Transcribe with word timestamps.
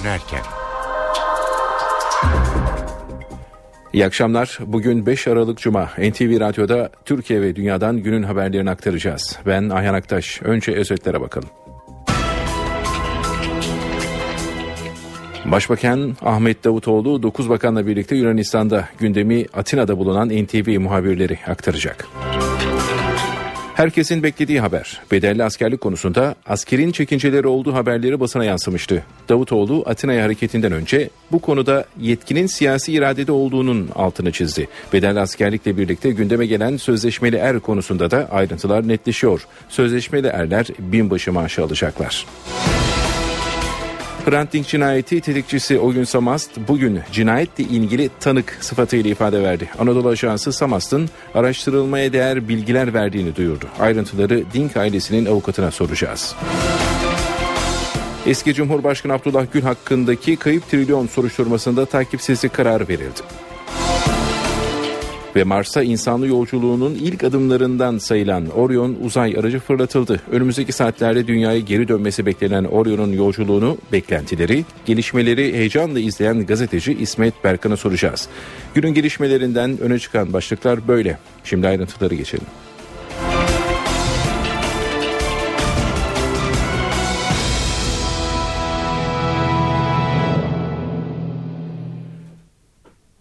dönerken. 0.00 0.40
İyi 3.92 4.06
akşamlar. 4.06 4.58
Bugün 4.66 5.06
5 5.06 5.28
Aralık 5.28 5.58
Cuma. 5.58 5.84
NTV 5.84 6.40
Radyo'da 6.40 6.90
Türkiye 7.04 7.42
ve 7.42 7.56
Dünya'dan 7.56 7.96
günün 7.96 8.22
haberlerini 8.22 8.70
aktaracağız. 8.70 9.38
Ben 9.46 9.68
Ayhan 9.68 9.94
Aktaş. 9.94 10.42
Önce 10.42 10.72
özetlere 10.72 11.20
bakalım. 11.20 11.48
Başbakan 15.44 16.16
Ahmet 16.22 16.64
Davutoğlu 16.64 17.22
9 17.22 17.48
bakanla 17.48 17.86
birlikte 17.86 18.16
Yunanistan'da 18.16 18.88
gündemi 18.98 19.46
Atina'da 19.54 19.98
bulunan 19.98 20.28
NTV 20.28 20.80
muhabirleri 20.80 21.38
aktaracak. 21.46 22.08
Herkesin 23.78 24.22
beklediği 24.22 24.60
haber. 24.60 25.00
Bedelli 25.12 25.44
askerlik 25.44 25.80
konusunda 25.80 26.34
askerin 26.46 26.92
çekinceleri 26.92 27.46
olduğu 27.46 27.74
haberleri 27.74 28.20
basına 28.20 28.44
yansımıştı. 28.44 29.04
Davutoğlu 29.28 29.82
Atina'ya 29.86 30.24
hareketinden 30.24 30.72
önce 30.72 31.10
bu 31.32 31.38
konuda 31.38 31.84
yetkinin 32.00 32.46
siyasi 32.46 32.92
iradede 32.92 33.32
olduğunun 33.32 33.90
altını 33.94 34.32
çizdi. 34.32 34.68
Bedelli 34.92 35.20
askerlikle 35.20 35.76
birlikte 35.76 36.10
gündeme 36.10 36.46
gelen 36.46 36.76
sözleşmeli 36.76 37.36
er 37.36 37.60
konusunda 37.60 38.10
da 38.10 38.28
ayrıntılar 38.30 38.88
netleşiyor. 38.88 39.46
Sözleşmeli 39.68 40.26
erler 40.26 40.66
binbaşı 40.78 41.32
maaşı 41.32 41.64
alacaklar. 41.64 42.26
Hrant 42.54 42.77
Dink 44.32 44.66
cinayeti 44.66 45.20
tetikçisi 45.20 45.78
Oyun 45.78 46.04
Samast 46.04 46.50
bugün 46.68 47.00
cinayetle 47.12 47.64
ilgili 47.64 48.10
tanık 48.20 48.58
sıfatıyla 48.60 49.10
ifade 49.10 49.42
verdi. 49.42 49.70
Anadolu 49.78 50.08
Ajansı 50.08 50.52
Samast'ın 50.52 51.08
araştırılmaya 51.34 52.12
değer 52.12 52.48
bilgiler 52.48 52.94
verdiğini 52.94 53.36
duyurdu. 53.36 53.64
Ayrıntıları 53.80 54.44
Dink 54.52 54.76
ailesinin 54.76 55.26
avukatına 55.26 55.70
soracağız. 55.70 56.34
Eski 58.26 58.54
Cumhurbaşkanı 58.54 59.12
Abdullah 59.12 59.46
Gül 59.52 59.62
hakkındaki 59.62 60.36
kayıp 60.36 60.70
trilyon 60.70 61.06
soruşturmasında 61.06 61.86
takipsizlik 61.86 62.54
kararı 62.54 62.88
verildi 62.88 63.20
ve 65.36 65.44
Mars'a 65.44 65.82
insanlı 65.82 66.26
yolculuğunun 66.26 66.94
ilk 66.94 67.24
adımlarından 67.24 67.98
sayılan 67.98 68.50
Orion 68.50 68.96
uzay 69.02 69.36
aracı 69.38 69.60
fırlatıldı. 69.60 70.20
Önümüzdeki 70.30 70.72
saatlerde 70.72 71.26
dünyaya 71.26 71.58
geri 71.58 71.88
dönmesi 71.88 72.26
beklenen 72.26 72.64
Orion'un 72.64 73.12
yolculuğunu, 73.12 73.78
beklentileri, 73.92 74.64
gelişmeleri 74.86 75.52
heyecanla 75.52 76.00
izleyen 76.00 76.46
gazeteci 76.46 76.92
İsmet 76.92 77.44
Berkan'a 77.44 77.76
soracağız. 77.76 78.28
Günün 78.74 78.94
gelişmelerinden 78.94 79.78
öne 79.80 79.98
çıkan 79.98 80.32
başlıklar 80.32 80.88
böyle. 80.88 81.18
Şimdi 81.44 81.68
ayrıntıları 81.68 82.14
geçelim. 82.14 82.46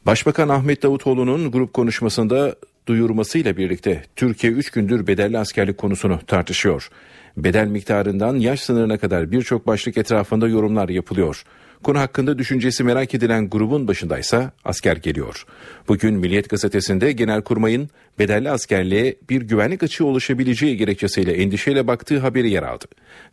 Başbakan 0.08 0.50
Ahmet 0.50 0.84
Davutoğlu'nun 0.84 1.52
grup 1.52 1.74
konuşmasında 1.74 2.56
duyurmasıyla 2.88 3.58
birlikte 3.58 4.04
Türkiye 4.16 4.54
3 4.54 4.72
gündür 4.72 5.08
bedelli 5.08 5.38
askerlik 5.38 5.78
konusunu 5.78 6.20
tartışıyor. 6.28 6.90
Bedel 7.38 7.68
miktarından 7.68 8.36
yaş 8.36 8.60
sınırına 8.60 8.98
kadar 8.98 9.32
birçok 9.32 9.68
başlık 9.68 9.98
etrafında 9.98 10.48
yorumlar 10.48 10.90
yapılıyor. 10.90 11.44
Konu 11.84 12.00
hakkında 12.00 12.38
düşüncesi 12.38 12.84
merak 12.84 13.14
edilen 13.14 13.50
grubun 13.50 13.88
başındaysa 13.88 14.52
asker 14.66 14.98
geliyor. 14.98 15.46
Bugün 15.88 16.14
Milliyet 16.14 16.50
Gazetesi'nde 16.50 17.12
Genelkurmay'ın 17.12 17.90
bedelli 18.20 18.52
askerliğe 18.52 19.16
bir 19.30 19.42
güvenlik 19.42 19.84
açığı 19.84 20.06
oluşabileceği 20.06 20.78
gerekçesiyle 20.78 21.34
endişeyle 21.34 21.88
baktığı 21.88 22.20
haberi 22.20 22.50
yer 22.50 22.64
aldı. 22.64 22.86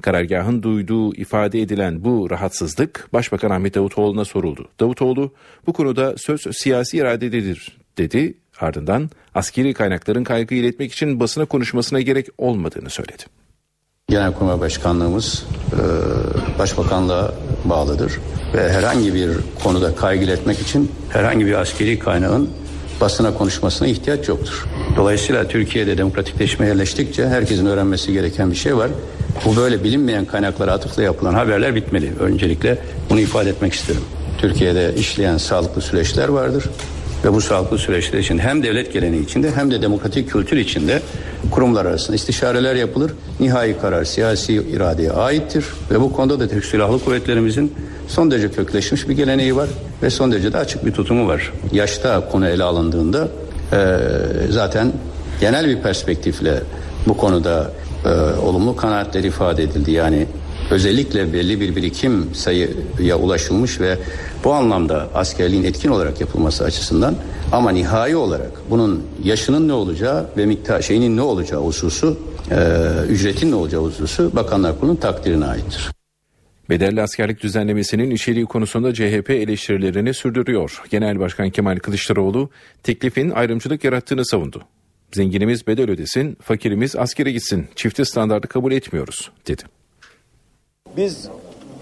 Karargahın 0.02 0.62
duyduğu 0.62 1.14
ifade 1.14 1.60
edilen 1.60 2.04
bu 2.04 2.30
rahatsızlık 2.30 3.08
Başbakan 3.12 3.50
Ahmet 3.50 3.74
Davutoğlu'na 3.74 4.24
soruldu. 4.24 4.68
Davutoğlu 4.80 5.32
bu 5.66 5.72
konuda 5.72 6.14
söz 6.16 6.46
siyasi 6.52 6.96
iradededir 6.96 7.78
dedi. 7.98 8.34
Ardından 8.60 9.10
askeri 9.34 9.74
kaynakların 9.74 10.24
kaygı 10.24 10.54
iletmek 10.54 10.92
için 10.92 11.20
basına 11.20 11.44
konuşmasına 11.44 12.00
gerek 12.00 12.28
olmadığını 12.38 12.90
söyledi. 12.90 13.22
Genelkurmay 14.08 14.60
Başkanlığımız 14.60 15.44
e, 15.72 15.78
Başbakanlığa 16.58 17.34
bağlıdır 17.64 18.12
ve 18.54 18.72
herhangi 18.72 19.14
bir 19.14 19.30
konuda 19.62 19.94
kaygı 19.94 20.30
etmek 20.30 20.60
için 20.60 20.92
herhangi 21.08 21.46
bir 21.46 21.52
askeri 21.52 21.98
kaynağın 21.98 22.50
basına 23.00 23.34
konuşmasına 23.34 23.88
ihtiyaç 23.88 24.28
yoktur. 24.28 24.66
Dolayısıyla 24.96 25.48
Türkiye'de 25.48 25.98
demokratikleşmeye 25.98 26.68
yerleştikçe 26.68 27.28
herkesin 27.28 27.66
öğrenmesi 27.66 28.12
gereken 28.12 28.50
bir 28.50 28.56
şey 28.56 28.76
var. 28.76 28.90
Bu 29.44 29.56
böyle 29.56 29.84
bilinmeyen 29.84 30.24
kaynaklara 30.24 30.72
atıfla 30.72 31.02
yapılan 31.02 31.34
haberler 31.34 31.74
bitmeli. 31.74 32.12
Öncelikle 32.20 32.78
bunu 33.10 33.20
ifade 33.20 33.50
etmek 33.50 33.72
isterim. 33.72 34.02
Türkiye'de 34.38 34.94
işleyen 34.94 35.38
sağlıklı 35.38 35.82
süreçler 35.82 36.28
vardır 36.28 36.64
ve 37.24 37.32
bu 37.32 37.40
sağlıklı 37.40 37.78
süreçler 37.78 38.18
için 38.18 38.38
hem 38.38 38.62
devlet 38.62 38.92
geleneği 38.92 39.24
içinde 39.24 39.50
hem 39.50 39.70
de 39.70 39.82
demokratik 39.82 40.30
kültür 40.30 40.56
içinde 40.56 41.02
kurumlar 41.50 41.86
arasında 41.86 42.16
istişareler 42.16 42.74
yapılır. 42.74 43.12
Nihai 43.40 43.80
karar 43.80 44.04
siyasi 44.04 44.54
iradeye 44.54 45.12
aittir 45.12 45.64
ve 45.90 46.00
bu 46.00 46.12
konuda 46.12 46.40
da 46.40 46.48
Türk 46.48 46.64
Silahlı 46.64 47.04
Kuvvetlerimizin 47.04 47.72
son 48.08 48.30
derece 48.30 48.50
kökleşmiş 48.50 49.08
bir 49.08 49.14
geleneği 49.14 49.56
var 49.56 49.68
ve 50.02 50.10
son 50.10 50.32
derece 50.32 50.52
de 50.52 50.58
açık 50.58 50.86
bir 50.86 50.92
tutumu 50.92 51.28
var. 51.28 51.52
Yaşta 51.72 52.28
konu 52.28 52.48
ele 52.48 52.64
alındığında 52.64 53.28
e, 53.72 53.98
zaten 54.50 54.92
genel 55.40 55.68
bir 55.68 55.82
perspektifle 55.82 56.60
bu 57.06 57.16
konuda 57.16 57.70
e, 58.04 58.08
olumlu 58.40 58.76
kanaatler 58.76 59.24
ifade 59.24 59.62
edildi. 59.62 59.90
Yani 59.90 60.26
özellikle 60.70 61.32
belli 61.32 61.60
bir 61.60 61.76
birikim 61.76 62.34
sayıya 62.34 63.18
ulaşılmış 63.18 63.80
ve 63.80 63.98
bu 64.44 64.52
anlamda 64.52 65.08
askerliğin 65.14 65.64
etkin 65.64 65.88
olarak 65.88 66.20
yapılması 66.20 66.64
açısından 66.64 67.16
ama 67.52 67.70
nihai 67.70 68.16
olarak 68.16 68.52
bunun 68.70 69.02
yaşının 69.24 69.68
ne 69.68 69.72
olacağı 69.72 70.26
ve 70.36 70.46
miktar 70.46 70.82
şeyinin 70.82 71.16
ne 71.16 71.22
olacağı 71.22 71.60
hususu 71.60 72.18
e, 72.50 72.56
ücretin 73.08 73.50
ne 73.50 73.54
olacağı 73.54 73.82
hususu 73.82 74.36
Bakanlar 74.36 74.78
Kurulu'nun 74.78 74.96
takdirine 74.96 75.44
aittir. 75.44 75.90
Bedelli 76.70 77.02
askerlik 77.02 77.42
düzenlemesinin 77.42 78.10
içeriği 78.10 78.46
konusunda 78.46 78.94
CHP 78.94 79.30
eleştirilerini 79.30 80.14
sürdürüyor. 80.14 80.82
Genel 80.90 81.20
Başkan 81.20 81.50
Kemal 81.50 81.78
Kılıçdaroğlu 81.78 82.50
teklifin 82.82 83.30
ayrımcılık 83.30 83.84
yarattığını 83.84 84.26
savundu. 84.26 84.62
Zenginimiz 85.12 85.66
bedel 85.66 85.90
ödesin, 85.90 86.36
fakirimiz 86.42 86.96
askere 86.96 87.32
gitsin, 87.32 87.68
çifte 87.74 88.04
standartı 88.04 88.48
kabul 88.48 88.72
etmiyoruz 88.72 89.30
dedi. 89.48 89.62
Biz 90.96 91.28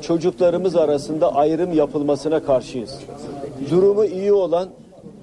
çocuklarımız 0.02 0.76
arasında 0.76 1.34
ayrım 1.34 1.72
yapılmasına 1.72 2.42
karşıyız. 2.42 2.98
Durumu 3.70 4.04
iyi 4.04 4.32
olan, 4.32 4.68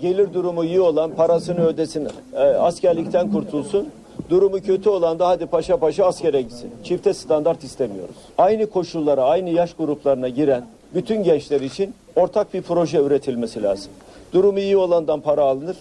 gelir 0.02 0.34
durumu 0.34 0.64
iyi 0.64 0.82
olan 0.82 1.12
parasını 1.12 1.66
ödesin, 1.66 2.08
e, 2.34 2.40
askerlikten 2.40 3.32
kurtulsun. 3.32 3.88
Durumu 4.30 4.62
kötü 4.62 4.90
olan 4.90 5.20
da 5.20 5.28
hadi 5.28 5.46
paşa 5.46 5.78
paşa 5.78 6.06
askere 6.06 6.42
gitsin. 6.42 6.72
Çifte 6.84 7.14
standart 7.14 7.64
istemiyoruz. 7.64 8.16
Aynı 8.38 8.70
koşullara, 8.70 9.24
aynı 9.24 9.50
yaş 9.50 9.74
gruplarına 9.74 10.30
giren 10.30 10.66
bütün 10.94 11.24
gençler 11.24 11.62
için 11.62 11.94
ortak 12.16 12.54
bir 12.54 12.62
proje 12.62 12.98
üretilmesi 12.98 13.64
lazım. 13.64 13.92
Durumu 14.34 14.60
iyi 14.60 14.78
olandan 14.78 15.22
para 15.22 15.42
alınır, 15.42 15.78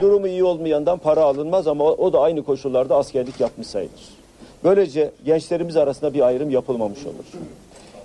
durumu 0.00 0.28
iyi 0.28 0.44
olmayandan 0.44 0.98
para 0.98 1.22
alınmaz 1.22 1.66
ama 1.66 1.84
o 1.84 2.12
da 2.12 2.20
aynı 2.20 2.42
koşullarda 2.42 2.96
askerlik 2.96 3.40
yapmış 3.40 3.66
sayılır. 3.66 4.15
Böylece 4.64 5.10
gençlerimiz 5.24 5.76
arasında 5.76 6.14
bir 6.14 6.20
ayrım 6.20 6.50
yapılmamış 6.50 7.06
olur. 7.06 7.24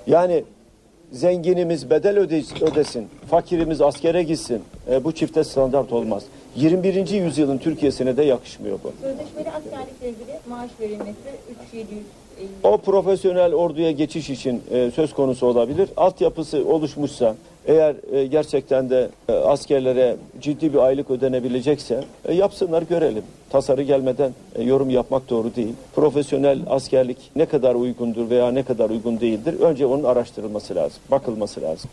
Yani 0.07 0.44
zenginimiz 1.12 1.89
bedel 1.89 2.17
ödesin, 2.62 3.07
fakirimiz 3.29 3.81
askere 3.81 4.23
gitsin. 4.23 4.62
E, 4.91 5.03
bu 5.03 5.12
çifte 5.12 5.44
standart 5.44 5.94
olmaz. 5.94 6.23
21. 6.56 7.09
yüzyılın 7.09 7.57
Türkiye'sine 7.57 8.18
de 8.18 8.24
yakışmıyor 8.24 8.80
bu. 8.83 8.94
Sözleşmeli 9.01 9.50
askerlikle 9.51 10.09
ilgili 10.09 10.39
maaş 10.50 10.69
verilmesi 10.80 11.19
3750. 11.63 12.03
O 12.63 12.77
profesyonel 12.77 13.53
orduya 13.53 13.92
geçiş 13.92 14.30
için 14.30 14.62
e, 14.71 14.92
söz 14.92 15.13
konusu 15.13 15.48
olabilir. 15.48 15.89
Altyapısı 15.98 16.65
oluşmuşsa 16.68 17.36
eğer 17.66 17.96
e, 18.12 18.25
gerçekten 18.25 18.90
de 18.90 19.10
e, 19.30 19.34
askerlere 19.34 20.16
ciddi 20.42 20.74
bir 20.74 20.78
aylık 20.78 21.12
ödenebilecekse 21.12 22.04
e, 22.25 22.34
yapsınlar 22.34 22.81
görelim. 22.81 23.24
Tasarı 23.50 23.81
gelmeden 23.81 24.31
e, 24.56 24.63
yorum 24.63 24.90
yapmak 24.90 25.30
doğru 25.30 25.56
değil. 25.56 25.74
Profesyonel 25.96 26.60
askerlik 26.68 27.18
ne 27.36 27.46
kadar 27.46 27.75
uygundur 27.75 28.30
veya 28.30 28.52
ne 28.52 28.63
kadar 28.63 28.90
uygun 28.90 29.19
değildir 29.19 29.60
önce 29.60 29.86
onun 29.86 30.04
araştırılması 30.04 30.75
lazım, 30.75 31.00
bakılması 31.12 31.62
lazım. 31.62 31.90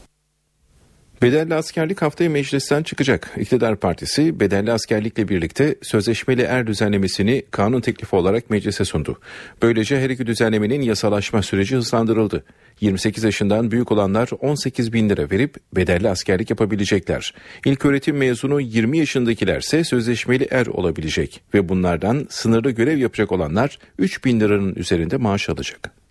Bedelli 1.22 1.54
askerlik 1.54 2.02
haftaya 2.02 2.30
meclisten 2.30 2.82
çıkacak. 2.82 3.30
İktidar 3.36 3.76
Partisi 3.76 4.40
bedelli 4.40 4.72
askerlikle 4.72 5.28
birlikte 5.28 5.74
sözleşmeli 5.82 6.42
er 6.42 6.66
düzenlemesini 6.66 7.42
kanun 7.50 7.80
teklifi 7.80 8.16
olarak 8.16 8.50
meclise 8.50 8.84
sundu. 8.84 9.20
Böylece 9.62 10.00
her 10.00 10.10
iki 10.10 10.26
düzenlemenin 10.26 10.80
yasalaşma 10.82 11.42
süreci 11.42 11.76
hızlandırıldı. 11.76 12.44
28 12.80 13.24
yaşından 13.24 13.70
büyük 13.70 13.92
olanlar 13.92 14.28
18 14.40 14.92
bin 14.92 15.08
lira 15.08 15.30
verip 15.30 15.56
bedelli 15.76 16.08
askerlik 16.08 16.50
yapabilecekler. 16.50 17.34
İlk 17.64 17.84
öğretim 17.84 18.16
mezunu 18.16 18.60
20 18.60 18.98
yaşındakilerse 18.98 19.84
sözleşmeli 19.84 20.48
er 20.50 20.66
olabilecek 20.66 21.40
ve 21.54 21.68
bunlardan 21.68 22.26
sınırlı 22.30 22.70
görev 22.70 22.98
yapacak 22.98 23.32
olanlar 23.32 23.78
3 23.98 24.24
bin 24.24 24.40
liranın 24.40 24.74
üzerinde 24.74 25.16
maaş 25.16 25.48
alacak. 25.48 26.07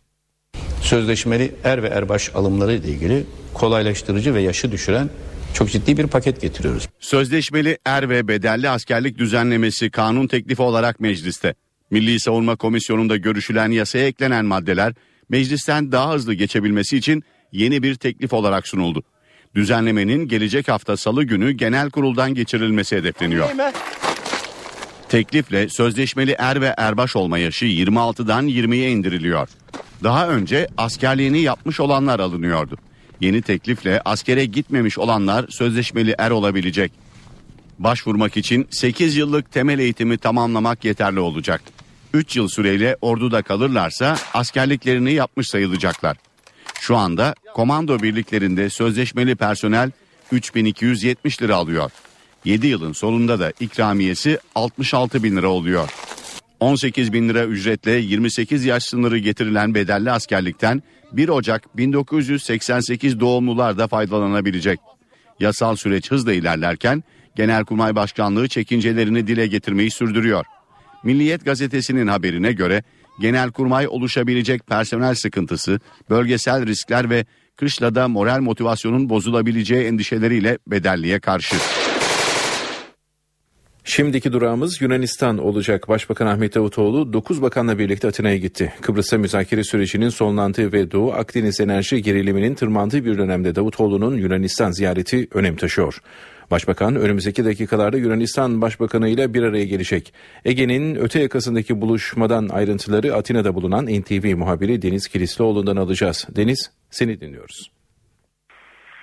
Sözleşmeli 0.88 1.52
er 1.64 1.84
ve 1.84 1.88
erbaş 1.88 2.36
alımları 2.36 2.74
ile 2.74 2.88
ilgili 2.88 3.24
kolaylaştırıcı 3.54 4.34
ve 4.34 4.42
yaşı 4.42 4.72
düşüren 4.72 5.10
çok 5.54 5.72
ciddi 5.72 5.98
bir 5.98 6.08
paket 6.08 6.42
getiriyoruz. 6.42 6.88
Sözleşmeli 7.00 7.78
er 7.86 8.10
ve 8.10 8.28
bedelli 8.28 8.70
askerlik 8.70 9.18
düzenlemesi 9.18 9.90
kanun 9.90 10.28
teklifi 10.28 10.62
olarak 10.62 11.00
mecliste. 11.00 11.56
Milli 11.92 12.20
Savunma 12.20 12.56
Komisyonu'nda 12.56 13.18
görüşülen 13.18 13.72
yasaya 13.72 14.08
eklenen 14.08 14.46
maddeler 14.46 14.94
meclisten 15.30 15.92
daha 15.92 16.14
hızlı 16.14 16.34
geçebilmesi 16.34 16.98
için 16.98 17.24
yeni 17.52 17.84
bir 17.84 17.96
teklif 17.96 18.34
olarak 18.34 18.68
sunuldu. 18.68 19.04
Düzenlemenin 19.56 20.28
gelecek 20.28 20.68
hafta 20.68 20.98
salı 20.98 21.24
günü 21.24 21.52
genel 21.52 21.90
kuruldan 21.90 22.34
geçirilmesi 22.34 22.96
hedefleniyor. 22.96 23.50
Teklifle 25.10 25.70
sözleşmeli 25.70 26.36
er 26.40 26.62
ve 26.62 26.74
erbaş 26.78 27.16
olma 27.16 27.38
yaşı 27.38 27.66
26'dan 27.66 28.48
20'ye 28.48 28.92
indiriliyor. 28.92 29.50
Daha 30.04 30.28
önce 30.28 30.68
askerliğini 30.78 31.40
yapmış 31.40 31.80
olanlar 31.80 32.20
alınıyordu. 32.20 32.78
Yeni 33.22 33.42
teklifle 33.42 34.02
askere 34.06 34.46
gitmemiş 34.46 34.98
olanlar 34.98 35.46
sözleşmeli 35.50 36.16
er 36.18 36.32
olabilecek. 36.32 36.92
Başvurmak 37.80 38.38
için 38.38 38.68
8 38.72 39.16
yıllık 39.16 39.52
temel 39.52 39.80
eğitimi 39.80 40.18
tamamlamak 40.18 40.86
yeterli 40.86 41.20
olacak. 41.20 41.62
3 42.14 42.36
yıl 42.36 42.48
süreyle 42.48 42.98
orduda 43.02 43.42
kalırlarsa 43.42 44.18
askerliklerini 44.34 45.14
yapmış 45.14 45.48
sayılacaklar. 45.48 46.18
Şu 46.80 46.98
anda 46.98 47.36
komando 47.54 48.02
birliklerinde 48.02 48.70
sözleşmeli 48.70 49.36
personel 49.36 49.92
3270 50.32 51.42
lira 51.42 51.56
alıyor. 51.56 51.92
7 52.46 52.68
yılın 52.68 52.94
sonunda 52.94 53.40
da 53.40 53.54
ikramiyesi 53.60 54.40
66 54.56 55.24
bin 55.24 55.38
lira 55.38 55.48
oluyor. 55.48 55.90
18 56.60 57.14
bin 57.14 57.30
lira 57.30 57.46
ücretle 57.46 57.92
28 57.92 58.66
yaş 58.66 58.84
sınırı 58.84 59.18
getirilen 59.18 59.76
bedelli 59.76 60.12
askerlikten 60.12 60.84
1 61.12 61.30
Ocak 61.30 61.78
1988 61.78 63.20
doğumlular 63.20 63.78
da 63.78 63.88
faydalanabilecek. 63.88 64.80
Yasal 65.40 65.76
süreç 65.76 66.12
hızla 66.12 66.34
ilerlerken 66.34 67.04
Genelkurmay 67.36 67.96
Başkanlığı 67.96 68.48
çekincelerini 68.48 69.28
dile 69.28 69.48
getirmeyi 69.48 69.92
sürdürüyor. 69.92 70.46
Milliyet 71.04 71.46
gazetesinin 71.46 72.08
haberine 72.08 72.52
göre 72.52 72.84
Genelkurmay 73.20 73.88
oluşabilecek 73.88 74.68
personel 74.68 75.16
sıkıntısı, 75.16 75.80
bölgesel 76.10 76.66
riskler 76.66 77.10
ve 77.10 77.26
kışlada 77.56 78.08
moral 78.08 78.40
motivasyonun 78.40 79.10
bozulabileceği 79.10 79.86
endişeleriyle 79.86 80.58
bedelliye 80.68 81.20
karşı. 81.20 81.56
Şimdiki 83.90 84.34
durağımız 84.34 84.82
Yunanistan 84.82 85.38
olacak. 85.38 85.88
Başbakan 85.88 86.28
Ahmet 86.28 86.56
Davutoğlu 86.56 87.14
9 87.14 87.42
bakanla 87.42 87.80
birlikte 87.80 88.08
Atina'ya 88.08 88.38
gitti. 88.38 88.74
Kıbrıs'ta 88.82 89.18
müzakere 89.18 89.64
sürecinin 89.64 90.10
sonlandığı 90.10 90.74
ve 90.74 90.92
Doğu 90.92 91.12
Akdeniz 91.12 91.60
enerji 91.60 92.02
geriliminin 92.02 92.56
tırmandığı 92.56 93.06
bir 93.06 93.18
dönemde 93.18 93.56
Davutoğlu'nun 93.56 94.18
Yunanistan 94.18 94.72
ziyareti 94.72 95.28
önem 95.34 95.56
taşıyor. 95.56 96.02
Başbakan 96.52 96.96
önümüzdeki 96.96 97.46
dakikalarda 97.46 97.98
Yunanistan 97.98 98.62
Başbakanı 98.62 99.10
ile 99.10 99.34
bir 99.34 99.44
araya 99.44 99.66
gelecek. 99.66 100.14
Ege'nin 100.46 100.96
öte 100.96 101.20
yakasındaki 101.20 101.82
buluşmadan 101.82 102.50
ayrıntıları 102.50 103.16
Atina'da 103.16 103.56
bulunan 103.56 103.86
NTV 103.86 104.36
muhabiri 104.38 104.82
Deniz 104.82 105.08
Kilislioğlu'ndan 105.08 105.76
alacağız. 105.76 106.28
Deniz 106.36 106.72
seni 106.92 107.22
dinliyoruz. 107.22 107.77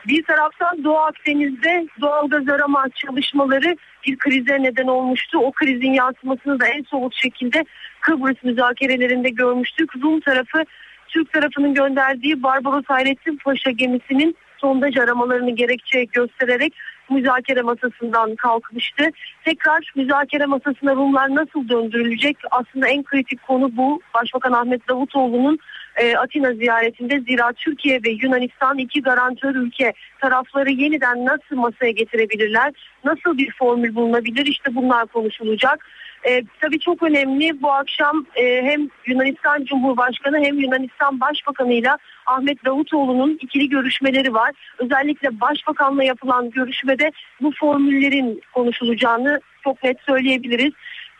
Bir 0.08 0.22
taraftan 0.22 0.84
Doğu 0.84 0.98
Akdeniz'de 0.98 1.86
doğal 2.00 2.28
gaz 2.28 2.48
arama 2.48 2.84
çalışmaları 2.94 3.76
bir 4.06 4.16
krize 4.16 4.62
neden 4.62 4.86
olmuştu. 4.86 5.38
O 5.38 5.52
krizin 5.52 5.92
yansımasını 5.92 6.60
da 6.60 6.66
en 6.66 6.82
somut 6.82 7.14
şekilde 7.14 7.64
Kıbrıs 8.00 8.44
müzakerelerinde 8.44 9.30
görmüştük. 9.30 9.96
Rum 10.02 10.20
tarafı 10.20 10.64
Türk 11.08 11.32
tarafının 11.32 11.74
gönderdiği 11.74 12.42
Barbaros 12.42 12.84
Hayrettin 12.86 13.36
Paşa 13.44 13.70
gemisinin 13.70 14.36
sondaj 14.58 14.96
aramalarını 14.96 15.50
gerekçe 15.50 16.04
göstererek 16.04 16.72
müzakere 17.10 17.62
masasından 17.62 18.34
kalkmıştı. 18.34 19.04
Tekrar 19.44 19.92
müzakere 19.96 20.46
masasına 20.46 20.94
Rumlar 20.94 21.34
nasıl 21.34 21.68
döndürülecek? 21.68 22.36
Aslında 22.50 22.88
en 22.88 23.02
kritik 23.02 23.42
konu 23.42 23.76
bu. 23.76 24.00
Başbakan 24.14 24.52
Ahmet 24.52 24.88
Davutoğlu'nun 24.88 25.58
e, 25.96 26.16
Atina 26.16 26.52
ziyaretinde 26.52 27.20
zira 27.20 27.52
Türkiye 27.52 28.00
ve 28.02 28.10
Yunanistan 28.10 28.78
iki 28.78 29.02
garantör 29.02 29.54
ülke 29.54 29.92
tarafları 30.20 30.70
yeniden 30.70 31.24
nasıl 31.24 31.56
masaya 31.56 31.90
getirebilirler? 31.90 32.72
Nasıl 33.04 33.38
bir 33.38 33.52
formül 33.58 33.94
bulunabilir? 33.94 34.46
İşte 34.46 34.74
bunlar 34.74 35.06
konuşulacak. 35.06 35.86
E, 36.28 36.42
tabii 36.60 36.78
çok 36.78 37.02
önemli 37.02 37.62
bu 37.62 37.72
akşam 37.72 38.26
e, 38.36 38.62
hem 38.62 38.88
Yunanistan 39.06 39.64
Cumhurbaşkanı 39.64 40.38
hem 40.44 40.58
Yunanistan 40.58 41.20
Başbakanı 41.20 41.72
ile 41.72 41.90
Ahmet 42.26 42.64
Davutoğlu'nun 42.64 43.38
ikili 43.40 43.68
görüşmeleri 43.68 44.34
var. 44.34 44.52
Özellikle 44.78 45.40
Başbakanla 45.40 46.04
yapılan 46.04 46.50
görüşmede 46.50 47.12
bu 47.40 47.52
formüllerin 47.60 48.40
konuşulacağını 48.52 49.40
çok 49.64 49.84
net 49.84 50.00
söyleyebiliriz. 50.00 50.72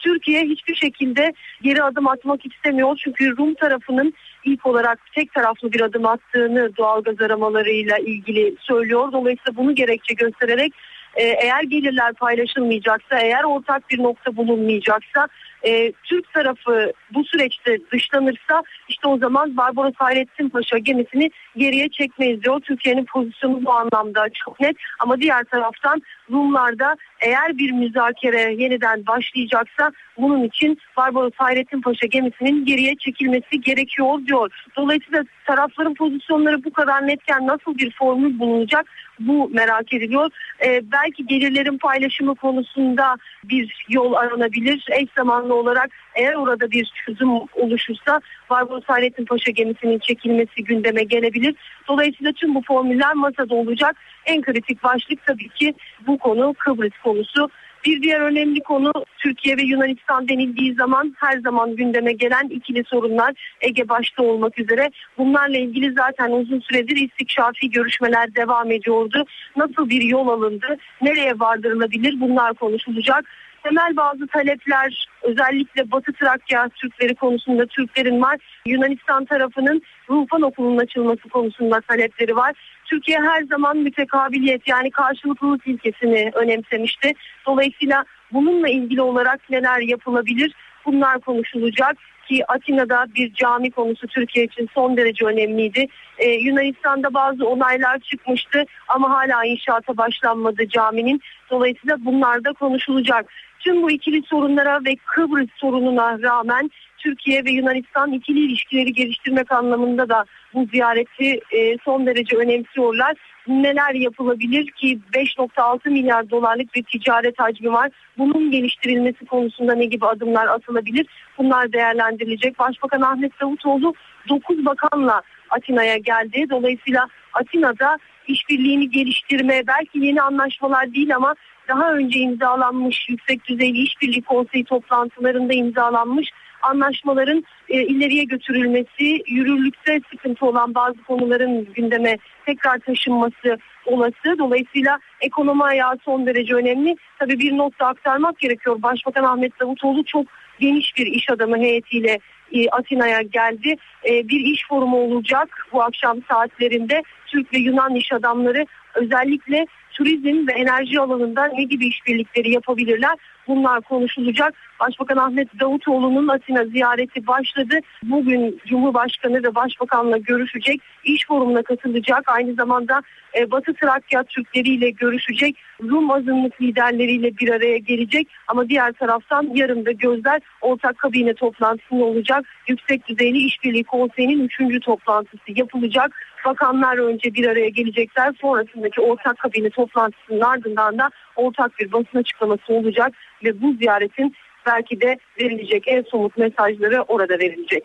Türkiye 0.05 0.43
hiçbir 0.43 0.75
şekilde 0.75 1.33
geri 1.63 1.83
adım 1.83 2.09
atmak 2.09 2.47
istemiyor. 2.47 3.01
Çünkü 3.05 3.37
Rum 3.37 3.55
tarafının 3.55 4.15
ilk 4.45 4.67
olarak 4.67 4.99
tek 5.15 5.33
taraflı 5.35 5.73
bir 5.73 5.81
adım 5.81 6.07
attığını 6.07 6.77
doğalgaz 6.77 7.21
aramalarıyla 7.21 7.99
ilgili 7.99 8.55
söylüyor. 8.61 9.13
Dolayısıyla 9.13 9.57
bunu 9.57 9.75
gerekçe 9.75 10.15
göstererek 10.15 10.73
e, 11.17 11.23
eğer 11.23 11.63
gelirler 11.63 12.13
paylaşılmayacaksa, 12.13 13.19
eğer 13.19 13.45
ortak 13.45 13.91
bir 13.91 14.03
nokta 14.03 14.37
bulunmayacaksa 14.37 15.29
e, 15.67 15.93
Türk 15.93 16.33
tarafı 16.33 16.93
bu 17.15 17.25
süreçte 17.25 17.79
dışlanırsa 17.93 18.63
işte 18.89 19.09
o 19.09 19.19
zaman 19.19 19.57
Barbaros 19.57 19.95
Hayrettin 19.97 20.49
Paşa 20.49 20.79
gemisini 20.79 21.31
geriye 21.57 21.89
çekmeyiz 21.89 22.43
diyor. 22.43 22.61
Türkiye'nin 22.61 23.05
pozisyonu 23.05 23.65
bu 23.65 23.73
anlamda 23.73 24.27
çok 24.45 24.61
net 24.61 24.77
ama 24.99 25.21
diğer 25.21 25.45
taraftan 25.45 26.03
Rumlarda 26.31 26.97
eğer 27.21 27.59
bir 27.59 27.73
müzakere 27.73 28.55
yeniden 28.63 29.07
başlayacaksa 29.07 29.93
bunun 30.19 30.43
için 30.43 30.79
Barbaros 30.97 31.33
Hayrettin 31.37 31.81
Paşa 31.81 32.07
gemisinin 32.07 32.65
geriye 32.65 32.95
çekilmesi 32.97 33.61
gerekiyor 33.61 34.19
diyor. 34.27 34.51
Dolayısıyla 34.77 35.25
tarafların 35.47 35.95
pozisyonları 35.95 36.65
bu 36.65 36.73
kadar 36.73 37.07
netken 37.07 37.47
nasıl 37.47 37.79
bir 37.79 37.91
formül 37.91 38.39
bulunacak 38.39 38.87
bu 39.21 39.51
merak 39.53 39.93
ediliyor. 39.93 40.31
Ee, 40.65 40.83
belki 40.93 41.27
gelirlerin 41.27 41.79
paylaşımı 41.79 42.35
konusunda 42.35 43.17
bir 43.45 43.87
yol 43.89 44.13
aranabilir. 44.13 44.87
Eş 44.91 45.09
zamanlı 45.17 45.55
olarak 45.55 45.91
eğer 46.15 46.35
orada 46.35 46.71
bir 46.71 46.93
çözüm 47.07 47.31
oluşursa 47.55 48.21
Barbaros 48.51 48.85
Hayrettin 48.85 49.25
Paşa 49.25 49.51
gemisinin 49.51 49.99
çekilmesi 49.99 50.65
gündeme 50.65 51.03
gelebilir. 51.03 51.55
Dolayısıyla 51.89 52.33
tüm 52.33 52.55
bu 52.55 52.63
formüller 52.63 53.15
masada 53.15 53.55
olacak. 53.55 53.97
En 54.27 54.43
kritik 54.43 54.85
başlık 54.85 55.27
tabii 55.27 55.49
ki 55.49 55.75
bu 56.07 56.19
konu 56.19 56.55
Kıbrıs 56.59 56.99
konusu. 57.05 57.49
Bir 57.85 58.03
diğer 58.03 58.21
önemli 58.21 58.61
konu 58.61 58.93
Türkiye 59.19 59.57
ve 59.57 59.63
Yunanistan 59.63 60.29
denildiği 60.29 60.75
zaman 60.75 61.15
her 61.19 61.39
zaman 61.39 61.77
gündeme 61.77 62.13
gelen 62.13 62.49
ikili 62.49 62.85
sorunlar 62.85 63.55
Ege 63.61 63.89
başta 63.89 64.23
olmak 64.23 64.59
üzere. 64.59 64.91
Bunlarla 65.19 65.59
ilgili 65.59 65.93
zaten 65.93 66.31
uzun 66.31 66.61
süredir 66.61 66.97
istikşafi 66.97 67.71
görüşmeler 67.71 68.35
devam 68.35 68.71
ediyordu. 68.71 69.25
Nasıl 69.57 69.89
bir 69.89 70.03
yol 70.03 70.29
alındı, 70.29 70.77
nereye 71.03 71.41
vardırılabilir 71.41 72.21
bunlar 72.21 72.55
konuşulacak 72.55 73.25
temel 73.65 73.97
bazı 73.97 74.27
talepler 74.27 75.07
özellikle 75.23 75.91
Batı 75.91 76.13
Trakya 76.13 76.69
Türkleri 76.69 77.15
konusunda 77.15 77.67
Türklerin 77.67 78.23
var. 78.23 78.37
Yunanistan 78.67 79.25
tarafının 79.25 79.83
Ruhban 80.11 80.43
Okulu'nun 80.43 80.79
açılması 80.79 81.29
konusunda 81.29 81.81
talepleri 81.81 82.37
var. 82.37 82.53
Türkiye 82.95 83.19
her 83.21 83.43
zaman 83.43 83.77
mütekabiliyet 83.77 84.69
yani 84.69 84.91
karşılıklılık 84.91 85.67
ilkesini 85.67 86.31
önemsemişti. 86.35 87.13
Dolayısıyla 87.47 88.05
bununla 88.33 88.69
ilgili 88.69 89.03
olarak 89.03 89.51
neler 89.51 89.81
yapılabilir 89.81 90.55
bunlar 90.87 91.21
konuşulacak 91.21 91.97
ki 92.29 92.45
Atina'da 92.49 93.07
bir 93.15 93.35
cami 93.35 93.71
konusu 93.71 94.07
Türkiye 94.07 94.45
için 94.45 94.69
son 94.75 94.97
derece 94.97 95.25
önemliydi. 95.25 95.87
Ee, 96.19 96.31
Yunanistan'da 96.31 97.15
bazı 97.15 97.47
onaylar 97.49 97.99
çıkmıştı 97.99 98.65
ama 98.89 99.11
hala 99.11 99.45
inşaata 99.45 99.97
başlanmadı 99.97 100.69
caminin. 100.69 101.21
Dolayısıyla 101.51 101.97
bunlar 102.01 102.45
da 102.45 102.53
konuşulacak. 102.53 103.27
Tüm 103.61 103.83
bu 103.83 103.91
ikili 103.91 104.23
sorunlara 104.23 104.81
ve 104.85 104.97
Kıbrıs 104.97 105.51
sorununa 105.57 106.23
rağmen 106.23 106.71
Türkiye 107.05 107.45
ve 107.45 107.51
Yunanistan 107.51 108.13
ikili 108.13 108.41
ilişkileri 108.41 108.93
geliştirmek 108.93 109.53
anlamında 109.53 110.09
da 110.09 110.25
bu 110.55 110.67
ziyareti 110.73 111.41
e, 111.51 111.79
son 111.85 112.07
derece 112.07 112.37
önemsiyorlar. 112.37 113.17
Neler 113.49 113.95
yapılabilir 113.95 114.71
ki 114.71 114.99
5.6 115.13 115.91
milyar 115.91 116.31
dolarlık 116.31 116.75
bir 116.75 116.83
ticaret 116.83 117.39
hacmi 117.39 117.73
var. 117.73 117.91
Bunun 118.19 118.51
geliştirilmesi 118.51 119.27
konusunda 119.27 119.75
ne 119.75 119.85
gibi 119.85 120.07
adımlar 120.07 120.47
atılabilir? 120.47 121.07
Bunlar 121.39 121.73
değerlendirilecek. 121.73 122.59
Başbakan 122.59 123.01
Ahmet 123.01 123.41
Davutoğlu 123.41 123.95
9 124.29 124.65
bakanla 124.65 125.23
Atina'ya 125.51 125.97
geldi. 125.97 126.47
Dolayısıyla 126.51 127.09
Atina'da 127.33 127.99
işbirliğini 128.29 128.91
geliştirme 128.91 129.63
belki 129.67 129.99
yeni 129.99 130.23
anlaşmalar 130.23 130.95
değil 130.95 131.17
ama 131.17 131.35
daha 131.69 131.93
önce 131.93 132.19
imzalanmış 132.19 133.09
yüksek 133.09 133.45
düzeyli 133.45 133.79
işbirliği 133.79 134.23
konseyi 134.23 134.65
toplantılarında 134.65 135.53
imzalanmış 135.53 136.31
anlaşmaların 136.71 137.45
e, 137.69 137.83
ileriye 137.83 138.25
götürülmesi, 138.25 139.23
yürürlükte 139.27 140.01
sıkıntı 140.11 140.47
olan 140.47 140.75
bazı 140.75 141.03
konuların 141.03 141.65
gündeme 141.75 142.17
tekrar 142.47 142.79
taşınması 142.79 143.59
olası. 143.87 144.39
Dolayısıyla 144.39 144.99
ekonomi 145.21 145.65
ayağı 145.65 145.97
son 146.05 146.27
derece 146.27 146.55
önemli. 146.55 146.97
Tabii 147.19 147.39
bir 147.39 147.59
not 147.59 147.81
da 147.81 147.87
aktarmak 147.87 148.39
gerekiyor. 148.39 148.83
Başbakan 148.83 149.25
Ahmet 149.25 149.61
Davutoğlu 149.61 150.05
çok 150.05 150.27
geniş 150.61 150.97
bir 150.97 151.07
iş 151.07 151.31
adamı 151.31 151.59
heyetiyle 151.59 152.19
e, 152.53 152.69
Atina'ya 152.69 153.23
geldi. 153.23 153.77
E, 154.09 154.29
bir 154.29 154.41
iş 154.41 154.69
forumu 154.69 154.97
olacak 154.97 155.67
bu 155.73 155.83
akşam 155.83 156.19
saatlerinde. 156.31 157.03
Türk 157.27 157.55
ve 157.55 157.59
Yunan 157.59 157.95
iş 157.95 158.13
adamları 158.13 158.67
özellikle 158.95 159.67
turizm 159.93 160.49
ve 160.49 160.53
enerji 160.53 161.01
alanında 161.01 161.47
ne 161.47 161.63
gibi 161.63 161.87
işbirlikleri 161.87 162.51
yapabilirler? 162.51 163.15
Bunlar 163.49 163.81
konuşulacak. 163.81 164.55
Başbakan 164.81 165.17
Ahmet 165.17 165.61
Davutoğlu'nun 165.61 166.29
Atina 166.29 166.65
ziyareti 166.65 167.27
başladı. 167.27 167.79
Bugün 168.03 168.61
Cumhurbaşkanı 168.67 169.43
ve 169.43 169.55
Başbakanla 169.55 170.17
görüşecek. 170.17 170.81
İş 171.05 171.27
forumuna 171.27 171.63
katılacak. 171.63 172.23
Aynı 172.27 172.55
zamanda 172.55 173.03
e, 173.39 173.51
Batı 173.51 173.75
Trakya 173.75 174.25
Türkleriyle 174.25 174.91
görüşecek. 174.91 175.57
Rum 175.83 176.11
azınlık 176.11 176.63
liderleriyle 176.63 177.39
bir 177.39 177.49
araya 177.49 177.79
gelecek. 177.79 178.29
Ama 178.49 178.69
diğer 178.69 178.93
taraftan 178.93 179.51
yarın 179.55 179.87
da 179.87 179.93
gözler 179.93 180.41
ortak 180.61 180.99
kabine 180.99 181.35
toplantısında 181.35 182.05
olacak. 182.05 182.45
Yüksek 182.69 183.09
düzeyli 183.09 183.39
işbirliği 183.39 183.85
konseyinin 183.85 184.51
3. 184.61 184.85
toplantısı 184.85 185.43
yapılacak. 185.57 186.34
Bakanlar 186.45 186.99
önce 186.99 187.35
bir 187.35 187.47
araya 187.47 187.69
gelecekler. 187.69 188.35
Sonrasındaki 188.41 189.01
ortak 189.01 189.39
kabine 189.39 189.71
toplantısının 189.71 190.41
ardından 190.41 190.99
da 190.99 191.11
ortak 191.37 191.79
bir 191.79 191.93
basın 191.93 192.19
açıklaması 192.19 192.73
olacak 192.73 193.13
ve 193.45 193.63
bu 193.63 193.75
ziyaretin 193.75 194.35
belki 194.67 195.01
de 195.01 195.17
verilecek 195.41 195.85
en 195.87 196.05
somut 196.11 196.37
mesajları 196.37 197.03
orada 197.03 197.39
verilecek. 197.39 197.85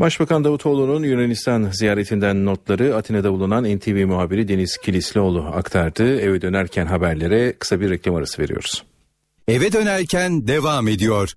Başbakan 0.00 0.44
Davutoğlu'nun 0.44 1.02
Yunanistan 1.02 1.62
ziyaretinden 1.62 2.44
notları 2.44 2.94
Atina'da 2.94 3.32
bulunan 3.32 3.76
NTV 3.76 4.06
muhabiri 4.06 4.48
Deniz 4.48 4.76
Kilislioğlu 4.76 5.42
aktardı. 5.54 6.20
Eve 6.20 6.42
dönerken 6.42 6.86
haberlere 6.86 7.52
kısa 7.58 7.80
bir 7.80 7.90
reklam 7.90 8.14
arası 8.14 8.42
veriyoruz. 8.42 8.84
Eve 9.48 9.72
dönerken 9.72 10.48
devam 10.48 10.88
ediyor. 10.88 11.32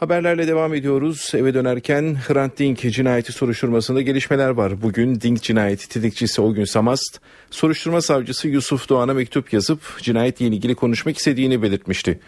Haberlerle 0.00 0.48
devam 0.48 0.74
ediyoruz. 0.74 1.30
Eve 1.34 1.54
dönerken 1.54 2.16
Hrant 2.28 2.58
Dink 2.58 2.78
cinayeti 2.80 3.32
soruşturmasında 3.32 4.02
gelişmeler 4.02 4.48
var. 4.50 4.82
Bugün 4.82 5.20
Dink 5.20 5.42
cinayeti 5.42 5.88
tetikçisi 5.88 6.40
o 6.40 6.52
gün 6.52 6.64
Samast, 6.64 7.20
soruşturma 7.50 8.00
savcısı 8.00 8.48
Yusuf 8.48 8.88
Doğan'a 8.88 9.14
mektup 9.14 9.52
yazıp 9.52 9.80
cinayetle 10.02 10.46
ilgili 10.46 10.74
konuşmak 10.74 11.18
istediğini 11.18 11.62
belirtmişti. 11.62 12.20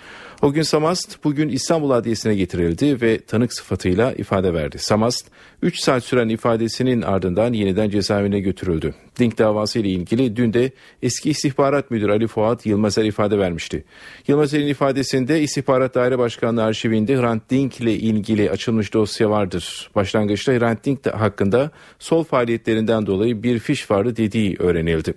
O 0.43 0.53
gün 0.53 0.63
Samast 0.63 1.25
bugün 1.25 1.49
İstanbul 1.49 1.91
Adliyesi'ne 1.91 2.35
getirildi 2.35 3.01
ve 3.01 3.19
tanık 3.19 3.55
sıfatıyla 3.55 4.13
ifade 4.13 4.55
verdi. 4.55 4.79
Samast 4.79 5.27
3 5.63 5.81
saat 5.81 6.05
süren 6.05 6.29
ifadesinin 6.29 7.03
ardından 7.03 7.53
yeniden 7.53 7.91
cezaevine 7.91 8.41
götürüldü. 8.41 8.95
Dink 9.19 9.39
davası 9.39 9.79
ile 9.79 9.89
ilgili 9.89 10.37
dün 10.37 10.53
de 10.53 10.71
eski 11.03 11.31
istihbarat 11.31 11.91
müdürü 11.91 12.13
Ali 12.13 12.27
Fuat 12.27 12.67
Yılmazer 12.67 13.05
ifade 13.05 13.39
vermişti. 13.39 13.85
Yılmazer'in 14.29 14.67
ifadesinde 14.67 15.43
İstihbarat 15.43 15.95
Daire 15.95 16.19
Başkanlığı 16.19 16.65
arşivinde 16.65 17.17
Hrant 17.17 17.51
Dink 17.51 17.81
ile 17.81 17.95
ilgili 17.95 18.51
açılmış 18.51 18.95
dosya 18.95 19.31
vardır. 19.31 19.91
Başlangıçta 19.95 20.53
Hrant 20.53 20.85
Dink 20.85 21.07
hakkında 21.07 21.71
sol 21.99 22.25
faaliyetlerinden 22.25 23.07
dolayı 23.07 23.43
bir 23.43 23.59
fiş 23.59 23.91
vardı 23.91 24.17
dediği 24.17 24.57
öğrenildi. 24.59 25.15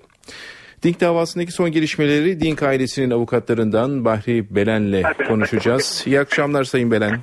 Dink 0.83 1.01
davasındaki 1.01 1.51
son 1.51 1.71
gelişmeleri 1.71 2.39
Dink 2.39 2.63
ailesinin 2.63 3.11
avukatlarından 3.11 4.05
Bahri 4.05 4.55
Belen'le 4.55 5.03
konuşacağız. 5.27 6.03
İyi 6.05 6.19
akşamlar 6.19 6.63
Sayın 6.63 6.91
Belen. 6.91 7.19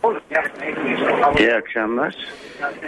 İyi 1.38 1.54
akşamlar. 1.54 2.14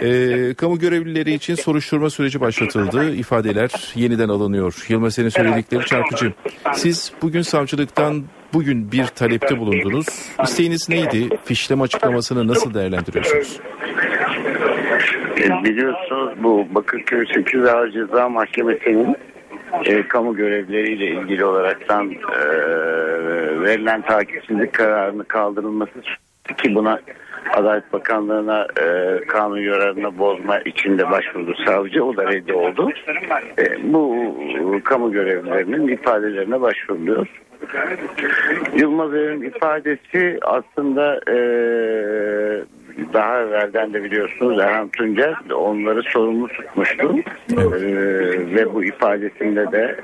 Ee, 0.01 0.53
kamu 0.53 0.79
görevlileri 0.79 1.33
için 1.33 1.55
soruşturma 1.55 2.09
süreci 2.09 2.41
başlatıldı. 2.41 3.15
İfadeler 3.15 3.71
yeniden 3.95 4.29
alınıyor. 4.29 4.85
Yılmaz'ın 4.89 5.29
söyledikleri 5.29 5.85
çarpıcı. 5.85 6.33
Siz 6.73 7.11
bugün 7.21 7.41
savcılıktan 7.41 8.23
bugün 8.53 8.91
bir 8.91 9.05
talepte 9.05 9.59
bulundunuz. 9.59 10.05
İsteğiniz 10.43 10.89
neydi? 10.89 11.29
Fişleme 11.45 11.83
açıklamasını 11.83 12.47
nasıl 12.47 12.73
değerlendiriyorsunuz? 12.73 13.59
E, 15.37 15.63
biliyorsunuz 15.63 16.43
bu 16.43 16.67
Bakırköy 16.75 17.25
8 17.33 17.65
Ağır 17.65 17.91
Ceza 17.91 18.29
Mahkemesi'nin 18.29 19.15
e, 19.85 20.07
kamu 20.07 20.35
görevleriyle 20.35 21.05
ilgili 21.05 21.45
olaraktan 21.45 22.11
e, 22.11 22.39
verilen 23.61 24.01
takipsizlik 24.01 24.73
kararını 24.73 25.23
kaldırılması 25.23 26.01
ki 26.57 26.75
buna 26.75 26.99
Adalet 27.53 27.93
Bakanlığı'na 27.93 28.67
e, 28.81 29.17
kanun 29.27 29.57
yararına 29.57 30.17
bozma 30.17 30.59
içinde 30.59 31.11
başvurdu 31.11 31.55
savcı. 31.65 32.05
O 32.05 32.17
da 32.17 32.27
reddi 32.27 32.53
oldu. 32.53 32.89
E, 33.57 33.93
bu 33.93 34.35
kamu 34.83 35.11
görevlilerinin 35.11 35.87
ifadelerine 35.87 36.61
başvuruluyor. 36.61 37.27
Yılmaz 38.75 39.13
Er'in 39.13 39.41
ifadesi 39.41 40.39
aslında 40.41 41.19
e, 41.31 41.37
daha 43.13 43.41
evvelden 43.41 43.93
de 43.93 44.03
biliyorsunuz 44.03 44.59
Erhan 44.59 44.89
Tuncer 44.89 45.35
onları 45.55 46.03
sorumlu 46.03 46.47
tutmuştu. 46.47 47.15
Evet. 47.53 47.81
E, 47.81 48.55
ve 48.55 48.73
bu 48.73 48.83
ifadesinde 48.83 49.71
de 49.71 49.95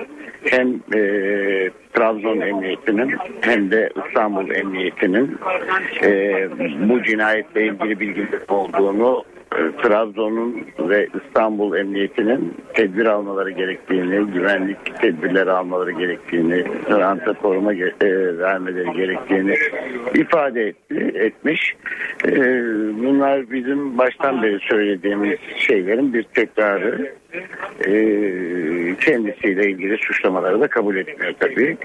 hem 0.45 0.67
e, 0.95 1.01
Trabzon 1.93 2.41
Emniyeti'nin 2.41 3.15
hem 3.41 3.71
de 3.71 3.89
İstanbul 4.07 4.49
Emniyeti'nin 4.49 5.37
e, 6.03 6.47
bu 6.89 7.03
cinayetle 7.03 7.65
ilgili 7.65 7.99
bilgiler 7.99 8.41
olduğunu 8.47 9.23
Trabzon'un 9.83 10.65
ve 10.79 11.07
İstanbul 11.23 11.75
Emniyeti'nin 11.77 12.53
tedbir 12.73 13.05
almaları 13.05 13.51
gerektiğini, 13.51 14.31
güvenlik 14.31 14.95
tedbirleri 15.01 15.51
almaları 15.51 15.91
gerektiğini, 15.91 16.65
ranta 16.89 17.33
koruma 17.33 17.73
e, 17.73 18.37
vermeleri 18.37 18.97
gerektiğini 18.97 19.55
ifade 20.15 20.67
etti, 20.67 21.11
etmiş. 21.13 21.75
E, 22.25 22.31
bunlar 23.03 23.51
bizim 23.51 23.97
baştan 23.97 24.43
beri 24.43 24.59
söylediğimiz 24.59 25.39
şeylerin 25.57 26.13
bir 26.13 26.23
tekrarı. 26.23 27.13
E, 27.85 27.91
kendisiyle 28.95 29.69
ilgili 29.69 29.97
suçlamaları 29.97 30.61
da 30.61 30.67
kabul 30.67 30.95
etmiyor 30.95 31.33
tabii. 31.39 31.77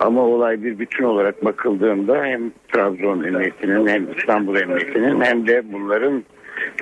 Ama 0.00 0.22
olay 0.22 0.62
bir 0.62 0.78
bütün 0.78 1.04
olarak 1.04 1.44
bakıldığında 1.44 2.24
hem 2.24 2.50
Trabzon 2.72 3.24
Emniyeti'nin 3.24 3.86
hem 3.86 4.06
İstanbul 4.18 4.56
Emniyeti'nin 4.56 5.20
hem 5.20 5.46
de 5.46 5.72
bunların 5.72 6.24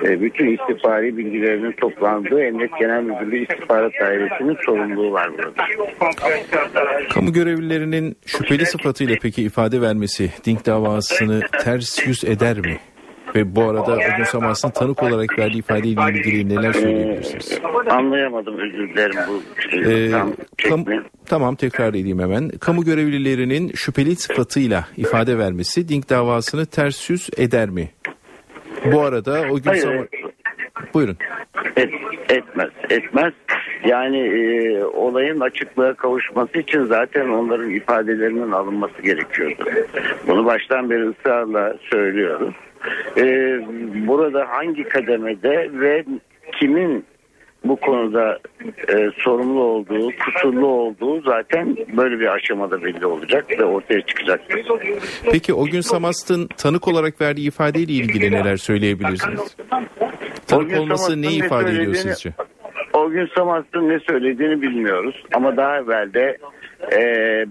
e, 0.03 0.21
bütün 0.21 0.57
istihbari 0.57 1.17
bilgilerinin 1.17 1.71
toplandığı 1.71 2.41
Emniyet 2.41 2.79
Genel 2.79 3.03
Müdürlüğü 3.03 3.41
İstihbarat 3.41 3.91
Dairesi'nin 4.01 4.57
sorumluluğu 4.65 5.11
var 5.11 5.31
burada. 5.37 5.63
Kamu 7.09 7.33
görevlilerinin 7.33 8.15
şüpheli 8.25 8.65
sıfatıyla 8.65 9.15
peki 9.21 9.43
ifade 9.43 9.81
vermesi 9.81 10.29
Dink 10.45 10.65
davasını 10.65 11.41
ters 11.63 12.07
yüz 12.07 12.23
eder 12.23 12.59
mi? 12.59 12.77
Ve 13.35 13.55
bu 13.55 13.63
arada 13.63 13.95
Ödün 13.95 14.23
Samas'ın 14.23 14.69
tanık 14.69 15.03
olarak 15.03 15.39
verdiği 15.39 15.59
ifadeyle 15.59 16.19
ilgili 16.19 16.49
neler 16.49 16.73
söyleyebilirsiniz? 16.73 17.59
Ee, 17.87 17.89
anlayamadım 17.89 18.57
özür 18.57 18.89
dilerim 18.89 19.15
bu 19.27 19.41
ee, 19.89 20.11
tam, 20.69 20.85
Tamam 21.25 21.55
tekrar 21.55 21.89
edeyim 21.89 22.19
hemen. 22.19 22.49
Kamu 22.49 22.83
görevlilerinin 22.83 23.71
şüpheli 23.75 24.15
sıfatıyla 24.15 24.87
ifade 24.97 25.37
vermesi 25.37 25.89
Dink 25.89 26.09
davasını 26.09 26.65
ters 26.65 27.09
yüz 27.09 27.29
eder 27.37 27.69
mi? 27.69 27.89
Bu 28.85 29.01
arada 29.01 29.41
o 29.51 29.55
gün 29.61 29.73
sonra... 29.73 30.07
Buyurun. 30.93 31.17
Et, 31.75 31.89
etmez, 32.29 32.69
etmez. 32.89 33.33
Yani 33.85 34.17
e, 34.17 34.83
olayın 34.83 35.39
açıklığa 35.39 35.93
kavuşması 35.93 36.59
için 36.59 36.85
zaten 36.85 37.27
onların 37.29 37.69
ifadelerinin 37.69 38.51
alınması 38.51 39.01
gerekiyordu. 39.01 39.65
Bunu 40.27 40.45
baştan 40.45 40.89
beri 40.89 41.09
ısrarla 41.09 41.75
söylüyoruz. 41.89 42.55
E, 43.17 43.23
burada 44.07 44.49
hangi 44.49 44.83
kademede 44.83 45.69
ve 45.73 46.05
kimin 46.59 47.05
bu 47.63 47.75
konuda 47.75 48.39
e, 48.89 49.09
sorumlu 49.17 49.63
olduğu, 49.63 50.09
kusurlu 50.25 50.67
olduğu 50.67 51.21
zaten 51.21 51.75
böyle 51.97 52.19
bir 52.19 52.27
aşamada 52.27 52.83
belli 52.83 53.05
olacak 53.05 53.45
ve 53.59 53.65
ortaya 53.65 54.01
çıkacak. 54.01 54.41
Peki 55.31 55.53
o 55.53 55.65
gün 55.65 55.81
Samast'ın 55.81 56.47
tanık 56.47 56.87
olarak 56.87 57.21
verdiği 57.21 57.47
ifadeyle 57.47 57.93
ilgili 57.93 58.31
neler 58.31 58.57
söyleyebilirsiniz? 58.57 59.55
Tanık 60.47 60.79
olması 60.79 61.21
ne 61.21 61.31
ifade 61.31 61.71
ediyor 61.71 61.93
sizce? 61.93 62.33
O 62.93 63.09
gün 63.09 63.29
Samast'ın 63.37 63.89
ne 63.89 63.99
söylediğini 63.99 64.61
bilmiyoruz 64.61 65.23
ama 65.33 65.57
daha 65.57 65.77
evvel 65.77 66.13
de 66.13 66.37
e, 66.91 67.03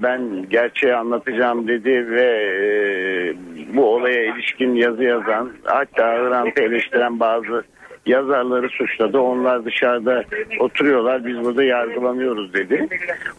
ben 0.02 0.48
gerçeği 0.50 0.94
anlatacağım 0.94 1.68
dedi 1.68 2.10
ve 2.10 2.26
e, 2.64 3.34
bu 3.76 3.94
olaya 3.94 4.24
ilişkin 4.24 4.74
yazı 4.74 5.04
yazan 5.04 5.52
hatta 5.64 6.04
Hrant'ı 6.04 6.62
eleştiren 6.62 7.20
bazı 7.20 7.64
yazarları 8.08 8.68
suçladı. 8.68 9.18
Onlar 9.18 9.64
dışarıda 9.64 10.24
oturuyorlar. 10.60 11.26
Biz 11.26 11.36
burada 11.44 11.64
yargılanıyoruz 11.64 12.54
dedi. 12.54 12.88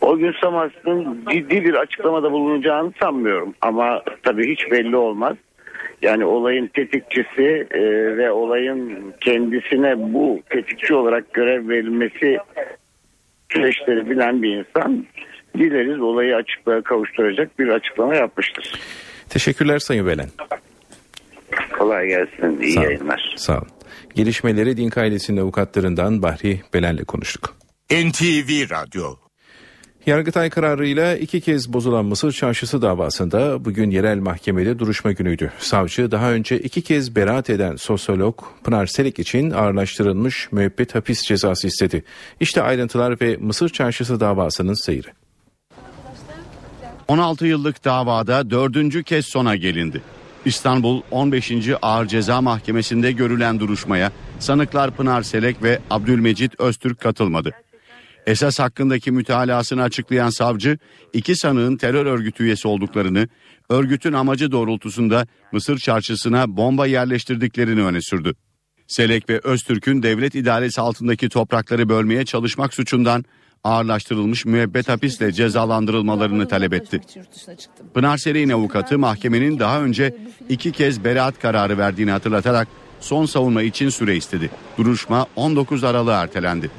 O 0.02 0.18
gün 0.18 0.34
Samas'ın 0.42 1.26
ciddi 1.32 1.64
bir 1.64 1.74
açıklamada 1.74 2.32
bulunacağını 2.32 2.92
sanmıyorum. 3.02 3.54
Ama 3.62 4.02
tabii 4.24 4.52
hiç 4.52 4.72
belli 4.72 4.96
olmaz. 4.96 5.38
Yani 6.02 6.26
olayın 6.26 6.68
tetikçisi 6.68 7.68
e, 7.72 7.82
ve 8.18 8.32
olayın 8.32 9.14
kendisine 9.22 10.14
bu 10.14 10.40
tetikçi 10.50 10.96
olarak 10.96 11.34
görev 11.34 11.70
verilmesi 11.70 12.38
süreçleri 13.50 14.10
bilen 14.10 14.42
bir 14.44 14.58
insan 14.58 15.06
dileriz 15.58 16.02
olayı 16.02 16.36
açıklığa 16.36 16.82
kavuşturacak 16.82 17.60
bir 17.60 17.68
açıklama 17.68 18.16
yapmıştır. 18.16 18.74
Teşekkürler 19.30 19.80
Sayın 19.80 20.08
Belen. 20.08 20.30
Kolay 21.78 22.08
gelsin. 22.08 22.62
İyi 22.62 22.72
Sağ 22.72 22.84
yayınlar. 22.84 23.34
Sağ 23.36 23.58
olun. 23.58 23.79
Gelişmeleri 24.16 24.78
Dink 24.78 24.98
ailesinin 24.98 25.42
avukatlarından 25.42 26.22
Bahri 26.22 26.62
Belen'le 26.74 27.04
konuştuk. 27.04 27.56
NTV 27.92 28.70
Radyo 28.70 29.16
Yargıtay 30.06 30.50
kararıyla 30.50 31.16
iki 31.16 31.42
kez 31.42 31.74
bozulan 31.74 32.06
Mısır 32.06 32.32
Çarşısı 32.32 32.82
davasında 32.82 33.66
bugün 33.66 33.92
yerel 33.92 34.18
mahkemede 34.18 34.80
duruşma 34.80 35.12
günüydü. 35.12 35.52
Savcı 35.60 36.12
daha 36.12 36.32
önce 36.32 36.60
iki 36.60 36.82
kez 36.82 37.16
beraat 37.16 37.50
eden 37.50 37.76
sosyolog 37.76 38.40
Pınar 38.64 38.86
Selek 38.86 39.20
için 39.20 39.52
ağırlaştırılmış 39.52 40.52
müebbet 40.52 40.96
hapis 40.96 41.24
cezası 41.24 41.68
istedi. 41.68 42.04
İşte 42.40 42.62
ayrıntılar 42.62 43.22
ve 43.22 43.38
Mısır 43.38 43.70
Çarşısı 43.70 44.20
davasının 44.20 44.86
seyri. 44.86 45.08
16 47.08 47.46
yıllık 47.46 47.86
davada 47.86 48.50
dördüncü 48.50 49.04
kez 49.04 49.26
sona 49.26 49.56
gelindi. 49.56 50.02
İstanbul 50.46 51.02
15. 51.12 51.52
Ağır 51.82 52.06
Ceza 52.06 52.42
Mahkemesi'nde 52.42 53.12
görülen 53.12 53.60
duruşmaya 53.60 54.12
sanıklar 54.40 54.92
Pınar 54.92 55.22
Selek 55.22 55.64
ve 55.64 55.80
Abdülmecit 55.90 56.60
Öztürk 56.60 57.00
katılmadı. 57.00 57.52
Esas 58.26 58.60
hakkındaki 58.60 59.12
mütalasını 59.12 59.84
açıklayan 59.84 60.30
savcı 60.30 60.78
iki 61.14 61.36
sanığın 61.36 61.78
terör 61.78 62.06
örgütü 62.06 62.44
üyesi 62.44 62.68
olduklarını, 62.68 63.28
örgütün 63.70 64.14
amacı 64.14 64.52
doğrultusunda 64.52 65.28
Mısır 65.52 65.78
çarşısına 65.78 66.58
bomba 66.58 66.88
yerleştirdiklerini 66.88 67.84
öne 67.84 68.02
sürdü. 68.02 68.34
Selek 68.88 69.30
ve 69.30 69.40
Öztürk'ün 69.44 70.04
devlet 70.04 70.36
idaresi 70.36 70.82
altındaki 70.82 71.30
toprakları 71.30 71.90
bölmeye 71.90 72.26
çalışmak 72.26 72.74
suçundan 72.74 73.26
ağırlaştırılmış 73.64 74.46
müebbet 74.46 74.90
hapisle 74.90 75.32
cezalandırılmalarını 75.32 76.48
talep 76.48 76.74
etti. 76.74 77.02
Pınar 77.94 78.18
Selek'in 78.18 78.50
avukatı 78.50 79.00
mahkemenin 79.00 79.60
daha 79.60 79.82
önce 79.82 80.18
iki 80.50 80.72
kez 80.72 81.04
beraat 81.04 81.40
kararı 81.40 81.78
verdiğini 81.78 82.12
hatırlatarak 82.12 82.68
son 83.00 83.26
savunma 83.26 83.62
için 83.62 83.90
süre 83.90 84.16
istedi. 84.16 84.50
Duruşma 84.78 85.28
19 85.36 85.84
Aralık'a 85.84 86.22
ertelendi. 86.24 86.72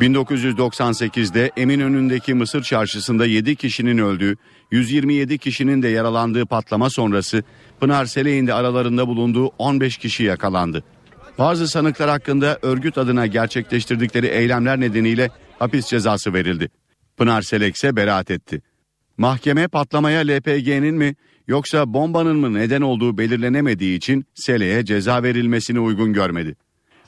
1998'de 0.00 1.50
Eminönü'ndeki 1.56 2.34
Mısır 2.34 2.62
çarşısında 2.62 3.26
7 3.26 3.56
kişinin 3.56 3.98
öldüğü, 3.98 4.36
127 4.70 5.38
kişinin 5.38 5.82
de 5.82 5.88
yaralandığı 5.88 6.46
patlama 6.46 6.90
sonrası 6.90 7.42
Pınar 7.80 8.06
Selek'in 8.06 8.46
de 8.46 8.54
aralarında 8.54 9.08
bulunduğu 9.08 9.46
15 9.46 9.96
kişi 9.96 10.24
yakalandı. 10.24 10.84
Bazı 11.38 11.68
sanıklar 11.68 12.10
hakkında 12.10 12.58
örgüt 12.62 12.98
adına 12.98 13.26
gerçekleştirdikleri 13.26 14.26
eylemler 14.26 14.80
nedeniyle 14.80 15.30
hapis 15.58 15.86
cezası 15.86 16.34
verildi. 16.34 16.68
Pınar 17.16 17.42
Selek 17.42 17.76
ise 17.76 17.96
beraat 17.96 18.30
etti. 18.30 18.62
Mahkeme 19.18 19.68
patlamaya 19.68 20.20
LPG'nin 20.20 20.94
mi 20.94 21.14
yoksa 21.48 21.94
bombanın 21.94 22.36
mı 22.36 22.54
neden 22.54 22.80
olduğu 22.80 23.18
belirlenemediği 23.18 23.96
için 23.96 24.26
Selek'e 24.34 24.84
ceza 24.84 25.22
verilmesini 25.22 25.80
uygun 25.80 26.12
görmedi. 26.12 26.56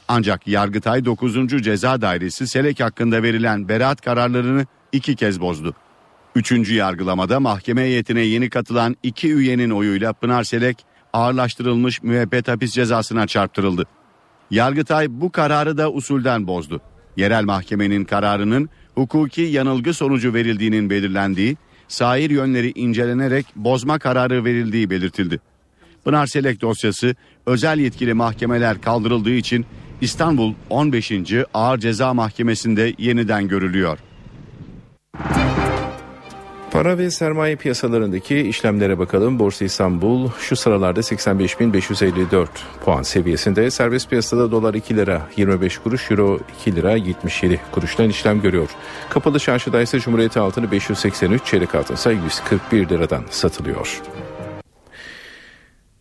Ancak 0.09 0.49
Yargıtay 0.49 1.05
9. 1.05 1.63
Ceza 1.63 2.01
Dairesi 2.01 2.47
Selek 2.47 2.81
hakkında 2.81 3.23
verilen 3.23 3.69
beraat 3.69 4.01
kararlarını 4.01 4.67
iki 4.93 5.17
kez 5.17 5.41
bozdu. 5.41 5.75
Üçüncü 6.35 6.75
yargılamada 6.75 7.41
mahkeme 7.41 7.83
heyetine 7.83 8.21
yeni 8.21 8.51
katılan 8.51 8.97
iki 9.03 9.33
üyenin 9.33 9.71
oyuyla 9.71 10.13
Pınar 10.13 10.45
Selek 10.45 10.85
ağırlaştırılmış 11.13 12.03
müebbet 12.03 12.49
hapis 12.49 12.73
cezasına 12.73 13.27
çarptırıldı. 13.27 13.85
Yargıtay 14.51 15.07
bu 15.11 15.33
kararı 15.33 15.79
da 15.79 15.93
usulden 15.93 16.47
bozdu. 16.47 16.81
Yerel 17.17 17.45
mahkemenin 17.45 18.05
kararının 18.05 18.69
hukuki 18.95 19.43
yanılgı 19.43 19.95
sonucu 19.95 20.35
verildiğinin 20.35 20.91
belirlendiği, 20.91 21.57
sair 21.89 22.31
yönleri 22.31 22.73
incelenerek 22.75 23.47
bozma 23.57 23.99
kararı 23.99 24.45
verildiği 24.45 24.91
belirtildi. 24.91 25.41
Pınar 26.05 26.27
Selek 26.27 26.61
dosyası 26.61 27.15
özel 27.47 27.79
yetkili 27.79 28.15
mahkemeler 28.15 28.81
kaldırıldığı 28.81 29.35
için 29.35 29.67
İstanbul 30.01 30.55
15. 30.71 31.13
Ağır 31.55 31.79
Ceza 31.79 32.15
Mahkemesi'nde 32.15 32.95
yeniden 32.99 33.49
görülüyor. 33.49 33.99
Para 36.79 36.99
ve 36.99 37.11
sermaye 37.11 37.57
piyasalarındaki 37.57 38.41
işlemlere 38.41 38.99
bakalım. 38.99 39.39
Borsa 39.39 39.65
İstanbul 39.65 40.31
şu 40.39 40.57
sıralarda 40.57 41.01
85.554 41.01 42.47
puan 42.85 43.03
seviyesinde. 43.03 43.71
Serbest 43.71 44.11
piyasada 44.11 44.51
dolar 44.51 44.75
2 44.75 44.97
lira 44.97 45.29
25 45.37 45.79
kuruş, 45.79 46.11
euro 46.11 46.39
2 46.61 46.77
lira 46.77 46.97
77 46.97 47.61
kuruştan 47.73 48.09
işlem 48.09 48.41
görüyor. 48.41 48.69
Kapalı 49.11 49.39
çarşıda 49.39 49.83
ise 49.83 50.01
Cumhuriyet 50.01 50.37
altını 50.37 50.71
583, 50.71 51.47
çeyrek 51.47 51.75
altın 51.75 51.95
ise 51.95 52.13
141 52.13 52.89
liradan 52.89 53.25
satılıyor. 53.31 54.03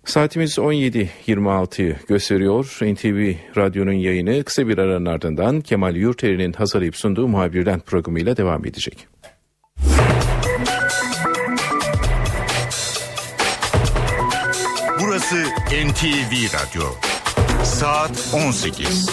Saatimiz 0.06 0.58
17.26'yı 0.58 1.96
gösteriyor. 2.08 2.78
NTV 2.82 3.34
Radyo'nun 3.58 3.92
yayını 3.92 4.44
kısa 4.44 4.68
bir 4.68 4.78
aranın 4.78 5.06
ardından 5.06 5.62
Kemal 5.62 5.96
Yurteri'nin 5.96 6.54
hazırlayıp 6.54 6.96
sunduğu 6.96 7.28
muhabirden 7.28 7.80
programıyla 7.80 8.38
devam 8.38 8.66
edecek. 8.66 9.17
Burası 15.32 15.50
NTV 15.88 16.34
Radyo 16.54 16.84
Saat 17.64 18.34
18 18.34 19.10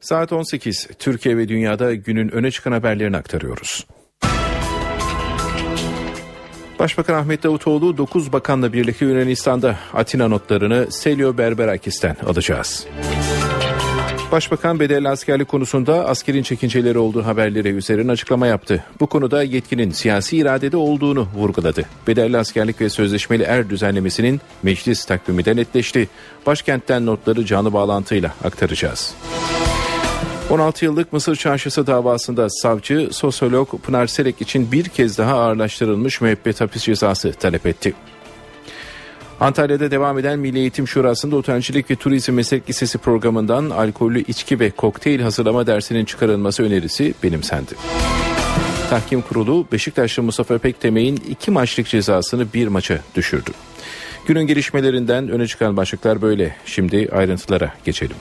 Saat 0.00 0.32
18. 0.32 0.88
Türkiye 0.98 1.36
ve 1.36 1.48
dünyada 1.48 1.94
günün 1.94 2.28
öne 2.28 2.50
çıkan 2.50 2.72
haberlerini 2.72 3.16
aktarıyoruz. 3.16 3.86
Başbakan 6.78 7.14
Ahmet 7.14 7.42
Davutoğlu 7.42 7.96
9 7.96 8.32
bakanla 8.32 8.72
birlikte 8.72 9.04
Yunanistan'da 9.04 9.78
Atina 9.92 10.28
notlarını 10.28 10.92
Selio 10.92 11.38
Berberakis'ten 11.38 12.16
alacağız. 12.26 12.86
Başbakan 14.34 14.80
bedelli 14.80 15.08
askerlik 15.08 15.48
konusunda 15.48 16.06
askerin 16.08 16.42
çekinceleri 16.42 16.98
olduğu 16.98 17.26
haberleri 17.26 17.68
üzerine 17.68 18.12
açıklama 18.12 18.46
yaptı. 18.46 18.84
Bu 19.00 19.06
konuda 19.06 19.42
yetkinin 19.42 19.90
siyasi 19.90 20.36
iradede 20.36 20.76
olduğunu 20.76 21.28
vurguladı. 21.34 21.82
Bedelli 22.06 22.38
askerlik 22.38 22.80
ve 22.80 22.90
sözleşmeli 22.90 23.42
er 23.42 23.70
düzenlemesinin 23.70 24.40
meclis 24.62 25.04
takvimi 25.04 25.44
de 25.44 25.56
netleşti. 25.56 26.08
Başkentten 26.46 27.06
notları 27.06 27.46
canlı 27.46 27.72
bağlantıyla 27.72 28.34
aktaracağız. 28.44 29.14
16 30.50 30.84
yıllık 30.84 31.12
Mısır 31.12 31.36
Çarşısı 31.36 31.86
davasında 31.86 32.50
savcı 32.50 33.08
sosyolog 33.12 33.68
Pınar 33.82 34.06
Selek 34.06 34.40
için 34.40 34.72
bir 34.72 34.84
kez 34.84 35.18
daha 35.18 35.34
ağırlaştırılmış 35.34 36.20
müebbet 36.20 36.60
hapis 36.60 36.82
cezası 36.82 37.32
talep 37.32 37.66
etti. 37.66 37.94
Antalya'da 39.40 39.90
devam 39.90 40.18
eden 40.18 40.38
Milli 40.38 40.58
Eğitim 40.58 40.88
Şurası'nda 40.88 41.36
Otelcilik 41.36 41.90
ve 41.90 41.96
Turizm 41.96 42.32
Meslek 42.32 42.68
Lisesi 42.68 42.98
programından 42.98 43.70
alkollü 43.70 44.20
içki 44.20 44.60
ve 44.60 44.70
kokteyl 44.70 45.20
hazırlama 45.20 45.66
dersinin 45.66 46.04
çıkarılması 46.04 46.62
önerisi 46.62 47.14
benimsendi. 47.22 47.74
Tahkim 48.90 49.22
Kurulu 49.22 49.66
Beşiktaşlı 49.72 50.22
Mustafa 50.22 50.58
Pektemey'in 50.58 51.16
iki 51.30 51.50
maçlık 51.50 51.86
cezasını 51.86 52.52
bir 52.54 52.66
maça 52.66 52.98
düşürdü. 53.14 53.50
Günün 54.26 54.46
gelişmelerinden 54.46 55.28
öne 55.28 55.46
çıkan 55.46 55.76
başlıklar 55.76 56.22
böyle. 56.22 56.56
Şimdi 56.66 57.08
ayrıntılara 57.12 57.74
geçelim. 57.84 58.16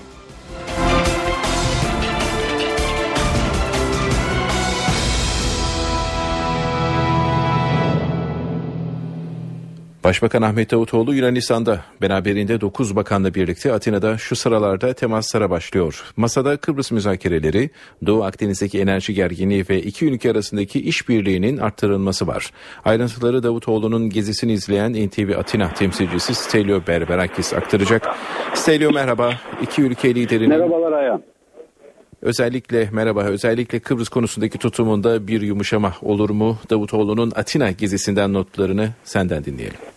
Başbakan 10.04 10.42
Ahmet 10.42 10.72
Davutoğlu 10.72 11.16
Yunanistan'da 11.16 11.80
beraberinde 12.02 12.62
9 12.62 12.96
bakanla 12.96 13.34
birlikte 13.34 13.74
Atina'da 13.74 14.18
şu 14.18 14.36
sıralarda 14.36 14.94
temaslara 14.94 15.50
başlıyor. 15.50 16.04
Masada 16.18 16.58
Kıbrıs 16.58 16.92
müzakereleri, 16.92 17.70
Doğu 18.06 18.24
Akdeniz'deki 18.24 18.80
enerji 18.80 19.14
gerginliği 19.14 19.66
ve 19.70 19.82
iki 19.82 20.06
ülke 20.06 20.32
arasındaki 20.32 20.82
işbirliğinin 20.82 21.58
arttırılması 21.58 22.28
var. 22.28 22.52
Ayrıntıları 22.86 23.44
Davutoğlu'nun 23.44 24.10
gezisini 24.10 24.54
izleyen 24.54 24.94
NTV 25.08 25.38
Atina 25.38 25.74
temsilcisi 25.74 26.36
Stelio 26.36 26.88
Berberakis 26.88 27.54
aktaracak. 27.54 28.08
Stelio 28.54 28.92
merhaba. 28.92 29.34
İki 29.62 29.82
ülke 29.82 30.16
liderinin... 30.16 30.50
Merhabalar 30.50 30.92
Ayhan. 30.92 31.24
Özellikle 32.22 32.90
merhaba 32.92 33.24
özellikle 33.24 33.80
Kıbrıs 33.80 34.10
konusundaki 34.10 34.58
tutumunda 34.58 35.28
bir 35.28 35.42
yumuşama 35.42 35.94
olur 36.02 36.30
mu? 36.30 36.58
Davutoğlu'nun 36.70 37.32
Atina 37.36 37.72
gezisinden 37.72 38.34
notlarını 38.34 38.90
senden 39.04 39.46
dinleyelim. 39.46 39.93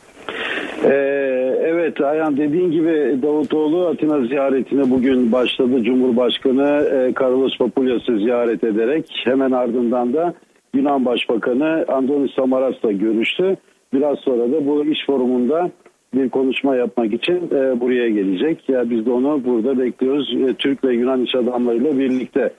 Ee, 0.87 1.57
evet 1.61 2.01
Ayhan 2.01 2.37
dediğin 2.37 2.71
gibi 2.71 3.23
Davutoğlu 3.23 3.87
Atina 3.87 4.27
ziyaretine 4.27 4.91
bugün 4.91 5.33
başladı. 5.33 5.83
Cumhurbaşkanı 5.83 6.89
e, 6.93 7.13
Carlos 7.23 7.59
Papulias'ı 7.59 8.19
ziyaret 8.19 8.65
ederek 8.65 9.23
hemen 9.25 9.51
ardından 9.51 10.13
da 10.15 10.35
Yunan 10.75 11.05
Başbakanı 11.05 11.85
Andonis 11.89 12.35
Samaras'la 12.35 12.93
görüştü. 12.93 13.57
Biraz 13.93 14.19
sonra 14.19 14.53
da 14.53 14.67
bu 14.67 14.85
iş 14.85 15.07
forumunda 15.07 15.71
bir 16.15 16.29
konuşma 16.29 16.77
yapmak 16.77 17.13
için 17.13 17.37
e, 17.37 17.81
buraya 17.81 18.09
gelecek. 18.09 18.69
Ya 18.69 18.91
biz 18.91 19.07
de 19.07 19.11
onu 19.11 19.45
burada 19.45 19.79
bekliyoruz 19.79 20.35
e, 20.49 20.55
Türk 20.55 20.85
ve 20.85 20.95
Yunan 20.95 21.23
iş 21.23 21.35
adamlarıyla 21.35 21.99
birlikte. 21.99 22.53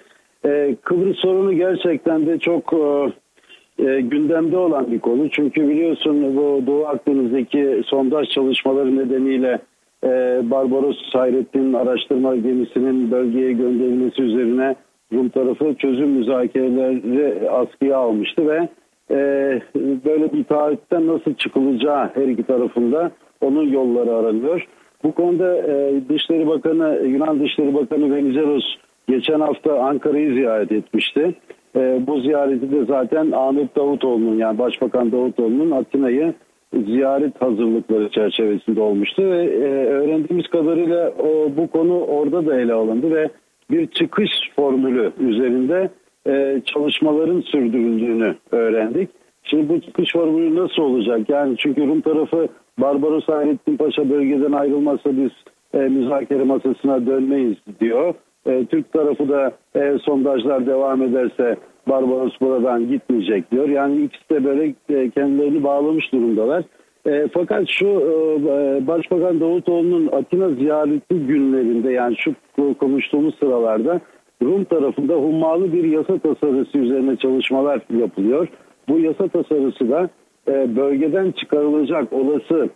E, 0.45 0.75
Kıbrıs 0.83 1.17
sorunu 1.17 1.53
gerçekten 1.53 2.25
de 2.25 2.39
çok 2.39 2.73
e, 2.73 3.11
e, 3.79 4.01
gündemde 4.01 4.57
olan 4.57 4.91
bir 4.91 4.99
konu. 4.99 5.29
Çünkü 5.29 5.69
biliyorsun 5.69 6.35
bu 6.35 6.67
Doğu 6.67 6.87
Akdeniz'deki 6.87 7.81
sondaj 7.85 8.29
çalışmaları 8.29 8.97
nedeniyle 8.97 9.59
e, 10.03 10.09
Barbaros 10.43 10.97
Hayrettin 11.13 11.73
araştırma 11.73 12.35
gemisinin 12.35 13.11
bölgeye 13.11 13.51
gönderilmesi 13.51 14.21
üzerine 14.21 14.75
Rum 15.13 15.29
tarafı 15.29 15.75
çözüm 15.75 16.09
müzakereleri 16.09 17.49
askıya 17.49 17.97
almıştı 17.97 18.47
ve 18.47 18.69
e, 19.11 19.15
böyle 20.05 20.33
bir 20.33 20.43
taahhütten 20.43 21.07
nasıl 21.07 21.33
çıkılacağı 21.33 22.11
her 22.13 22.27
iki 22.27 22.43
tarafında 22.43 23.11
onun 23.41 23.69
yolları 23.69 24.15
aranıyor. 24.15 24.67
Bu 25.03 25.11
konuda 25.11 25.57
e, 25.57 26.01
Dışişleri 26.09 26.47
Bakanı, 26.47 27.01
Yunan 27.05 27.39
Dışişleri 27.39 27.73
Bakanı 27.73 28.15
Venizelos 28.15 28.63
geçen 29.09 29.39
hafta 29.39 29.79
Ankara'yı 29.79 30.33
ziyaret 30.33 30.71
etmişti. 30.71 31.35
E, 31.77 32.07
bu 32.07 32.19
ziyareti 32.19 32.71
de 32.71 32.85
zaten 32.85 33.31
Ahmet 33.31 33.75
Davutoğlu'nun 33.75 34.37
yani 34.37 34.59
Başbakan 34.59 35.11
Davutoğlu'nun 35.11 35.71
Atina'yı 35.71 36.33
ziyaret 36.73 37.41
hazırlıkları 37.41 38.09
çerçevesinde 38.09 38.81
olmuştu 38.81 39.23
ve 39.23 39.43
e, 39.43 39.85
öğrendiğimiz 39.85 40.47
kadarıyla 40.47 41.09
o, 41.19 41.57
bu 41.57 41.67
konu 41.67 41.99
orada 41.99 42.45
da 42.45 42.59
ele 42.59 42.73
alındı 42.73 43.15
ve 43.15 43.29
bir 43.71 43.87
çıkış 43.87 44.31
formülü 44.55 45.11
üzerinde 45.19 45.89
e, 46.27 46.61
çalışmaların 46.65 47.41
sürdürüldüğünü 47.41 48.35
öğrendik. 48.51 49.09
Şimdi 49.43 49.69
bu 49.69 49.81
çıkış 49.81 50.13
formülü 50.13 50.55
nasıl 50.55 50.81
olacak? 50.81 51.29
Yani 51.29 51.57
çünkü 51.57 51.87
Rum 51.87 52.01
tarafı 52.01 52.47
Barbaros 52.79 53.27
Hayrettin 53.27 53.77
Paşa 53.77 54.09
bölgeden 54.09 54.51
ayrılmazsa 54.51 55.17
biz 55.17 55.31
e, 55.73 55.77
müzakere 55.77 56.43
masasına 56.43 57.05
dönmeyiz 57.05 57.57
diyor. 57.79 58.13
E, 58.47 58.65
Türk 58.65 58.93
tarafı 58.93 59.29
da 59.29 59.51
e, 59.75 59.97
sondajlar 59.97 60.65
devam 60.65 61.01
ederse 61.01 61.55
Barbaros 61.87 62.33
buradan 62.41 62.87
gitmeyecek 62.87 63.51
diyor. 63.51 63.69
Yani 63.69 64.01
ikisi 64.01 64.29
de 64.29 64.43
böyle 64.43 64.73
e, 64.89 65.09
kendilerini 65.09 65.63
bağlamış 65.63 66.13
durumdalar. 66.13 66.63
E, 67.05 67.27
fakat 67.33 67.63
şu 67.67 67.87
e, 67.87 68.87
Başbakan 68.87 69.39
Davutoğlu'nun 69.39 70.07
Atina 70.07 70.49
ziyareti 70.49 71.15
günlerinde 71.15 71.91
yani 71.91 72.15
şu 72.17 72.33
konuştuğumuz 72.79 73.35
sıralarda 73.39 74.01
Rum 74.43 74.63
tarafında 74.63 75.13
hummalı 75.13 75.73
bir 75.73 75.83
yasa 75.83 76.17
tasarısı 76.17 76.77
üzerine 76.77 77.15
çalışmalar 77.15 77.81
yapılıyor. 77.99 78.47
Bu 78.89 78.99
yasa 78.99 79.27
tasarısı 79.27 79.89
da 79.89 80.09
e, 80.47 80.75
bölgeden 80.75 81.31
çıkarılacak 81.31 82.13
olası 82.13 82.69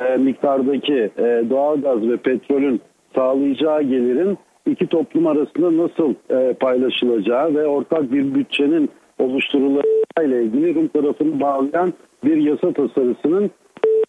e, 0.00 0.16
miktardaki 0.16 1.10
e, 1.18 1.44
doğal 1.50 1.80
gaz 1.80 2.08
ve 2.08 2.16
petrolün 2.16 2.80
sağlayacağı 3.14 3.82
gelirin 3.82 4.38
iki 4.70 4.86
toplum 4.86 5.26
arasında 5.26 5.76
nasıl 5.76 6.14
e, 6.30 6.54
paylaşılacağı 6.54 7.54
ve 7.54 7.66
ortak 7.66 8.12
bir 8.12 8.34
bütçenin 8.34 8.90
oluşturulacağıyla 9.18 10.40
ilgili 10.40 10.74
Rum 10.74 10.88
tarafını 10.88 11.40
bağlayan 11.40 11.92
bir 12.24 12.36
yasa 12.36 12.72
tasarısının 12.72 13.50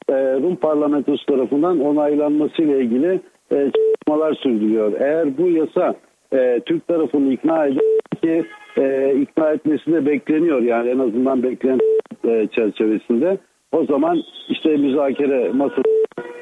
e, 0.10 0.14
Rum 0.14 0.56
parlamentosu 0.56 1.26
tarafından 1.26 1.80
onaylanması 1.80 2.62
ile 2.62 2.80
ilgili 2.80 3.20
e, 3.52 3.56
çalışmalar 3.56 4.34
sürdürüyor. 4.34 4.94
Eğer 5.00 5.38
bu 5.38 5.50
yasa 5.50 5.96
e, 6.34 6.62
Türk 6.66 6.88
tarafını 6.88 7.34
ikna 7.34 7.66
eder 7.66 7.82
ki 8.22 8.46
e, 8.78 9.16
ikna 9.22 9.52
etmesi 9.52 9.92
de 9.92 10.06
bekleniyor 10.06 10.62
yani 10.62 10.90
en 10.90 11.00
azından 11.00 11.44
beklenti 11.44 11.86
e, 12.28 12.48
çerçevesinde 12.48 13.38
o 13.72 13.86
zaman 13.86 14.22
işte 14.50 14.78
müzakere 14.78 15.50
masası 15.50 15.84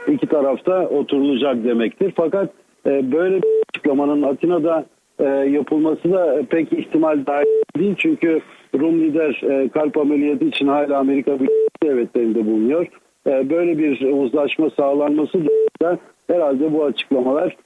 iki 0.07 0.27
tarafta 0.27 0.89
oturulacak 0.89 1.63
demektir. 1.63 2.13
Fakat 2.15 2.49
böyle 2.87 3.41
bir 3.41 3.47
açıklamanın 3.69 4.21
Atina'da 4.21 4.85
e, 5.19 5.23
yapılması 5.25 6.11
da 6.11 6.41
pek 6.49 6.73
ihtimal 6.73 7.25
dahil 7.25 7.45
değil. 7.77 7.95
Çünkü 7.97 8.41
Rum 8.79 8.99
lider 8.99 9.41
e, 9.43 9.69
kalp 9.69 9.97
ameliyatı 9.97 10.45
için 10.45 10.67
hala 10.67 10.97
Amerika 10.97 11.33
Birleşik 11.35 11.83
Devletleri'nde 11.83 12.45
bulunuyor. 12.45 12.87
E, 13.27 13.49
böyle 13.49 13.77
bir 13.77 14.13
uzlaşma 14.13 14.69
sağlanması 14.69 15.39
da 15.81 15.97
herhalde 16.27 16.73
bu 16.73 16.85
açıklamalar 16.85 17.57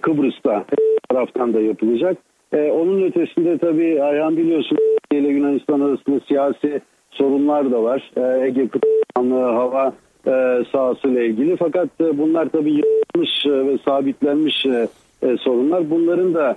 Kıbrıs'ta 0.00 0.64
taraftan 1.10 1.54
da 1.54 1.60
yapılacak. 1.60 2.16
Onun 2.52 3.02
ötesinde 3.02 3.58
tabii 3.58 4.02
Ayhan 4.02 4.36
biliyorsun 4.36 4.78
ile 5.12 5.28
Yunanistan 5.28 5.80
arasında 5.80 6.20
siyasi 6.28 6.80
sorunlar 7.10 7.72
da 7.72 7.82
var. 7.82 8.10
Ege 8.46 8.68
kıtlığı, 8.68 9.52
hava 9.52 9.92
e, 10.26 10.64
sahası 10.72 11.08
ile 11.08 11.26
ilgili. 11.26 11.56
Fakat 11.56 11.88
e, 12.00 12.18
bunlar 12.18 12.48
tabii 12.48 12.72
yıkılmış 12.72 13.46
e, 13.46 13.66
ve 13.66 13.78
sabitlenmiş 13.84 14.66
e, 14.66 14.88
e, 15.22 15.36
sorunlar. 15.36 15.90
Bunların 15.90 16.34
da 16.34 16.56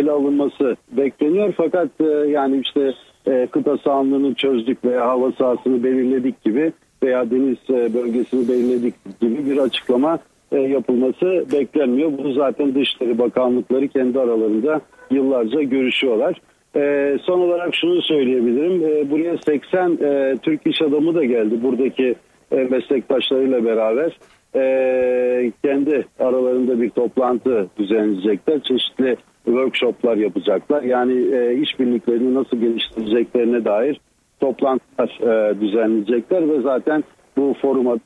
ele 0.00 0.10
alınması 0.10 0.76
bekleniyor. 0.92 1.54
Fakat 1.56 1.88
e, 2.00 2.04
yani 2.28 2.60
işte 2.60 2.92
e, 3.26 3.46
kıta 3.46 3.78
sahanlığını 3.78 4.34
çözdük 4.34 4.84
veya 4.84 5.06
hava 5.06 5.32
sahasını 5.32 5.84
belirledik 5.84 6.44
gibi 6.44 6.72
veya 7.02 7.30
deniz 7.30 7.58
e, 7.70 7.94
bölgesini 7.94 8.48
belirledik 8.48 8.94
gibi 9.20 9.46
bir 9.46 9.58
açıklama 9.58 10.18
e, 10.52 10.58
yapılması 10.60 11.44
beklenmiyor. 11.52 12.12
Bu 12.18 12.32
zaten 12.32 12.74
Dışişleri 12.74 13.18
Bakanlıkları 13.18 13.88
kendi 13.88 14.20
aralarında 14.20 14.80
yıllarca 15.10 15.62
görüşüyorlar. 15.62 16.40
E, 16.76 17.16
son 17.22 17.40
olarak 17.40 17.74
şunu 17.74 18.02
söyleyebilirim. 18.02 18.82
E, 18.84 19.10
buraya 19.10 19.38
80 19.38 19.92
e, 19.92 20.36
Türk 20.42 20.66
iş 20.66 20.82
adamı 20.82 21.14
da 21.14 21.24
geldi. 21.24 21.62
Buradaki 21.62 22.14
e, 22.52 22.56
meslektaşlarıyla 22.56 23.64
beraber 23.64 24.18
e, 24.54 25.52
kendi 25.64 26.06
aralarında 26.18 26.80
bir 26.80 26.90
toplantı 26.90 27.66
düzenleyecekler. 27.78 28.62
Çeşitli 28.62 29.16
workshoplar 29.44 30.16
yapacaklar. 30.16 30.82
Yani 30.82 31.36
e, 31.36 31.54
işbirliklerini 31.54 32.34
nasıl 32.34 32.56
geliştireceklerine 32.56 33.64
dair 33.64 34.00
toplantılar 34.40 35.20
düzenleyecekler 35.60 36.48
ve 36.48 36.60
zaten 36.60 37.04
bu 37.36 37.54
foruma 37.62 37.96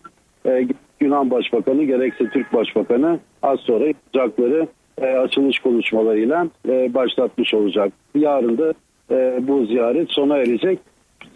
Yunan 1.01 1.31
Başbakanı 1.31 1.85
gerekse 1.85 2.29
Türk 2.29 2.53
Başbakanı 2.53 3.19
az 3.43 3.61
sonra 3.61 3.87
yapacakları 3.87 4.67
açılış 5.01 5.59
konuşmalarıyla 5.59 6.49
başlatmış 6.69 7.55
olacak. 7.55 7.93
Yarın 8.15 8.59
da 8.59 8.75
bu 9.49 9.67
ziyaret 9.67 10.11
sona 10.11 10.37
erecek. 10.37 10.79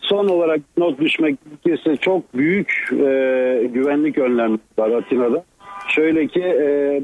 Son 0.04 0.28
olarak 0.28 0.60
not 0.78 1.00
düşmek 1.00 1.38
gerekirse 1.44 1.96
çok 1.96 2.34
büyük 2.34 2.88
e, 2.92 3.70
güvenlik 3.74 4.18
önlemleri 4.18 4.58
var 4.78 4.90
Atina'da. 4.90 5.44
Şöyle 5.88 6.26
ki 6.26 6.42
e, 6.42 7.02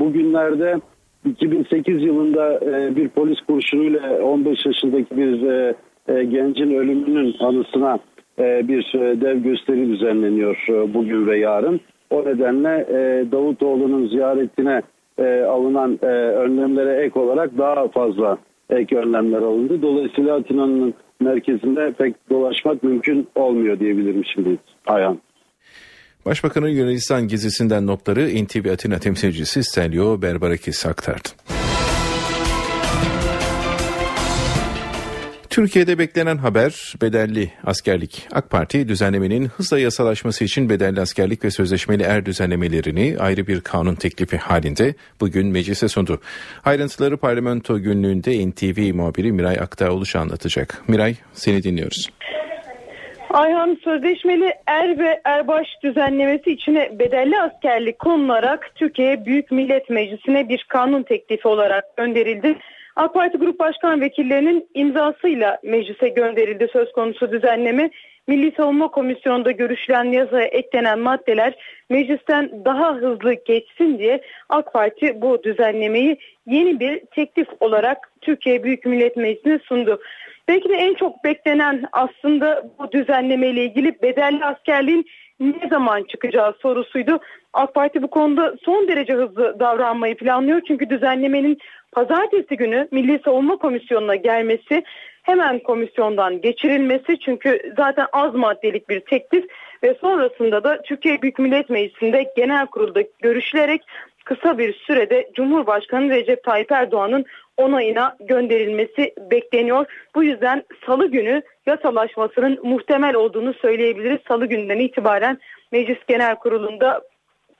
bugünlerde 0.00 0.80
2008 1.24 2.02
yılında 2.02 2.54
e, 2.54 2.96
bir 2.96 3.08
polis 3.08 3.40
kurşunuyla 3.40 4.22
15 4.22 4.66
yaşındaki 4.66 5.16
bir 5.16 5.42
e, 5.42 5.74
e, 6.08 6.24
gencin 6.24 6.74
ölümünün 6.74 7.36
anısına 7.40 7.98
e, 8.38 8.68
bir 8.68 8.94
e, 8.94 9.20
dev 9.20 9.38
gösteri 9.38 9.88
düzenleniyor 9.88 10.64
e, 10.68 10.94
bugün 10.94 11.26
ve 11.26 11.38
yarın. 11.38 11.80
O 12.10 12.24
nedenle 12.24 12.86
e, 12.88 13.32
Davutoğlu'nun 13.32 14.08
ziyaretine 14.08 14.82
e, 15.18 15.42
alınan 15.42 15.98
e, 16.02 16.06
önlemlere 16.06 17.04
ek 17.04 17.20
olarak 17.20 17.58
daha 17.58 17.88
fazla 17.88 18.38
ek 18.70 18.96
önlemler 18.96 19.42
alındı. 19.42 19.82
Dolayısıyla 19.82 20.36
Atina'nın 20.36 20.94
merkezinde 21.20 21.92
pek 21.98 22.30
dolaşmak 22.30 22.82
mümkün 22.82 23.28
olmuyor 23.34 23.80
diyebilirim 23.80 24.22
şimdi 24.34 24.58
Ayhan. 24.86 25.20
Başbakanın 26.26 26.68
Yunanistan 26.68 27.28
gezisinden 27.28 27.86
notları 27.86 28.44
NTV 28.44 28.72
Atina 28.72 28.98
temsilcisi 28.98 29.64
Stelio 29.64 30.22
Berbarakis 30.22 30.86
aktardı. 30.86 31.55
Türkiye'de 35.56 35.98
beklenen 35.98 36.36
haber 36.36 36.94
bedelli 37.02 37.50
askerlik. 37.64 38.28
AK 38.32 38.50
Parti 38.50 38.88
düzenlemenin 38.88 39.46
hızla 39.46 39.78
yasalaşması 39.78 40.44
için 40.44 40.70
bedelli 40.70 41.00
askerlik 41.00 41.44
ve 41.44 41.50
sözleşmeli 41.50 42.02
er 42.02 42.26
düzenlemelerini 42.26 43.16
ayrı 43.18 43.46
bir 43.46 43.60
kanun 43.60 43.94
teklifi 43.94 44.36
halinde 44.36 44.94
bugün 45.20 45.46
meclise 45.46 45.88
sundu. 45.88 46.20
Ayrıntıları 46.64 47.16
parlamento 47.16 47.78
günlüğünde 47.78 48.48
NTV 48.48 48.94
muhabiri 48.94 49.32
Miray 49.32 49.56
Aktağoluş 49.60 50.16
anlatacak. 50.16 50.82
Miray 50.88 51.14
seni 51.32 51.62
dinliyoruz. 51.62 52.08
Ayhan 53.30 53.78
sözleşmeli 53.84 54.52
er 54.66 54.98
ve 54.98 55.20
erbaş 55.24 55.66
düzenlemesi 55.82 56.50
içine 56.50 56.98
bedelli 56.98 57.40
askerlik 57.40 57.98
konularak 57.98 58.70
Türkiye 58.74 59.26
Büyük 59.26 59.50
Millet 59.50 59.90
Meclisi'ne 59.90 60.48
bir 60.48 60.66
kanun 60.68 61.02
teklifi 61.02 61.48
olarak 61.48 61.96
gönderildi. 61.96 62.56
AK 62.96 63.14
Parti 63.14 63.38
Grup 63.38 63.58
Başkan 63.58 64.00
Vekillerinin 64.00 64.68
imzasıyla 64.74 65.58
meclise 65.62 66.08
gönderildi 66.08 66.68
söz 66.72 66.92
konusu 66.92 67.32
düzenleme. 67.32 67.90
Milli 68.26 68.52
Savunma 68.56 68.88
Komisyonu'nda 68.88 69.50
görüşülen 69.50 70.04
yazıya 70.04 70.44
eklenen 70.44 70.98
maddeler 70.98 71.54
meclisten 71.90 72.64
daha 72.64 72.94
hızlı 72.94 73.32
geçsin 73.32 73.98
diye 73.98 74.20
AK 74.48 74.72
Parti 74.72 75.20
bu 75.22 75.42
düzenlemeyi 75.42 76.16
yeni 76.46 76.80
bir 76.80 77.00
teklif 77.06 77.48
olarak 77.60 78.10
Türkiye 78.20 78.64
Büyük 78.64 78.86
Millet 78.86 79.16
Meclisi'ne 79.16 79.58
sundu. 79.58 80.00
Belki 80.48 80.68
de 80.68 80.74
en 80.74 80.94
çok 80.94 81.24
beklenen 81.24 81.84
aslında 81.92 82.62
bu 82.78 82.92
düzenleme 82.92 83.48
ile 83.48 83.64
ilgili 83.64 84.02
bedelli 84.02 84.44
askerliğin 84.44 85.06
ne 85.40 85.68
zaman 85.70 86.02
çıkacağı 86.02 86.54
sorusuydu. 86.62 87.20
AK 87.52 87.74
Parti 87.74 88.02
bu 88.02 88.10
konuda 88.10 88.54
son 88.64 88.88
derece 88.88 89.12
hızlı 89.12 89.60
davranmayı 89.60 90.16
planlıyor. 90.16 90.60
Çünkü 90.68 90.90
düzenlemenin 90.90 91.58
pazartesi 91.96 92.56
günü 92.56 92.88
Milli 92.90 93.20
Savunma 93.24 93.56
Komisyonu'na 93.56 94.14
gelmesi 94.14 94.82
hemen 95.22 95.58
komisyondan 95.58 96.40
geçirilmesi 96.40 97.18
çünkü 97.18 97.72
zaten 97.76 98.06
az 98.12 98.34
maddelik 98.34 98.88
bir 98.88 99.00
teklif 99.00 99.44
ve 99.82 99.94
sonrasında 100.00 100.64
da 100.64 100.82
Türkiye 100.82 101.22
Büyük 101.22 101.38
Millet 101.38 101.70
Meclisi'nde 101.70 102.32
genel 102.36 102.66
kurulda 102.66 103.02
görüşülerek 103.22 103.82
kısa 104.24 104.58
bir 104.58 104.74
sürede 104.74 105.30
Cumhurbaşkanı 105.34 106.10
Recep 106.10 106.44
Tayyip 106.44 106.72
Erdoğan'ın 106.72 107.24
onayına 107.56 108.16
gönderilmesi 108.20 109.14
bekleniyor. 109.30 109.86
Bu 110.14 110.24
yüzden 110.24 110.62
salı 110.86 111.10
günü 111.10 111.42
yasalaşmasının 111.66 112.58
muhtemel 112.62 113.14
olduğunu 113.14 113.54
söyleyebiliriz. 113.54 114.18
Salı 114.28 114.46
günden 114.46 114.78
itibaren 114.78 115.38
Meclis 115.72 115.98
Genel 116.08 116.36
Kurulu'nda 116.36 117.02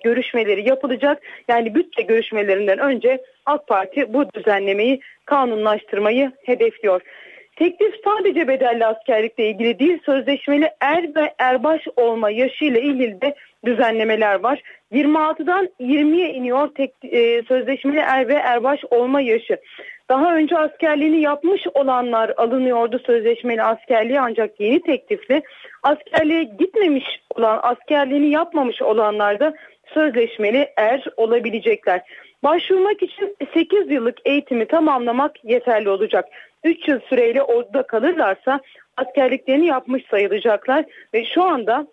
görüşmeleri 0.06 0.68
yapılacak. 0.68 1.22
Yani 1.48 1.74
bütçe 1.74 2.02
görüşmelerinden 2.02 2.78
önce 2.78 3.18
AK 3.46 3.66
Parti 3.66 4.12
bu 4.14 4.32
düzenlemeyi 4.32 5.00
kanunlaştırmayı 5.24 6.32
hedefliyor. 6.44 7.00
Teklif 7.56 7.94
sadece 8.04 8.48
bedelli 8.48 8.86
askerlikle 8.86 9.48
ilgili 9.48 9.78
değil, 9.78 9.98
sözleşmeli 10.06 10.70
er 10.80 11.14
ve 11.16 11.34
erbaş 11.38 11.80
olma 11.96 12.30
yaşıyla 12.30 12.80
ilgili 12.80 13.20
de 13.20 13.34
düzenlemeler 13.64 14.40
var. 14.40 14.62
26'dan 14.92 15.68
20'ye 15.80 16.32
iniyor 16.32 16.68
tek, 16.74 16.92
e, 17.02 17.42
sözleşmeli 17.42 17.98
er 17.98 18.28
ve 18.28 18.34
erbaş 18.34 18.80
olma 18.90 19.20
yaşı. 19.20 19.58
Daha 20.08 20.36
önce 20.36 20.58
askerliğini 20.58 21.20
yapmış 21.20 21.62
olanlar 21.74 22.32
alınıyordu 22.36 23.00
sözleşmeli 23.06 23.62
askerliği 23.62 24.20
ancak 24.20 24.60
yeni 24.60 24.80
teklifle 24.80 25.42
askerliğe 25.82 26.42
gitmemiş 26.42 27.04
olan 27.34 27.60
askerliğini 27.62 28.30
yapmamış 28.30 28.82
olanlar 28.82 29.40
da 29.40 29.54
sözleşmeli 29.94 30.68
er 30.76 31.04
olabilecekler. 31.16 32.00
Başvurmak 32.44 33.02
için 33.02 33.36
8 33.54 33.90
yıllık 33.90 34.18
eğitimi 34.24 34.66
tamamlamak 34.66 35.44
yeterli 35.44 35.88
olacak. 35.88 36.28
3 36.64 36.88
yıl 36.88 37.00
süreyle 37.00 37.42
orada 37.42 37.82
kalırlarsa 37.82 38.60
askerliklerini 38.96 39.66
yapmış 39.66 40.02
sayılacaklar 40.10 40.84
ve 41.14 41.24
şu 41.24 41.42
anda 41.42 41.86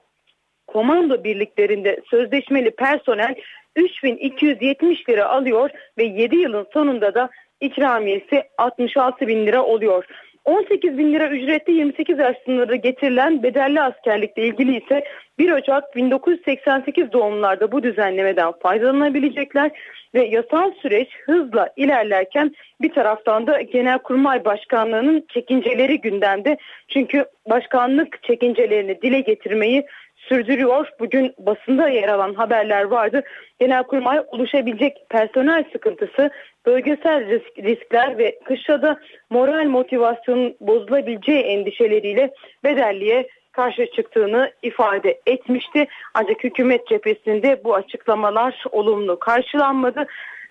komando 0.67 1.23
birliklerinde 1.23 2.01
sözleşmeli 2.10 2.71
personel 2.71 3.36
3270 3.75 5.10
lira 5.10 5.29
alıyor 5.29 5.69
ve 5.97 6.03
7 6.03 6.36
yılın 6.36 6.67
sonunda 6.73 7.13
da 7.13 7.29
ikramiyesi 7.62 8.43
66 8.58 9.27
bin 9.27 9.47
lira 9.47 9.63
oluyor. 9.63 10.06
18 10.45 10.97
bin 10.97 11.13
lira 11.13 11.29
ücretli 11.29 11.73
28 11.73 12.19
yaş 12.19 12.38
sınırı 12.45 12.75
getirilen 12.75 13.43
bedelli 13.43 13.82
askerlikle 13.82 14.47
ilgili 14.47 14.84
ise 14.84 15.03
1 15.39 15.51
Ocak 15.51 15.95
1988 15.95 17.12
doğumlarda 17.12 17.71
bu 17.71 17.84
düzenlemeden 17.84 18.51
faydalanabilecekler 18.51 19.71
ve 20.13 20.25
yasal 20.25 20.71
süreç 20.82 21.10
hızla 21.25 21.69
ilerlerken 21.75 22.56
bir 22.82 22.93
taraftan 22.93 23.47
da 23.47 23.62
Genelkurmay 23.62 24.45
Başkanlığı'nın 24.45 25.25
çekinceleri 25.29 26.01
gündemde. 26.01 26.58
Çünkü 26.88 27.25
başkanlık 27.49 28.23
çekincelerini 28.23 29.01
dile 29.01 29.19
getirmeyi 29.19 29.86
sürdürüyor. 30.15 30.88
Bugün 30.99 31.34
basında 31.39 31.89
yer 31.89 32.10
alan 32.10 32.34
haberler 32.34 32.84
vardı. 32.84 33.23
Genelkurmay 33.60 34.19
oluşabilecek 34.27 34.97
personel 35.10 35.63
sıkıntısı, 35.71 36.29
bölgesel 36.65 37.28
risk, 37.28 37.58
riskler 37.58 38.17
ve 38.17 38.39
kışlada 38.45 38.99
moral 39.30 39.65
motivasyonun 39.65 40.56
bozulabileceği 40.60 41.41
endişeleriyle 41.41 42.34
bedelliye 42.63 43.28
karşı 43.52 43.91
çıktığını 43.91 44.52
ifade 44.63 45.21
etmişti. 45.26 45.88
Ancak 46.13 46.43
hükümet 46.43 46.88
cephesinde 46.88 47.63
bu 47.63 47.76
açıklamalar 47.76 48.63
olumlu 48.71 49.19
karşılanmadı. 49.19 50.06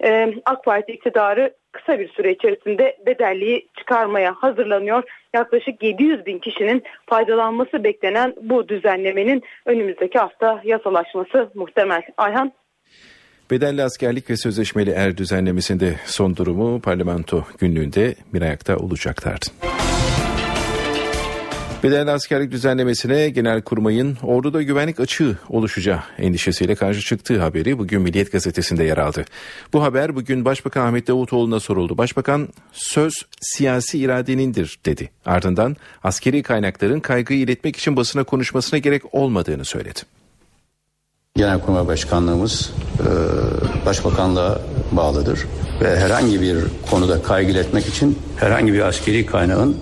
Ee, 0.04 0.34
AK 0.44 0.64
Parti 0.64 0.92
iktidarı 0.92 1.54
kısa 1.72 1.98
bir 1.98 2.08
süre 2.08 2.32
içerisinde 2.32 2.96
bedelliği 3.06 3.68
çıkarmaya 3.78 4.34
hazırlanıyor. 4.34 5.02
Yaklaşık 5.34 5.82
700 5.82 6.26
bin 6.26 6.38
kişinin 6.38 6.82
faydalanması 7.06 7.84
beklenen 7.84 8.34
bu 8.42 8.68
düzenlemenin 8.68 9.42
önümüzdeki 9.66 10.18
hafta 10.18 10.60
yasalaşması 10.64 11.50
muhtemel. 11.54 12.02
Ayhan 12.16 12.52
Bedelli 13.52 13.82
askerlik 13.82 14.30
ve 14.30 14.36
sözleşmeli 14.36 14.90
er 14.90 15.16
düzenlemesinde 15.16 15.96
son 16.06 16.36
durumu 16.36 16.80
parlamento 16.80 17.46
günlüğünde 17.58 18.14
Mirayak'ta 18.32 18.76
olacaklardı. 18.76 19.46
Bedelli 21.82 22.10
askerlik 22.10 22.52
düzenlemesine 22.52 23.28
Genelkurmay'ın 23.28 24.18
orduda 24.22 24.62
güvenlik 24.62 25.00
açığı 25.00 25.36
oluşacağı 25.48 26.00
endişesiyle 26.18 26.74
karşı 26.74 27.00
çıktığı 27.00 27.40
haberi 27.40 27.78
bugün 27.78 28.02
Milliyet 28.02 28.32
Gazetesi'nde 28.32 28.84
yer 28.84 28.98
aldı. 28.98 29.24
Bu 29.72 29.82
haber 29.82 30.16
bugün 30.16 30.44
Başbakan 30.44 30.86
Ahmet 30.86 31.08
Davutoğlu'na 31.08 31.60
soruldu. 31.60 31.98
Başbakan 31.98 32.48
söz 32.72 33.12
siyasi 33.40 33.98
iradenindir 33.98 34.78
dedi. 34.86 35.10
Ardından 35.24 35.76
askeri 36.02 36.42
kaynakların 36.42 37.00
kaygıyı 37.00 37.40
iletmek 37.40 37.76
için 37.76 37.96
basına 37.96 38.24
konuşmasına 38.24 38.78
gerek 38.78 39.14
olmadığını 39.14 39.64
söyledi. 39.64 40.00
Genelkurmay 41.36 41.86
Başkanlığımız 41.86 42.72
e, 43.00 43.06
Başbakanlığa 43.86 44.60
bağlıdır 44.92 45.46
ve 45.80 45.98
herhangi 45.98 46.40
bir 46.40 46.58
konuda 46.90 47.22
kaygı 47.22 47.50
iletmek 47.50 47.86
için 47.86 48.18
herhangi 48.36 48.72
bir 48.72 48.80
askeri 48.80 49.26
kaynağın 49.26 49.76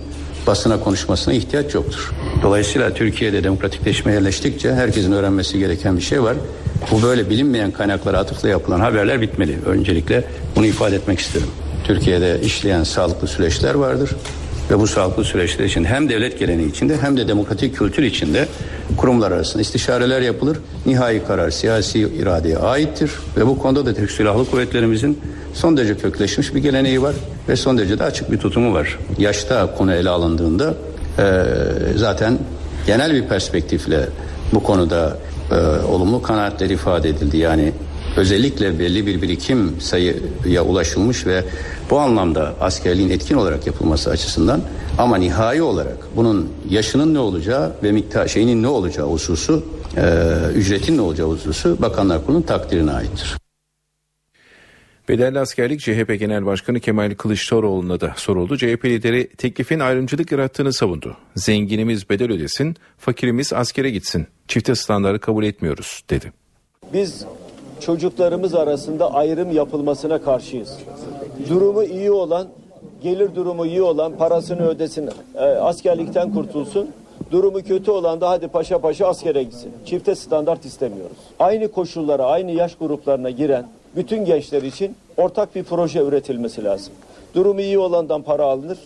basına 0.47 0.79
konuşmasına 0.79 1.33
ihtiyaç 1.33 1.73
yoktur. 1.73 2.11
Dolayısıyla 2.41 2.93
Türkiye'de 2.93 3.43
demokratikleşmeye 3.43 4.17
yerleştikçe 4.17 4.73
herkesin 4.73 5.11
öğrenmesi 5.11 5.59
gereken 5.59 5.97
bir 5.97 6.01
şey 6.01 6.23
var. 6.23 6.35
Bu 6.91 7.01
böyle 7.01 7.29
bilinmeyen 7.29 7.71
kaynaklara 7.71 8.17
atıfla 8.17 8.49
yapılan 8.49 8.79
haberler 8.79 9.21
bitmeli. 9.21 9.57
Öncelikle 9.65 10.23
bunu 10.55 10.65
ifade 10.65 10.95
etmek 10.95 11.19
isterim. 11.19 11.47
Türkiye'de 11.83 12.41
işleyen 12.41 12.83
sağlıklı 12.83 13.27
süreçler 13.27 13.73
vardır. 13.75 14.09
Ve 14.69 14.79
bu 14.79 14.87
sağlıklı 14.87 15.23
süreçler 15.23 15.65
için 15.65 15.83
hem 15.83 16.09
devlet 16.09 16.39
geleneği 16.39 16.69
içinde 16.69 16.97
hem 16.97 17.17
de 17.17 17.27
demokratik 17.27 17.77
kültür 17.77 18.03
içinde 18.03 18.47
kurumlar 18.97 19.31
arasında 19.31 19.61
istişareler 19.61 20.21
yapılır. 20.21 20.57
Nihai 20.85 21.23
karar 21.27 21.49
siyasi 21.49 21.99
iradeye 21.99 22.57
aittir. 22.57 23.11
Ve 23.37 23.47
bu 23.47 23.59
konuda 23.59 23.85
da 23.85 23.93
Türk 23.93 24.11
Silahlı 24.11 24.45
Kuvvetlerimizin 24.45 25.19
son 25.53 25.77
derece 25.77 25.97
kökleşmiş 25.97 26.55
bir 26.55 26.59
geleneği 26.59 27.01
var. 27.01 27.15
Ve 27.49 27.55
son 27.55 27.77
derece 27.77 27.99
de 27.99 28.03
açık 28.03 28.31
bir 28.31 28.37
tutumu 28.37 28.73
var. 28.73 28.99
Yaşta 29.17 29.75
konu 29.75 29.93
ele 29.93 30.09
alındığında 30.09 30.73
e, 31.19 31.43
zaten 31.95 32.37
genel 32.87 33.13
bir 33.13 33.27
perspektifle 33.27 34.07
bu 34.53 34.63
konuda 34.63 35.17
e, 35.51 35.85
olumlu 35.85 36.21
kanaatler 36.21 36.69
ifade 36.69 37.09
edildi. 37.09 37.37
Yani 37.37 37.71
özellikle 38.17 38.79
belli 38.79 39.05
bir 39.05 39.21
birikim 39.21 39.81
sayıya 39.81 40.63
ulaşılmış 40.63 41.25
ve 41.25 41.43
bu 41.89 41.99
anlamda 41.99 42.55
askerliğin 42.59 43.09
etkin 43.09 43.35
olarak 43.35 43.67
yapılması 43.67 44.09
açısından 44.09 44.61
ama 44.97 45.17
nihai 45.17 45.61
olarak 45.61 45.97
bunun 46.15 46.49
yaşının 46.69 47.13
ne 47.13 47.19
olacağı 47.19 47.75
ve 47.83 47.91
miktar 47.91 48.27
şeyinin 48.27 48.63
ne 48.63 48.67
olacağı 48.67 49.07
hususu 49.07 49.65
e, 49.97 50.03
ücretin 50.55 50.97
ne 50.97 51.01
olacağı 51.01 51.27
hususu 51.27 51.81
Bakanlar 51.81 52.25
Kurulu'nun 52.25 52.41
takdirine 52.41 52.91
aittir. 52.91 53.37
Bedelli 55.09 55.39
askerlik 55.39 55.79
CHP 55.79 56.19
Genel 56.19 56.45
Başkanı 56.45 56.79
Kemal 56.79 57.15
Kılıçdaroğlu'na 57.15 58.01
da 58.01 58.13
soruldu. 58.17 58.57
CHP 58.57 58.85
lideri 58.85 59.27
teklifin 59.27 59.79
ayrımcılık 59.79 60.31
yarattığını 60.31 60.73
savundu. 60.73 61.17
Zenginimiz 61.35 62.09
bedel 62.09 62.31
ödesin, 62.31 62.75
fakirimiz 62.97 63.53
askere 63.53 63.89
gitsin. 63.89 64.27
Çifte 64.47 64.75
standartı 64.75 65.19
kabul 65.19 65.43
etmiyoruz 65.43 66.01
dedi. 66.09 66.33
Biz 66.93 67.25
çocuklarımız 67.81 68.55
arasında 68.55 69.13
ayrım 69.13 69.51
yapılmasına 69.51 70.21
karşıyız. 70.21 70.77
Durumu 71.49 71.83
iyi 71.83 72.11
olan, 72.11 72.47
gelir 73.03 73.35
durumu 73.35 73.65
iyi 73.65 73.81
olan 73.81 74.11
parasını 74.17 74.67
ödesin, 74.67 75.09
e, 75.35 75.39
askerlikten 75.39 76.33
kurtulsun. 76.33 76.89
Durumu 77.31 77.63
kötü 77.63 77.91
olan 77.91 78.21
da 78.21 78.29
hadi 78.29 78.47
paşa 78.47 78.79
paşa 78.79 79.07
askere 79.07 79.43
gitsin. 79.43 79.71
Çifte 79.85 80.15
standart 80.15 80.65
istemiyoruz. 80.65 81.17
Aynı 81.39 81.71
koşullara, 81.71 82.25
aynı 82.25 82.51
yaş 82.51 82.75
gruplarına 82.75 83.29
giren 83.29 83.65
bütün 83.95 84.25
gençler 84.25 84.63
için 84.63 84.95
ortak 85.17 85.55
bir 85.55 85.63
proje 85.63 85.99
üretilmesi 85.99 86.63
lazım. 86.63 86.93
Durumu 87.35 87.61
iyi 87.61 87.79
olandan 87.79 88.21
para 88.21 88.43
alınır, 88.43 88.77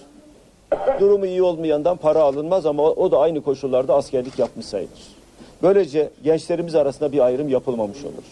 durumu 0.99 1.25
iyi 1.25 1.43
olmayandan 1.43 1.97
para 1.97 2.21
alınmaz 2.21 2.65
ama 2.65 2.83
o 2.83 3.11
da 3.11 3.19
aynı 3.19 3.41
koşullarda 3.41 3.95
askerlik 3.95 4.39
yapmış 4.39 4.65
sayılır. 4.65 5.15
Böylece 5.63 6.09
gençlerimiz 6.23 6.75
arasında 6.75 7.11
bir 7.11 7.19
ayrım 7.19 7.49
yapılmamış 7.49 8.03
olur. 8.03 8.23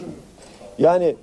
Yani 0.79 1.15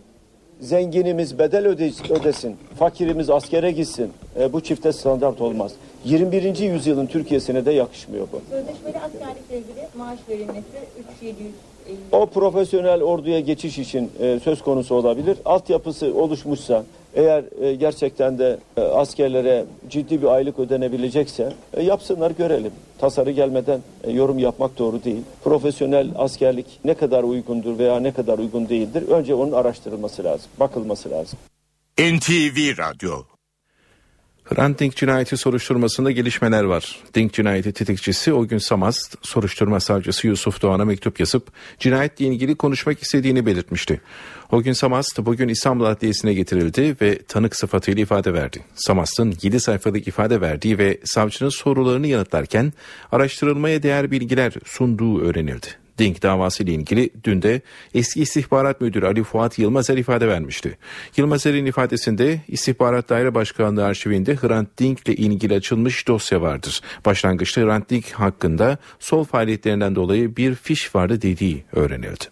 zenginimiz 0.60 1.38
bedel 1.38 1.66
ödesin, 2.10 2.56
fakirimiz 2.78 3.30
askere 3.30 3.70
gitsin. 3.70 4.12
E, 4.40 4.52
bu 4.52 4.60
çifte 4.60 4.92
standart 4.92 5.40
olmaz. 5.40 5.72
21. 6.04 6.58
yüzyılın 6.58 7.06
Türkiye'sine 7.06 7.66
de 7.66 7.72
yakışmıyor 7.72 8.28
bu. 8.32 8.40
Sözleşmeli 8.50 8.98
askerlikle 8.98 9.58
ilgili 9.58 9.88
maaş 9.98 10.18
verilmesi 10.28 10.60
3750. 11.12 11.69
O 12.12 12.26
profesyonel 12.26 13.03
orduya 13.03 13.40
geçiş 13.40 13.79
için 13.79 14.11
e, 14.20 14.40
söz 14.44 14.62
konusu 14.62 14.94
olabilir. 14.94 15.37
Altyapısı 15.44 16.14
oluşmuşsa 16.14 16.85
eğer 17.14 17.44
e, 17.61 17.74
gerçekten 17.74 18.38
de 18.38 18.59
e, 18.76 18.81
askerlere 18.81 19.64
ciddi 19.90 20.22
bir 20.22 20.26
aylık 20.26 20.59
ödenebilecekse 20.59 21.53
e, 21.74 21.83
yapsınlar 21.83 22.31
görelim. 22.31 22.72
Tasarı 22.98 23.31
gelmeden 23.31 23.81
e, 24.05 24.11
yorum 24.11 24.38
yapmak 24.38 24.79
doğru 24.79 25.05
değil. 25.05 25.22
Profesyonel 25.44 26.09
askerlik 26.16 26.66
ne 26.85 26.94
kadar 26.94 27.22
uygundur 27.22 27.79
veya 27.79 28.00
ne 28.00 28.12
kadar 28.12 28.38
uygun 28.38 28.68
değildir 28.68 29.09
önce 29.09 29.35
onun 29.35 29.53
araştırılması 29.53 30.24
lazım, 30.24 30.50
bakılması 30.61 31.11
lazım. 31.11 31.38
NTV 31.98 32.79
Radyo 32.79 33.12
Hrant 34.50 34.96
cinayeti 34.96 35.36
soruşturmasında 35.36 36.10
gelişmeler 36.10 36.64
var. 36.64 36.96
Dink 37.14 37.32
cinayeti 37.32 37.72
tetikçisi 37.72 38.32
o 38.32 38.46
gün 38.46 38.58
Samast, 38.58 39.16
soruşturma 39.22 39.80
savcısı 39.80 40.26
Yusuf 40.26 40.62
Doğan'a 40.62 40.84
mektup 40.84 41.20
yazıp 41.20 41.52
cinayetle 41.78 42.24
ilgili 42.24 42.54
konuşmak 42.54 43.02
istediğini 43.02 43.46
belirtmişti. 43.46 44.00
O 44.52 44.62
gün 44.62 44.72
Samast 44.72 45.18
bugün 45.18 45.48
İstanbul 45.48 45.84
Adliyesi'ne 45.84 46.34
getirildi 46.34 46.96
ve 47.02 47.18
tanık 47.22 47.56
sıfatıyla 47.56 48.02
ifade 48.02 48.34
verdi. 48.34 48.60
Samast'ın 48.74 49.34
7 49.42 49.60
sayfalık 49.60 50.08
ifade 50.08 50.40
verdiği 50.40 50.78
ve 50.78 50.98
savcının 51.04 51.50
sorularını 51.50 52.06
yanıtlarken 52.06 52.72
araştırılmaya 53.12 53.82
değer 53.82 54.10
bilgiler 54.10 54.52
sunduğu 54.64 55.20
öğrenildi. 55.20 55.66
Dink 56.00 56.22
davası 56.22 56.62
ile 56.62 56.72
ilgili 56.72 57.10
dün 57.24 57.42
de 57.42 57.60
eski 57.94 58.22
istihbarat 58.22 58.80
müdürü 58.80 59.06
Ali 59.06 59.22
Fuat 59.22 59.58
Yılmazer 59.58 59.96
ifade 59.96 60.28
vermişti. 60.28 60.78
Yılmazer'in 61.16 61.66
ifadesinde 61.66 62.40
istihbarat 62.48 63.08
daire 63.08 63.34
başkanlığı 63.34 63.84
arşivinde 63.84 64.36
Hrant 64.36 64.78
Dink 64.78 65.08
ile 65.08 65.14
ilgili 65.14 65.54
açılmış 65.54 66.08
dosya 66.08 66.40
vardır. 66.40 66.80
Başlangıçta 67.06 67.60
Hrant 67.60 67.90
Dink 67.90 68.10
hakkında 68.10 68.78
sol 68.98 69.24
faaliyetlerinden 69.24 69.94
dolayı 69.94 70.36
bir 70.36 70.54
fiş 70.54 70.94
vardı 70.94 71.22
dediği 71.22 71.64
öğrenildi. 71.72 72.24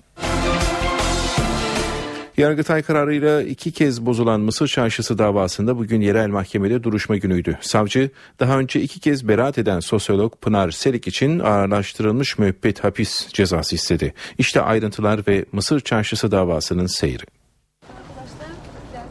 Yargıtay 2.38 2.82
kararıyla 2.82 3.42
iki 3.42 3.72
kez 3.72 4.06
bozulan 4.06 4.40
Mısır 4.40 4.68
Çarşısı 4.68 5.18
davasında 5.18 5.78
bugün 5.78 6.00
yerel 6.00 6.28
mahkemede 6.28 6.82
duruşma 6.82 7.16
günüydü. 7.16 7.58
Savcı 7.60 8.10
daha 8.40 8.58
önce 8.58 8.80
iki 8.80 9.00
kez 9.00 9.28
beraat 9.28 9.58
eden 9.58 9.80
sosyolog 9.80 10.40
Pınar 10.40 10.70
Selik 10.70 11.08
için 11.08 11.38
ağırlaştırılmış 11.38 12.38
müebbet 12.38 12.84
hapis 12.84 13.28
cezası 13.32 13.74
istedi. 13.74 14.14
İşte 14.38 14.60
ayrıntılar 14.60 15.20
ve 15.28 15.44
Mısır 15.52 15.80
Çarşısı 15.80 16.30
davasının 16.30 16.86
seyri. 16.86 17.24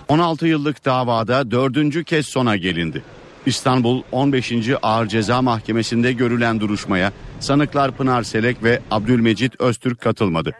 16 0.08 0.48
yıllık 0.48 0.86
davada 0.86 1.52
dördüncü 1.52 2.04
kez 2.04 2.26
sona 2.26 2.56
gelindi. 2.56 3.04
İstanbul 3.46 4.04
15. 4.12 4.54
Ağır 4.82 5.08
Ceza 5.08 5.42
Mahkemesi'nde 5.42 6.13
görülen 6.13 6.60
duruşmaya 6.60 7.12
sanıklar 7.40 7.92
Pınar 7.92 8.24
Selek 8.24 8.63
ve 8.63 8.80
Abdülmecit 8.92 9.62
Öztürk 9.62 10.02
katılmadı. 10.02 10.54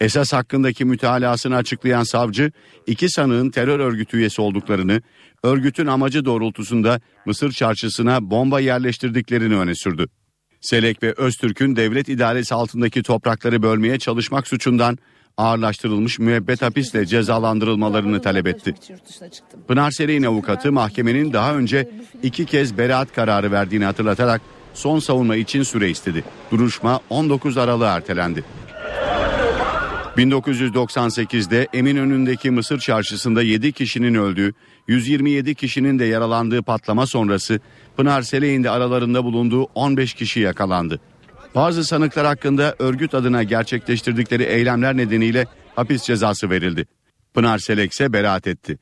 Esas 0.00 0.32
hakkındaki 0.32 0.84
mütalasını 0.84 1.56
açıklayan 1.56 2.02
savcı 2.02 2.52
iki 2.86 3.08
sanığın 3.08 3.50
terör 3.50 3.80
örgütü 3.80 4.16
üyesi 4.16 4.42
olduklarını, 4.42 5.02
örgütün 5.42 5.86
amacı 5.86 6.24
doğrultusunda 6.24 7.00
Mısır 7.26 7.52
çarşısına 7.52 8.30
bomba 8.30 8.60
yerleştirdiklerini 8.60 9.56
öne 9.56 9.74
sürdü. 9.74 10.06
Selek 10.60 11.02
ve 11.02 11.12
Öztürk'ün 11.16 11.76
devlet 11.76 12.08
idaresi 12.08 12.54
altındaki 12.54 13.02
toprakları 13.02 13.62
bölmeye 13.62 13.98
çalışmak 13.98 14.46
suçundan 14.46 14.98
ağırlaştırılmış 15.36 16.18
müebbet 16.18 16.62
hapisle 16.62 17.06
cezalandırılmalarını 17.06 18.22
talep 18.22 18.46
etti. 18.46 18.74
Pınar 19.68 19.90
Selek'in 19.90 20.22
avukatı 20.22 20.72
mahkemenin 20.72 21.32
daha 21.32 21.54
önce 21.54 21.88
iki 22.22 22.46
kez 22.46 22.78
beraat 22.78 23.14
kararı 23.14 23.52
verdiğini 23.52 23.84
hatırlatarak 23.84 24.40
son 24.74 24.98
savunma 24.98 25.36
için 25.36 25.62
süre 25.62 25.90
istedi. 25.90 26.24
Duruşma 26.50 27.00
19 27.10 27.58
Aralık'a 27.58 27.96
ertelendi. 27.96 28.44
1998'de 30.20 31.68
Eminönü'ndeki 31.72 32.50
Mısır 32.50 32.78
çarşısında 32.78 33.42
7 33.42 33.72
kişinin 33.72 34.14
öldüğü, 34.14 34.54
127 34.88 35.54
kişinin 35.54 35.98
de 35.98 36.04
yaralandığı 36.04 36.62
patlama 36.62 37.06
sonrası 37.06 37.60
Pınar 37.96 38.22
Selek'in 38.22 38.64
de 38.64 38.70
aralarında 38.70 39.24
bulunduğu 39.24 39.62
15 39.62 40.14
kişi 40.14 40.40
yakalandı. 40.40 41.00
Bazı 41.54 41.84
sanıklar 41.84 42.26
hakkında 42.26 42.76
örgüt 42.78 43.14
adına 43.14 43.42
gerçekleştirdikleri 43.42 44.42
eylemler 44.42 44.96
nedeniyle 44.96 45.46
hapis 45.76 46.02
cezası 46.02 46.50
verildi. 46.50 46.86
Pınar 47.34 47.58
Selek 47.58 47.92
ise 47.92 48.12
beraat 48.12 48.46
etti. 48.46 48.78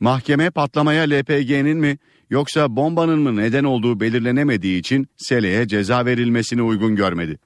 Mahkeme 0.00 0.50
patlamaya 0.50 1.02
LPG'nin 1.02 1.78
mi 1.78 1.98
yoksa 2.30 2.76
bombanın 2.76 3.18
mı 3.18 3.36
neden 3.36 3.64
olduğu 3.64 4.00
belirlenemediği 4.00 4.78
için 4.78 5.08
Selek'e 5.16 5.68
ceza 5.68 6.06
verilmesini 6.06 6.62
uygun 6.62 6.96
görmedi. 6.96 7.38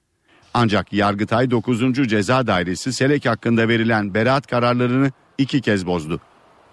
Ancak 0.53 0.93
Yargıtay 0.93 1.51
9. 1.51 2.07
Ceza 2.09 2.47
Dairesi 2.47 2.93
Selek 2.93 3.25
hakkında 3.25 3.67
verilen 3.67 4.13
beraat 4.13 4.47
kararlarını 4.47 5.11
iki 5.37 5.61
kez 5.61 5.85
bozdu. 5.85 6.21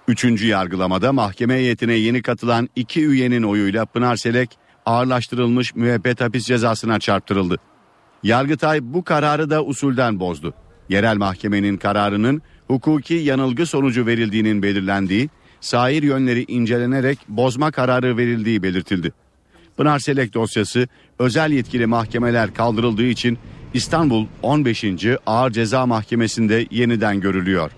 Üçüncü 0.09 0.47
yargılamada 0.47 1.13
mahkeme 1.13 1.55
heyetine 1.55 1.95
yeni 1.95 2.23
katılan 2.23 2.69
iki 2.77 3.07
üyenin 3.07 3.43
oyuyla 3.43 3.87
Pınar 3.87 4.17
Selek 4.17 4.59
ağırlaştırılmış 4.87 5.75
müebbet 5.75 6.21
hapis 6.21 6.47
cezasına 6.47 6.99
çarptırıldı. 6.99 7.57
Yargıtay 8.23 8.81
bu 8.83 9.05
kararı 9.05 9.51
da 9.51 9.65
usulden 9.65 10.21
bozdu. 10.21 10.55
Yerel 10.89 11.17
mahkemenin 11.17 11.77
kararının 11.77 12.43
hukuki 12.67 13.15
yanılgı 13.15 13.67
sonucu 13.67 14.07
verildiğinin 14.07 14.63
belirlendiği, 14.63 15.29
sair 15.61 16.03
yönleri 16.03 16.45
incelenerek 16.49 17.19
bozma 17.29 17.71
kararı 17.71 18.17
verildiği 18.17 18.63
belirtildi. 18.63 19.13
Pınar 19.77 19.99
Selek 19.99 20.35
dosyası 20.35 20.89
özel 21.19 21.51
yetkili 21.51 21.87
mahkemeler 21.87 22.55
kaldırıldığı 22.55 23.07
için 23.07 23.39
İstanbul 23.75 24.27
15. 24.43 24.85
Ağır 25.27 25.51
Ceza 25.51 25.87
Mahkemesi'nde 25.87 26.67
yeniden 26.71 27.21
görülüyor. 27.21 27.71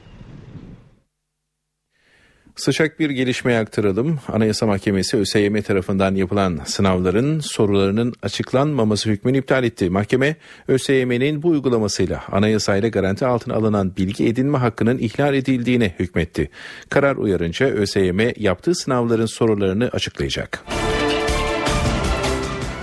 Sıcak 2.57 3.01
bir 3.01 3.11
gelişmeye 3.11 3.59
aktaralım. 3.59 4.19
Anayasa 4.29 4.67
Mahkemesi 4.67 5.17
ÖSYM 5.17 5.63
tarafından 5.63 6.15
yapılan 6.15 6.61
sınavların 6.65 7.41
sorularının 7.41 8.15
açıklanmaması 8.23 9.11
hükmünü 9.11 9.39
iptal 9.39 9.65
etti. 9.65 9.91
Mahkeme 9.91 10.37
ÖSYM'nin 10.69 11.43
bu 11.43 11.49
uygulamasıyla 11.49 12.23
anayasayla 12.33 12.89
garanti 12.89 13.27
altına 13.27 13.55
alınan 13.55 13.97
bilgi 13.97 14.27
edinme 14.27 14.59
hakkının 14.59 14.99
ihlal 14.99 15.35
edildiğine 15.35 15.95
hükmetti. 15.99 16.51
Karar 16.89 17.17
uyarınca 17.17 17.67
ÖSYM 17.67 18.33
yaptığı 18.37 18.75
sınavların 18.75 19.27
sorularını 19.27 19.89
açıklayacak. 19.89 20.65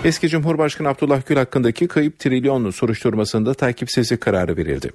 Eski 0.08 0.30
Cumhurbaşkanı 0.30 0.88
Abdullah 0.88 1.22
Gül 1.26 1.36
hakkındaki 1.36 1.88
kayıp 1.88 2.20
trilyonlu 2.20 2.72
soruşturmasında 2.72 3.54
takipsizlik 3.54 4.22
kararı 4.22 4.58
verildi. 4.58 4.91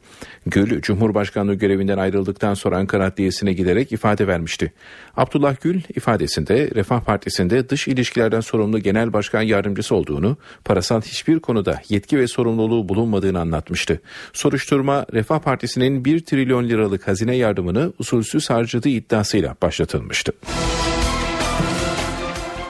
Gül, 0.46 0.80
Cumhurbaşkanlığı 0.80 1.54
görevinden 1.54 1.98
ayrıldıktan 1.98 2.54
sonra 2.54 2.76
Ankara 2.76 3.04
Adliyesi'ne 3.04 3.52
giderek 3.52 3.92
ifade 3.92 4.26
vermişti. 4.26 4.72
Abdullah 5.16 5.56
Gül 5.60 5.80
ifadesinde 5.96 6.70
Refah 6.74 7.00
Partisi'nde 7.00 7.68
dış 7.68 7.88
ilişkilerden 7.88 8.40
sorumlu 8.40 8.78
genel 8.78 9.12
başkan 9.12 9.42
yardımcısı 9.42 9.94
olduğunu, 9.94 10.36
parasal 10.64 11.00
hiçbir 11.00 11.40
konuda 11.40 11.80
yetki 11.88 12.18
ve 12.18 12.28
sorumluluğu 12.28 12.88
bulunmadığını 12.88 13.40
anlatmıştı. 13.40 14.00
Soruşturma 14.32 15.06
Refah 15.12 15.38
Partisi'nin 15.38 16.04
1 16.04 16.20
trilyon 16.20 16.68
liralık 16.68 17.08
hazine 17.08 17.36
yardımını 17.36 17.92
usulsüz 17.98 18.50
harcadığı 18.50 18.88
iddiasıyla 18.88 19.56
başlatılmıştı. 19.62 20.32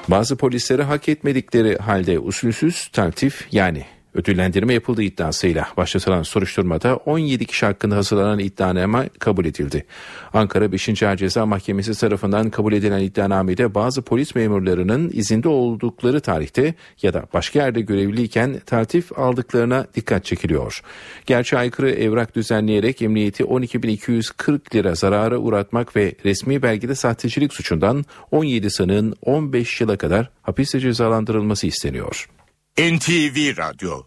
Bazı 0.09 0.37
polisleri 0.37 0.83
hak 0.83 1.09
etmedikleri 1.09 1.77
halde 1.79 2.19
usulsüz 2.19 2.89
taltif 2.93 3.49
yani 3.53 3.85
ödüllendirme 4.15 4.75
yapıldığı 4.75 5.03
iddiasıyla 5.03 5.69
başlatılan 5.77 6.23
soruşturmada 6.23 6.97
17 6.97 7.45
kişi 7.45 7.67
hakkında 7.67 7.97
hazırlanan 7.97 8.39
iddianame 8.39 9.09
kabul 9.19 9.45
edildi. 9.45 9.85
Ankara 10.33 10.73
5. 10.73 11.03
Ağır 11.03 11.17
Ceza 11.17 11.47
Mahkemesi 11.47 12.01
tarafından 12.01 12.51
kabul 12.51 12.73
edilen 12.73 13.01
iddianamede 13.01 13.75
bazı 13.75 14.03
polis 14.03 14.35
memurlarının 14.35 15.11
izinde 15.13 15.49
oldukları 15.49 16.21
tarihte 16.21 16.75
ya 17.03 17.15
da 17.15 17.27
başka 17.35 17.59
yerde 17.59 17.81
görevliyken 17.81 18.61
taltif 18.67 19.19
aldıklarına 19.19 19.87
dikkat 19.95 20.25
çekiliyor. 20.25 20.83
Gerçi 21.27 21.59
aykırı 21.59 21.91
evrak 21.91 22.37
düzenleyerek 22.37 23.03
emniyeti 23.03 23.43
12.240 23.43 24.75
lira 24.75 24.95
zarara 24.95 25.39
uğratmak 25.39 25.97
ve 25.97 26.15
resmi 26.25 26.63
belgede 26.63 26.95
sahtecilik 26.95 27.53
suçundan 27.53 28.05
17 28.31 28.71
sanığın 28.71 29.15
15 29.23 29.81
yıla 29.81 29.97
kadar 29.97 30.31
hapiste 30.43 30.81
cezalandırılması 30.81 31.67
isteniyor. 31.67 32.29
NTV 32.79 33.57
Radyo 33.57 34.03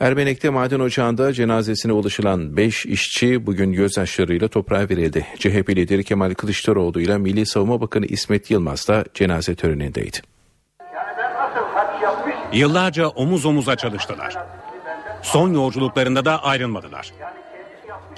Ermenek'te 0.00 0.50
maden 0.50 0.80
ocağında 0.80 1.32
cenazesine 1.32 1.92
ulaşılan 1.92 2.56
5 2.56 2.86
işçi 2.86 3.46
bugün 3.46 3.72
gözyaşlarıyla 3.72 4.48
toprağa 4.48 4.80
verildi. 4.80 5.26
CHP 5.38 5.70
lideri 5.70 6.04
Kemal 6.04 6.34
Kılıçdaroğlu 6.34 7.00
ile 7.00 7.18
Milli 7.18 7.46
Savunma 7.46 7.80
Bakanı 7.80 8.06
İsmet 8.06 8.50
Yılmaz 8.50 8.88
da 8.88 9.04
cenaze 9.14 9.54
törenindeydi. 9.54 10.16
Yıllarca 12.52 13.06
omuz 13.06 13.46
omuza 13.46 13.76
çalıştılar. 13.76 14.36
Son 15.22 15.52
yolculuklarında 15.52 16.24
da 16.24 16.44
ayrılmadılar. 16.44 17.12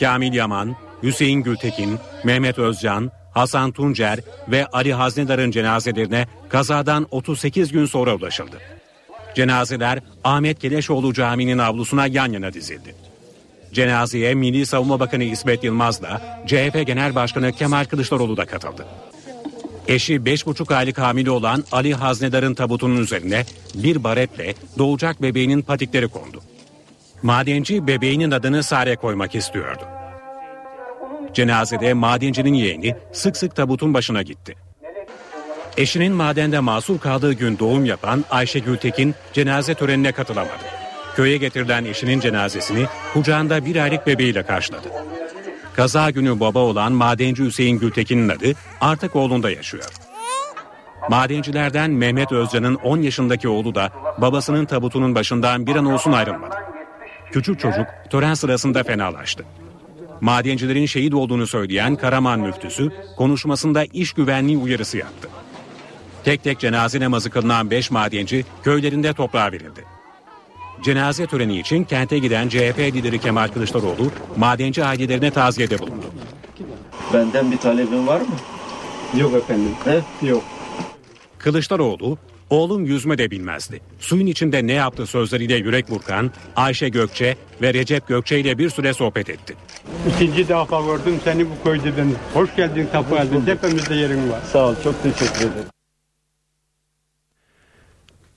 Kamil 0.01 0.33
Yaman, 0.33 0.77
Hüseyin 1.03 1.43
Gültekin, 1.43 1.99
Mehmet 2.25 2.59
Özcan, 2.59 3.11
Hasan 3.35 3.73
Tuncer 3.73 4.19
ve 4.49 4.67
Ali 4.67 4.95
Haznedar'ın 4.95 5.51
cenazelerine 5.51 6.27
kazadan 6.49 7.07
38 7.11 7.73
gün 7.73 7.87
sonra 7.87 8.15
ulaşıldı. 8.15 8.80
Cenazeler 9.35 9.99
Ahmet 10.25 10.59
Keleşoğlu 10.59 11.15
Camii'nin 11.15 11.59
avlusuna 11.59 12.07
yan 12.07 12.33
yana 12.33 12.53
dizildi. 12.53 12.95
Cenazeye 13.73 14.35
Milli 14.35 14.67
Savunma 14.67 15.01
Bakanı 15.01 15.25
İsmet 15.25 15.65
Yılmaz'la 15.65 16.43
CHP 16.47 16.87
Genel 16.87 17.15
Başkanı 17.15 17.53
Kemal 17.53 17.85
Kılıçdaroğlu 17.85 18.37
da 18.37 18.47
katıldı. 18.47 18.87
Eşi 19.89 20.15
5,5 20.15 20.75
aylık 20.75 20.99
hamile 20.99 21.31
olan 21.31 21.65
Ali 21.73 21.95
Haznedar'ın 21.95 22.55
tabutunun 22.55 22.97
üzerine 22.97 23.45
bir 23.75 24.05
baretle 24.05 24.55
doğacak 24.79 25.23
bebeğinin 25.23 25.63
patikleri 25.63 26.09
kondu. 26.09 26.43
Madenci 27.23 27.87
bebeğinin 27.87 28.31
adını 28.31 28.63
Sare 28.63 28.97
koymak 28.97 29.35
istiyordu. 29.35 29.83
Cenazede 31.35 31.95
madencinin 31.95 32.55
yeğeni 32.55 32.95
sık 33.13 33.37
sık 33.37 33.57
tabutun 33.57 33.95
başına 33.95 34.23
gitti. 34.23 34.57
Eşinin 35.77 36.13
madende 36.13 36.61
masum 36.61 36.99
kaldığı 36.99 37.33
gün 37.33 37.59
doğum 37.59 37.85
yapan 37.85 38.25
Ayşe 38.31 38.59
Gültekin 38.59 39.15
cenaze 39.33 39.75
törenine 39.75 40.13
katılamadı. 40.13 40.65
Köye 41.17 41.37
getirilen 41.37 41.85
eşinin 41.85 42.21
cenazesini 42.21 42.87
kucağında 43.13 43.65
bir 43.65 43.77
aylık 43.77 44.07
bebeğiyle 44.07 44.43
karşıladı. 44.43 44.89
Kaza 45.77 46.11
günü 46.11 46.41
baba 46.41 46.59
olan 46.59 46.93
madenci 46.93 47.45
Hüseyin 47.45 47.79
Gültekin'in 47.79 48.29
adı 48.29 48.53
artık 48.81 49.17
oğlunda 49.17 49.51
yaşıyor. 49.51 49.89
Madencilerden 51.11 51.91
Mehmet 51.91 52.33
Özcan'ın 52.33 52.75
10 52.75 52.99
yaşındaki 53.03 53.49
oğlu 53.49 53.75
da 53.75 53.91
babasının 54.19 54.65
tabutunun 54.65 55.15
başından 55.15 55.67
bir 55.67 55.77
an 55.77 55.87
olsun 55.87 56.13
ayrılmadı. 56.13 56.55
Küçük 57.33 57.61
çocuk 57.61 57.87
tören 58.11 58.35
sırasında 58.35 58.83
fenalaştı. 58.83 59.45
Madencilerin 60.21 60.87
şehit 60.87 61.15
olduğunu 61.15 61.47
söyleyen 61.47 61.97
Karaman 61.97 62.41
müftüsü 62.41 62.93
konuşmasında 63.17 63.85
iş 63.85 64.13
güvenliği 64.13 64.59
uyarısı 64.59 64.99
yaptı. 64.99 65.29
Tek 66.25 66.45
tek 66.45 66.59
cenaze 66.61 67.01
namazı 67.01 67.31
kılınan 67.31 67.71
5 67.71 67.91
madenci 67.91 68.45
köylerinde 68.63 69.13
toprağa 69.13 69.53
verildi. 69.53 69.85
Cenaze 70.83 71.27
töreni 71.27 71.59
için 71.59 71.85
kente 71.85 72.19
giden 72.19 72.49
CHP 72.49 72.79
lideri 72.79 73.19
Kemal 73.19 73.49
Kılıçdaroğlu 73.49 74.11
madenci 74.37 74.85
ailelerine 74.85 75.31
taziyede 75.31 75.79
bulundu. 75.79 76.07
Benden 77.15 77.53
bir 77.53 77.57
talebin 77.57 78.07
var 78.07 78.21
mı? 78.21 78.35
Yok 79.19 79.35
efendim. 79.35 79.71
He? 79.85 80.27
Yok. 80.27 80.43
Kılıçdaroğlu, 81.39 82.19
oğlum 82.51 82.85
yüzme 82.85 83.19
de 83.19 83.31
bilmezdi. 83.31 83.81
Suyun 83.99 84.27
içinde 84.27 84.67
ne 84.67 84.73
yaptı 84.73 85.07
sözleriyle 85.07 85.57
yürek 85.57 85.91
burkan 85.91 86.31
Ayşe 86.57 86.89
Gökçe 86.89 87.37
ve 87.63 87.75
Recep 87.75 88.09
Gökçe 88.09 88.41
ile 88.41 88.59
bir 88.59 88.71
süre 88.71 88.93
sohbet 88.95 89.31
etti. 89.31 89.57
İkinci 90.17 90.49
defa 90.49 90.81
gördüm 90.81 91.21
seni 91.25 91.47
bu 91.47 91.65
köyde 91.65 91.97
ben. 91.97 92.13
Hoş 92.35 92.57
geldin 92.57 92.89
tapu 92.93 93.15
geldin. 93.15 93.43
Tepemizde 93.47 93.95
yerin 93.95 94.31
var. 94.31 94.41
Sağ 94.53 94.69
ol 94.69 94.75
çok 94.85 95.03
teşekkür 95.03 95.41
ederim. 95.41 95.80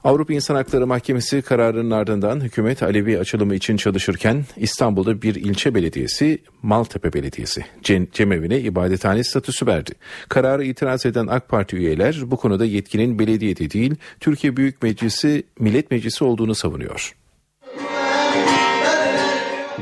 Avrupa 0.03 0.33
İnsan 0.33 0.55
Hakları 0.55 0.87
Mahkemesi 0.87 1.41
kararının 1.41 1.91
ardından 1.91 2.41
hükümet 2.41 2.83
Alevi 2.83 3.19
açılımı 3.19 3.55
için 3.55 3.77
çalışırken 3.77 4.45
İstanbul'da 4.57 5.21
bir 5.21 5.35
ilçe 5.35 5.75
belediyesi 5.75 6.39
Maltepe 6.61 7.13
Belediyesi 7.13 7.65
Cem- 7.83 8.11
cemevine 8.11 8.59
ibadethane 8.59 9.23
statüsü 9.23 9.67
verdi. 9.67 9.91
Kararı 10.29 10.63
itiraz 10.65 11.05
eden 11.05 11.27
AK 11.27 11.49
Parti 11.49 11.75
üyeler 11.75 12.19
bu 12.25 12.37
konuda 12.37 12.65
yetkinin 12.65 13.19
belediyede 13.19 13.71
değil 13.71 13.95
Türkiye 14.19 14.57
Büyük 14.57 14.83
Meclisi 14.83 15.43
Millet 15.59 15.91
Meclisi 15.91 16.23
olduğunu 16.23 16.55
savunuyor. 16.55 17.15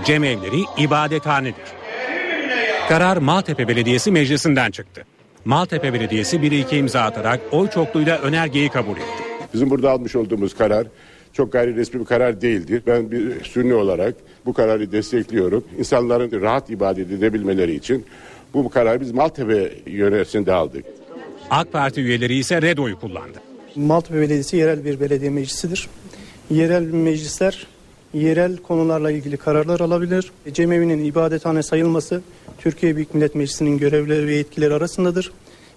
Cemevleri 0.05 0.63
ibadethanedir. 0.77 1.65
Karar 2.89 3.17
Maltepe 3.17 3.67
Belediyesi 3.67 4.11
meclisinden 4.11 4.71
çıktı. 4.71 5.03
Maltepe 5.45 5.93
Belediyesi 5.93 6.41
bir 6.41 6.51
iki 6.51 6.77
imza 6.77 7.01
atarak 7.01 7.39
oy 7.51 7.69
çokluğuyla 7.69 8.17
önergeyi 8.17 8.69
kabul 8.69 8.97
etti. 8.97 9.30
Bizim 9.53 9.69
burada 9.69 9.91
almış 9.91 10.15
olduğumuz 10.15 10.53
karar 10.53 10.87
çok 11.33 11.51
gayri 11.51 11.75
resmi 11.75 11.99
bir 11.99 12.05
karar 12.05 12.41
değildir. 12.41 12.83
Ben 12.87 13.11
bir 13.11 13.43
sünni 13.43 13.73
olarak 13.73 14.15
bu 14.45 14.53
kararı 14.53 14.91
destekliyorum. 14.91 15.63
İnsanların 15.79 16.41
rahat 16.41 16.69
ibadet 16.69 17.11
edebilmeleri 17.11 17.75
için 17.75 18.05
bu 18.53 18.69
kararı 18.69 19.01
biz 19.01 19.11
Maltepe 19.11 19.73
yönetisi'nde 19.85 20.53
aldık. 20.53 20.85
AK 21.49 21.71
Parti 21.71 22.01
üyeleri 22.01 22.35
ise 22.35 22.61
red 22.61 22.77
oyu 22.77 22.99
kullandı. 22.99 23.37
Maltepe 23.75 24.19
Belediyesi 24.19 24.57
yerel 24.57 24.85
bir 24.85 24.99
belediye 24.99 25.31
meclisidir. 25.31 25.87
Yerel 26.49 26.83
meclisler 26.83 27.67
yerel 28.13 28.57
konularla 28.57 29.11
ilgili 29.11 29.37
kararlar 29.37 29.79
alabilir. 29.79 30.31
Cemevinin 30.53 31.05
ibadethane 31.05 31.63
sayılması 31.63 32.21
Türkiye 32.57 32.95
Büyük 32.95 33.13
Millet 33.13 33.35
Meclisi'nin 33.35 33.77
görevleri 33.77 34.27
ve 34.27 34.35
yetkileri 34.35 34.73
arasındadır. 34.73 35.31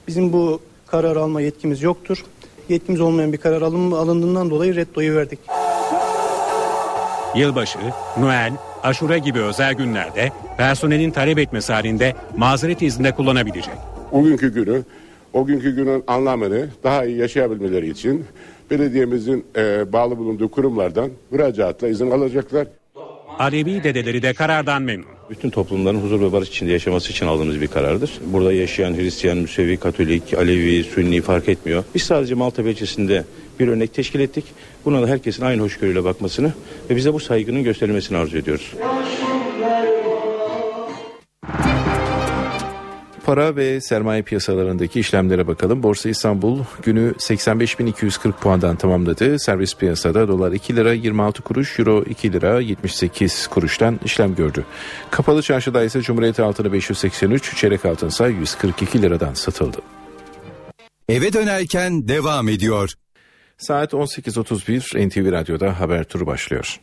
Bizim 0.08 0.32
bu 0.32 0.60
karar 0.86 1.16
alma 1.16 1.40
yetkimiz 1.40 1.82
yoktur. 1.82 2.24
Yetkimiz 2.68 3.00
olmayan 3.00 3.32
bir 3.32 3.38
karar 3.38 3.62
alın, 3.62 3.90
alındığından 3.90 4.50
dolayı 4.50 4.76
reddoyu 4.76 5.16
verdik. 5.16 5.38
Yılbaşı, 7.36 7.78
Noel, 8.18 8.52
Aşure 8.82 9.18
gibi 9.18 9.40
özel 9.40 9.74
günlerde 9.74 10.32
personelin 10.56 11.10
talep 11.10 11.38
etmesi 11.38 11.72
halinde 11.72 12.14
mazeret 12.36 12.82
izninde 12.82 13.14
kullanabilecek. 13.14 13.74
O 14.12 14.22
günkü 14.22 14.54
günü, 14.54 14.82
o 15.32 15.44
günkü 15.46 15.76
günün 15.76 16.04
anlamını 16.06 16.68
daha 16.82 17.04
iyi 17.04 17.18
yaşayabilmeleri 17.18 17.90
için 17.90 18.24
belediyemizin 18.70 19.44
e, 19.56 19.92
bağlı 19.92 20.18
bulunduğu 20.18 20.50
kurumlardan 20.50 21.10
müracaatla 21.30 21.88
izin 21.88 22.10
alacaklar. 22.10 22.66
Alevi 23.38 23.84
dedeleri 23.84 24.22
de 24.22 24.32
karardan 24.34 24.82
memnun. 24.82 25.06
Bütün 25.30 25.50
toplumların 25.50 26.00
huzur 26.00 26.20
ve 26.20 26.32
barış 26.32 26.48
içinde 26.48 26.72
yaşaması 26.72 27.10
için 27.10 27.26
aldığımız 27.26 27.60
bir 27.60 27.66
karardır. 27.66 28.10
Burada 28.26 28.52
yaşayan 28.52 28.94
Hristiyan, 28.94 29.38
Müsevi, 29.38 29.76
Katolik, 29.76 30.34
Alevi, 30.34 30.84
Sünni 30.84 31.20
fark 31.20 31.48
etmiyor. 31.48 31.84
Biz 31.94 32.02
sadece 32.02 32.34
Maltepe 32.34 32.70
ilçesinde 32.70 33.24
bir 33.60 33.68
örnek 33.68 33.94
teşkil 33.94 34.20
ettik. 34.20 34.44
Buna 34.84 35.02
da 35.02 35.06
herkesin 35.06 35.44
aynı 35.44 35.62
hoşgörüyle 35.62 36.04
bakmasını 36.04 36.52
ve 36.90 36.96
bize 36.96 37.12
bu 37.12 37.20
saygının 37.20 37.62
gösterilmesini 37.62 38.18
arzu 38.18 38.38
ediyoruz. 38.38 38.72
Para 43.24 43.56
ve 43.56 43.80
sermaye 43.80 44.22
piyasalarındaki 44.22 45.00
işlemlere 45.00 45.46
bakalım. 45.46 45.82
Borsa 45.82 46.08
İstanbul 46.08 46.64
günü 46.82 47.12
85.240 47.18 48.32
puandan 48.32 48.76
tamamladı. 48.76 49.38
Servis 49.38 49.76
piyasada 49.76 50.28
dolar 50.28 50.52
2 50.52 50.76
lira 50.76 50.92
26 50.92 51.42
kuruş, 51.42 51.78
euro 51.78 52.02
2 52.02 52.32
lira 52.32 52.60
78 52.60 53.46
kuruştan 53.46 54.00
işlem 54.04 54.34
gördü. 54.34 54.64
Kapalı 55.10 55.42
çarşıda 55.42 55.84
ise 55.84 56.02
Cumhuriyet 56.02 56.40
altını 56.40 56.72
583, 56.72 57.56
çeyrek 57.56 57.84
altın 57.84 58.08
ise 58.08 58.24
142 58.24 59.02
liradan 59.02 59.34
satıldı. 59.34 59.78
Eve 61.08 61.32
dönerken 61.32 62.08
devam 62.08 62.48
ediyor. 62.48 62.90
Saat 63.58 63.92
18.31 63.92 65.08
NTV 65.08 65.32
Radyo'da 65.32 65.80
haber 65.80 66.04
turu 66.04 66.26
başlıyor. 66.26 66.80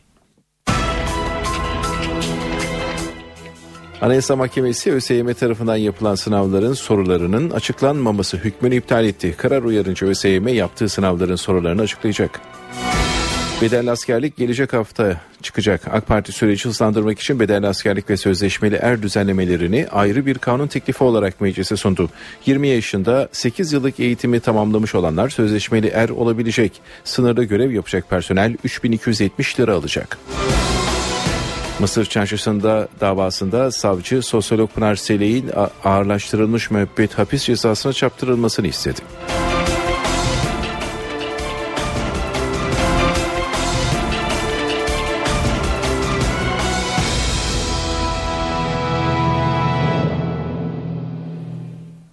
Anayasa 4.02 4.36
Mahkemesi 4.36 4.92
ÖSYM 4.92 5.32
tarafından 5.34 5.76
yapılan 5.76 6.14
sınavların 6.14 6.72
sorularının 6.72 7.50
açıklanmaması 7.50 8.36
hükmünü 8.36 8.74
iptal 8.74 9.04
etti. 9.04 9.34
Karar 9.36 9.62
uyarınca 9.62 10.06
ÖSYM 10.06 10.48
yaptığı 10.48 10.88
sınavların 10.88 11.36
sorularını 11.36 11.82
açıklayacak. 11.82 12.40
Bedelli 13.62 13.90
askerlik 13.90 14.36
gelecek 14.36 14.72
hafta 14.72 15.20
çıkacak. 15.42 15.80
AK 15.90 16.06
Parti 16.06 16.32
süreci 16.32 16.64
hızlandırmak 16.64 17.20
için 17.20 17.40
bedelli 17.40 17.66
askerlik 17.66 18.10
ve 18.10 18.16
sözleşmeli 18.16 18.74
er 18.74 19.02
düzenlemelerini 19.02 19.86
ayrı 19.92 20.26
bir 20.26 20.38
kanun 20.38 20.66
teklifi 20.66 21.04
olarak 21.04 21.40
meclise 21.40 21.76
sundu. 21.76 22.10
20 22.46 22.68
yaşında 22.68 23.28
8 23.32 23.72
yıllık 23.72 24.00
eğitimi 24.00 24.40
tamamlamış 24.40 24.94
olanlar 24.94 25.28
sözleşmeli 25.28 25.86
er 25.86 26.08
olabilecek. 26.08 26.80
Sınırda 27.04 27.44
görev 27.44 27.70
yapacak 27.70 28.10
personel 28.10 28.56
3270 28.64 29.60
lira 29.60 29.74
alacak. 29.74 30.18
Mısır 31.82 32.04
çarşısında 32.04 32.88
davasında 33.00 33.70
savcı 33.70 34.22
sosyolog 34.22 34.70
Pınar 34.70 34.96
Seley'in 34.96 35.50
ağırlaştırılmış 35.84 36.70
müebbet 36.70 37.18
hapis 37.18 37.44
cezasına 37.44 37.92
çarptırılmasını 37.92 38.66
istedi. 38.66 39.00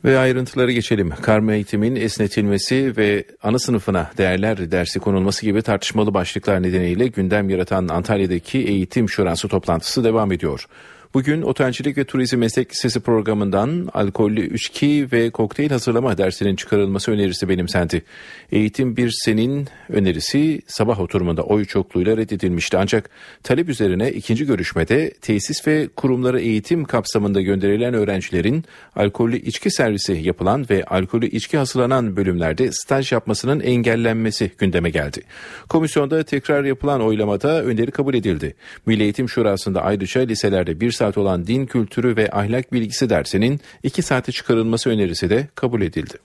Ve 0.10 0.20
ayrıntıları 0.20 0.72
geçelim. 0.72 1.10
Karma 1.22 1.54
eğitimin 1.54 1.96
esnetilmesi 1.96 2.98
ve 2.98 3.24
ana 3.44 3.60
sınıfına 3.60 4.12
değerler 4.18 4.72
dersi 4.72 5.00
konulması 5.00 5.46
gibi 5.46 5.62
tartışmalı 5.62 6.14
başlıklar 6.14 6.64
nedeniyle 6.64 7.08
gündem 7.08 7.50
yaratan 7.50 7.88
Antalya'daki 7.88 8.60
eğitim 8.60 9.10
şurası 9.10 9.48
toplantısı 9.48 10.04
devam 10.04 10.32
ediyor. 10.32 10.66
Bugün 11.14 11.42
Otelcilik 11.42 11.98
ve 11.98 12.04
Turizm 12.04 12.38
Meslek 12.38 12.72
Lisesi 12.72 13.00
programından 13.00 13.90
alkollü 13.94 14.56
içki 14.56 15.08
ve 15.12 15.30
kokteyl 15.30 15.70
hazırlama 15.70 16.18
dersinin 16.18 16.56
çıkarılması 16.56 17.12
önerisi 17.12 17.50
benimsendi. 17.50 18.04
Eğitim 18.52 18.98
bir 18.98 19.14
senin 19.26 19.68
önerisi 19.90 20.62
sabah 20.68 21.00
oturumunda 21.00 21.44
oy 21.44 21.66
çokluğuyla 21.66 22.18
reddedilmişti. 22.18 22.78
Ancak 22.78 23.10
talep 23.44 23.70
üzerine 23.70 24.12
ikinci 24.12 24.46
görüşmede 24.46 25.14
tesis 25.22 25.68
ve 25.68 25.88
kurumları 25.96 26.40
eğitim 26.40 26.86
kapsamında 26.86 27.42
gönderilen 27.42 27.94
öğrencilerin 27.94 28.64
alkollü 28.96 29.38
içki 29.38 29.72
servisi 29.72 30.14
yapılan 30.14 30.66
ve 30.70 30.84
alkollü 30.84 31.28
içki 31.28 31.58
hazırlanan 31.58 32.16
bölümlerde 32.16 32.72
staj 32.72 33.12
yapmasının 33.12 33.60
engellenmesi 33.60 34.52
gündeme 34.58 34.90
geldi. 34.90 35.22
Komisyonda 35.70 36.24
tekrar 36.24 36.64
yapılan 36.64 37.02
oylamada 37.02 37.64
öneri 37.64 37.92
kabul 37.92 38.14
edildi. 38.14 38.56
Milli 38.86 39.04
Eğitim 39.04 39.30
Şurası'nda 39.30 39.82
ayrıca 39.82 40.22
liselerde 40.22 40.80
bir 40.80 40.99
saat 41.00 41.18
olan 41.18 41.48
din 41.48 41.66
kültürü 41.66 42.16
ve 42.16 42.30
ahlak 42.32 42.74
bilgisi 42.74 43.10
dersinin 43.10 43.60
iki 43.84 44.02
saate 44.02 44.32
çıkarılması 44.32 44.90
önerisi 44.90 45.30
de 45.30 45.48
kabul 45.56 45.82
edildi. 45.82 46.18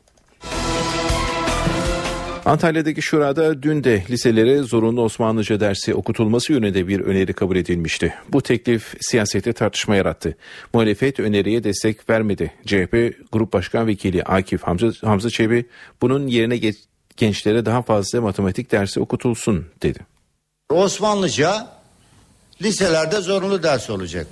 Antalya'daki 2.44 3.02
şurada 3.02 3.62
dün 3.62 3.84
de 3.84 4.04
liselere 4.10 4.62
zorunlu 4.62 5.02
Osmanlıca 5.02 5.60
dersi 5.60 5.94
okutulması 5.94 6.52
yönünde 6.52 6.88
bir 6.88 7.00
öneri 7.00 7.32
kabul 7.32 7.56
edilmişti. 7.56 8.14
Bu 8.28 8.40
teklif 8.40 8.94
siyasette 9.00 9.52
tartışma 9.52 9.96
yarattı. 9.96 10.36
Muhalefet 10.74 11.20
öneriye 11.20 11.64
destek 11.64 12.10
vermedi. 12.10 12.52
CHP 12.66 13.14
Grup 13.32 13.52
Başkan 13.52 13.86
Vekili 13.86 14.22
Akif 14.22 14.62
Hamza, 14.62 14.92
Hamza 15.02 15.30
Çebi 15.30 15.66
bunun 16.02 16.26
yerine 16.26 16.56
geç, 16.56 16.76
gençlere 17.16 17.66
daha 17.66 17.82
fazla 17.82 18.20
matematik 18.20 18.72
dersi 18.72 19.00
okutulsun 19.00 19.66
dedi. 19.82 19.98
Osmanlıca 20.70 21.68
liselerde 22.62 23.20
zorunlu 23.20 23.62
ders 23.62 23.90
olacak. 23.90 24.26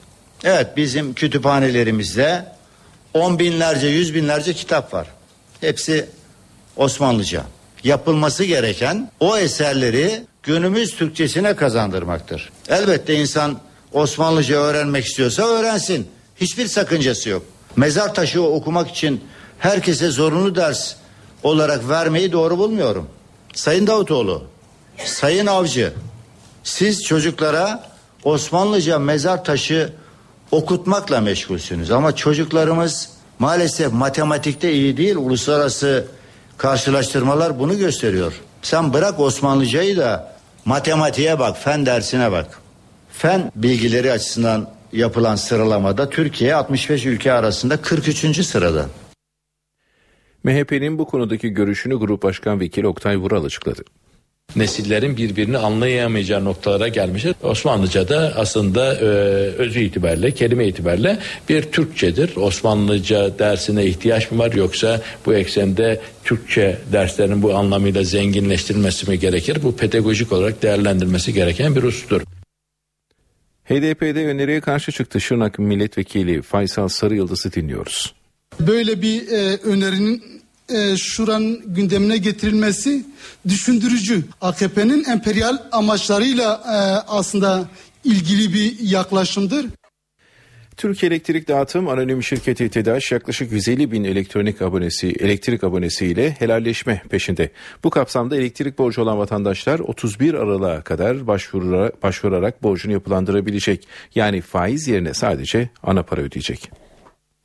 Evet 0.44 0.76
bizim 0.76 1.14
kütüphanelerimizde 1.14 2.44
on 3.14 3.38
binlerce 3.38 3.86
yüz 3.86 4.14
binlerce 4.14 4.54
kitap 4.54 4.94
var. 4.94 5.06
Hepsi 5.60 6.06
Osmanlıca. 6.76 7.42
Yapılması 7.84 8.44
gereken 8.44 9.10
o 9.20 9.38
eserleri 9.38 10.22
günümüz 10.42 10.96
Türkçesine 10.96 11.56
kazandırmaktır. 11.56 12.50
Elbette 12.68 13.14
insan 13.14 13.60
Osmanlıca 13.92 14.56
öğrenmek 14.56 15.04
istiyorsa 15.04 15.42
öğrensin. 15.42 16.08
Hiçbir 16.36 16.66
sakıncası 16.66 17.28
yok. 17.28 17.42
Mezar 17.76 18.14
taşı 18.14 18.42
okumak 18.42 18.90
için 18.90 19.24
herkese 19.58 20.08
zorunlu 20.08 20.54
ders 20.54 20.94
olarak 21.42 21.88
vermeyi 21.88 22.32
doğru 22.32 22.58
bulmuyorum. 22.58 23.08
Sayın 23.54 23.86
Davutoğlu, 23.86 24.44
Sayın 25.04 25.46
Avcı, 25.46 25.92
siz 26.64 27.04
çocuklara 27.04 27.90
Osmanlıca 28.24 28.98
mezar 28.98 29.44
taşı 29.44 29.92
okutmakla 30.52 31.20
meşgulsünüz. 31.20 31.90
Ama 31.90 32.16
çocuklarımız 32.16 33.10
maalesef 33.38 33.92
matematikte 33.92 34.72
iyi 34.72 34.96
değil. 34.96 35.16
Uluslararası 35.16 36.06
karşılaştırmalar 36.58 37.58
bunu 37.58 37.78
gösteriyor. 37.78 38.40
Sen 38.62 38.92
bırak 38.92 39.20
Osmanlıcayı 39.20 39.96
da 39.96 40.36
matematiğe 40.64 41.38
bak, 41.38 41.58
fen 41.58 41.86
dersine 41.86 42.32
bak. 42.32 42.58
Fen 43.12 43.52
bilgileri 43.56 44.12
açısından 44.12 44.70
yapılan 44.92 45.36
sıralamada 45.36 46.10
Türkiye 46.10 46.54
65 46.54 47.06
ülke 47.06 47.32
arasında 47.32 47.76
43. 47.76 48.46
sırada. 48.46 48.86
MHP'nin 50.44 50.98
bu 50.98 51.06
konudaki 51.06 51.48
görüşünü 51.48 51.94
Grup 51.94 52.22
Başkan 52.22 52.60
Vekili 52.60 52.86
Oktay 52.86 53.16
Vural 53.16 53.44
açıkladı 53.44 53.82
nesillerin 54.56 55.16
birbirini 55.16 55.58
anlayamayacağı 55.58 56.44
noktalara 56.44 56.88
gelmiştir. 56.88 57.34
Osmanlıca 57.42 58.08
da 58.08 58.32
aslında 58.36 58.94
e, 58.94 59.04
özü 59.58 59.80
itibariyle, 59.80 60.30
kelime 60.30 60.66
itibariyle 60.66 61.18
bir 61.48 61.62
Türkçedir. 61.62 62.36
Osmanlıca 62.36 63.38
dersine 63.38 63.86
ihtiyaç 63.86 64.30
mı 64.30 64.38
var 64.38 64.52
yoksa 64.52 65.00
bu 65.26 65.34
eksende 65.34 66.00
Türkçe 66.24 66.78
derslerin 66.92 67.42
bu 67.42 67.54
anlamıyla 67.54 68.04
zenginleştirilmesi 68.04 69.10
mi 69.10 69.18
gerekir? 69.18 69.58
Bu 69.62 69.76
pedagojik 69.76 70.32
olarak 70.32 70.62
değerlendirilmesi 70.62 71.34
gereken 71.34 71.76
bir 71.76 71.82
husustur. 71.82 72.22
HDP'de 73.64 74.26
öneriye 74.26 74.60
karşı 74.60 74.92
çıktı 74.92 75.20
Şırnak 75.20 75.58
Milletvekili 75.58 76.42
Faysal 76.42 76.88
Sarıyıldız'ı 76.88 77.52
dinliyoruz. 77.52 78.14
Böyle 78.60 79.02
bir 79.02 79.28
e, 79.28 79.56
önerinin 79.56 80.41
e, 80.74 80.96
şuranın 80.96 81.74
gündemine 81.74 82.16
getirilmesi 82.16 83.06
düşündürücü. 83.48 84.24
AKP'nin 84.40 85.04
emperyal 85.04 85.58
amaçlarıyla 85.72 86.62
e, 86.66 86.76
aslında 87.08 87.68
ilgili 88.04 88.54
bir 88.54 88.78
yaklaşımdır. 88.80 89.66
Türkiye 90.76 91.12
Elektrik 91.12 91.48
Dağıtım 91.48 91.88
Anonim 91.88 92.22
Şirketi 92.22 92.68
TEDAŞ 92.68 93.12
yaklaşık 93.12 93.52
150 93.52 93.92
bin 93.92 94.04
elektronik 94.04 94.62
abonesi, 94.62 95.08
elektrik 95.08 95.64
abonesi 95.64 96.06
ile 96.06 96.30
helalleşme 96.30 97.02
peşinde. 97.10 97.50
Bu 97.84 97.90
kapsamda 97.90 98.36
elektrik 98.36 98.78
borcu 98.78 99.02
olan 99.02 99.18
vatandaşlar 99.18 99.80
31 99.80 100.34
Aralık'a 100.34 100.82
kadar 100.82 101.26
başvurarak, 101.26 102.02
başvurarak 102.02 102.62
borcunu 102.62 102.92
yapılandırabilecek. 102.92 103.88
Yani 104.14 104.40
faiz 104.40 104.88
yerine 104.88 105.14
sadece 105.14 105.68
ana 105.82 106.02
para 106.02 106.20
ödeyecek. 106.20 106.70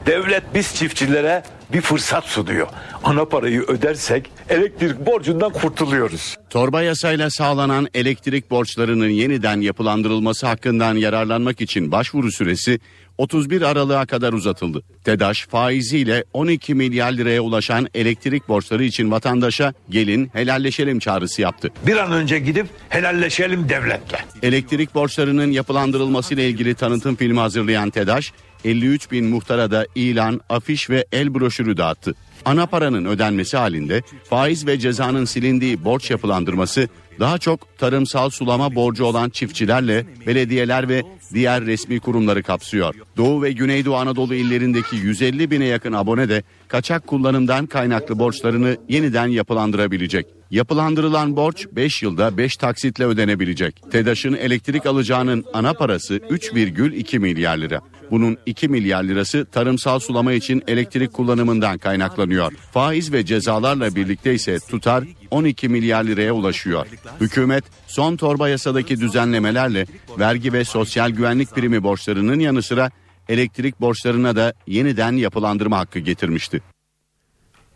Devlet 0.07 0.43
biz 0.53 0.75
çiftçilere 0.75 1.43
bir 1.73 1.81
fırsat 1.81 2.25
sunuyor. 2.25 2.67
Ana 3.03 3.25
parayı 3.25 3.61
ödersek 3.61 4.31
elektrik 4.49 5.05
borcundan 5.05 5.51
kurtuluyoruz. 5.51 6.35
Torba 6.49 6.81
yasayla 6.81 7.29
sağlanan 7.29 7.87
elektrik 7.93 8.51
borçlarının 8.51 9.09
yeniden 9.09 9.61
yapılandırılması 9.61 10.47
hakkından 10.47 10.95
yararlanmak 10.95 11.61
için 11.61 11.91
başvuru 11.91 12.31
süresi 12.31 12.79
31 13.17 13.61
Aralık'a 13.61 14.05
kadar 14.05 14.33
uzatıldı. 14.33 14.83
TEDAŞ 15.03 15.47
faiziyle 15.47 16.23
12 16.33 16.73
milyar 16.73 17.11
liraya 17.11 17.41
ulaşan 17.41 17.87
elektrik 17.93 18.47
borçları 18.47 18.83
için 18.83 19.11
vatandaşa 19.11 19.73
gelin 19.89 20.29
helalleşelim 20.33 20.99
çağrısı 20.99 21.41
yaptı. 21.41 21.69
Bir 21.87 21.97
an 21.97 22.11
önce 22.11 22.39
gidip 22.39 22.67
helalleşelim 22.89 23.69
devletle. 23.69 24.17
Elektrik 24.43 24.95
borçlarının 24.95 25.51
yapılandırılması 25.51 26.33
ile 26.33 26.49
ilgili 26.49 26.75
tanıtım 26.75 27.15
filmi 27.15 27.39
hazırlayan 27.39 27.89
TEDAŞ 27.89 28.33
53 28.65 29.11
bin 29.11 29.25
muhtara 29.25 29.71
da 29.71 29.85
ilan, 29.95 30.41
afiş 30.49 30.89
ve 30.89 31.05
el 31.11 31.33
broşürü 31.33 31.77
dağıttı. 31.77 32.15
Ana 32.45 32.65
paranın 32.65 33.05
ödenmesi 33.05 33.57
halinde 33.57 34.01
faiz 34.29 34.67
ve 34.67 34.79
cezanın 34.79 35.25
silindiği 35.25 35.83
borç 35.83 36.11
yapılandırması 36.11 36.87
daha 37.19 37.37
çok 37.37 37.77
tarımsal 37.77 38.29
sulama 38.29 38.75
borcu 38.75 39.05
olan 39.05 39.29
çiftçilerle 39.29 40.05
belediyeler 40.27 40.89
ve 40.89 41.03
diğer 41.33 41.65
resmi 41.65 41.99
kurumları 41.99 42.43
kapsıyor. 42.43 42.95
Doğu 43.17 43.43
ve 43.43 43.51
Güneydoğu 43.51 43.95
Anadolu 43.95 44.35
illerindeki 44.35 44.95
150 44.95 45.51
bine 45.51 45.65
yakın 45.65 45.93
abone 45.93 46.29
de 46.29 46.43
kaçak 46.67 47.07
kullanımdan 47.07 47.65
kaynaklı 47.65 48.19
borçlarını 48.19 48.77
yeniden 48.89 49.27
yapılandırabilecek. 49.27 50.25
Yapılandırılan 50.51 51.35
borç 51.35 51.67
5 51.71 52.03
yılda 52.03 52.37
5 52.37 52.57
taksitle 52.57 53.05
ödenebilecek. 53.05 53.91
TEDAŞ'ın 53.91 54.33
elektrik 54.33 54.85
alacağının 54.85 55.45
ana 55.53 55.73
parası 55.73 56.17
3,2 56.17 57.19
milyar 57.19 57.57
lira. 57.57 57.81
Bunun 58.11 58.37
2 58.45 58.67
milyar 58.67 59.03
lirası 59.03 59.45
tarımsal 59.51 59.99
sulama 59.99 60.33
için 60.33 60.63
elektrik 60.67 61.13
kullanımından 61.13 61.77
kaynaklanıyor. 61.77 62.53
Faiz 62.71 63.13
ve 63.13 63.25
cezalarla 63.25 63.95
birlikte 63.95 64.33
ise 64.33 64.59
tutar 64.59 65.03
12 65.31 65.69
milyar 65.69 66.03
liraya 66.03 66.33
ulaşıyor. 66.33 66.87
Hükümet 67.21 67.63
son 67.87 68.17
torba 68.17 68.49
yasadaki 68.49 68.99
düzenlemelerle 68.99 69.85
vergi 70.19 70.53
ve 70.53 70.65
sosyal 70.65 71.09
güvenlik 71.09 71.51
primi 71.55 71.83
borçlarının 71.83 72.39
yanı 72.39 72.61
sıra 72.61 72.91
elektrik 73.29 73.81
borçlarına 73.81 74.35
da 74.35 74.53
yeniden 74.67 75.11
yapılandırma 75.11 75.77
hakkı 75.77 75.99
getirmişti. 75.99 76.61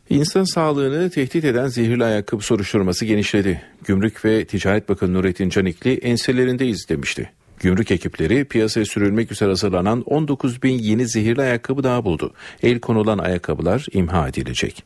İnsan 0.10 0.44
sağlığını 0.44 1.10
tehdit 1.10 1.46
eden 1.46 1.68
zehirli 1.68 2.04
ayakkabı 2.04 2.44
soruşturması 2.44 3.06
genişledi. 3.06 3.62
Gümrük 3.86 4.26
ve 4.26 4.46
Ticaret 4.46 4.90
Bakanı 4.90 5.14
Nurettin 5.14 5.50
Canikli 5.50 5.94
enselerindeyiz 5.94 6.90
demişti. 6.90 7.32
Gümrük 7.62 7.92
ekipleri 7.92 8.46
piyasaya 8.46 8.86
sürülmek 8.86 9.32
üzere 9.32 9.50
hazırlanan 9.50 10.02
19 10.02 10.64
bin 10.64 10.80
yeni 10.80 11.08
zehirli 11.08 11.42
ayakkabı 11.42 11.84
daha 11.84 12.06
buldu. 12.06 12.34
El 12.64 12.80
konulan 12.80 13.18
ayakkabılar 13.18 13.86
imha 13.92 14.28
edilecek. 14.28 14.84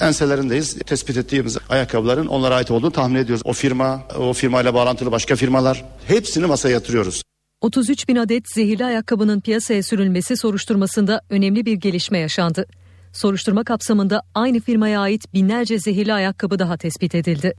Enselerindeyiz. 0.00 0.78
Tespit 0.78 1.16
ettiğimiz 1.16 1.58
ayakkabıların 1.68 2.26
onlara 2.26 2.54
ait 2.54 2.70
olduğunu 2.70 2.90
tahmin 2.90 3.14
ediyoruz. 3.14 3.42
O 3.44 3.52
firma, 3.52 4.02
o 4.18 4.32
firmayla 4.32 4.74
bağlantılı 4.74 5.12
başka 5.12 5.36
firmalar 5.36 5.84
hepsini 6.06 6.46
masaya 6.46 6.70
yatırıyoruz. 6.70 7.22
33 7.60 8.08
bin 8.08 8.16
adet 8.16 8.52
zehirli 8.54 8.84
ayakkabının 8.84 9.40
piyasaya 9.40 9.82
sürülmesi 9.82 10.36
soruşturmasında 10.36 11.20
önemli 11.30 11.66
bir 11.66 11.72
gelişme 11.72 12.18
yaşandı. 12.18 12.66
Soruşturma 13.12 13.64
kapsamında 13.64 14.22
aynı 14.34 14.60
firmaya 14.60 15.00
ait 15.00 15.34
binlerce 15.34 15.78
zehirli 15.78 16.12
ayakkabı 16.12 16.58
daha 16.58 16.76
tespit 16.76 17.14
edildi. 17.14 17.54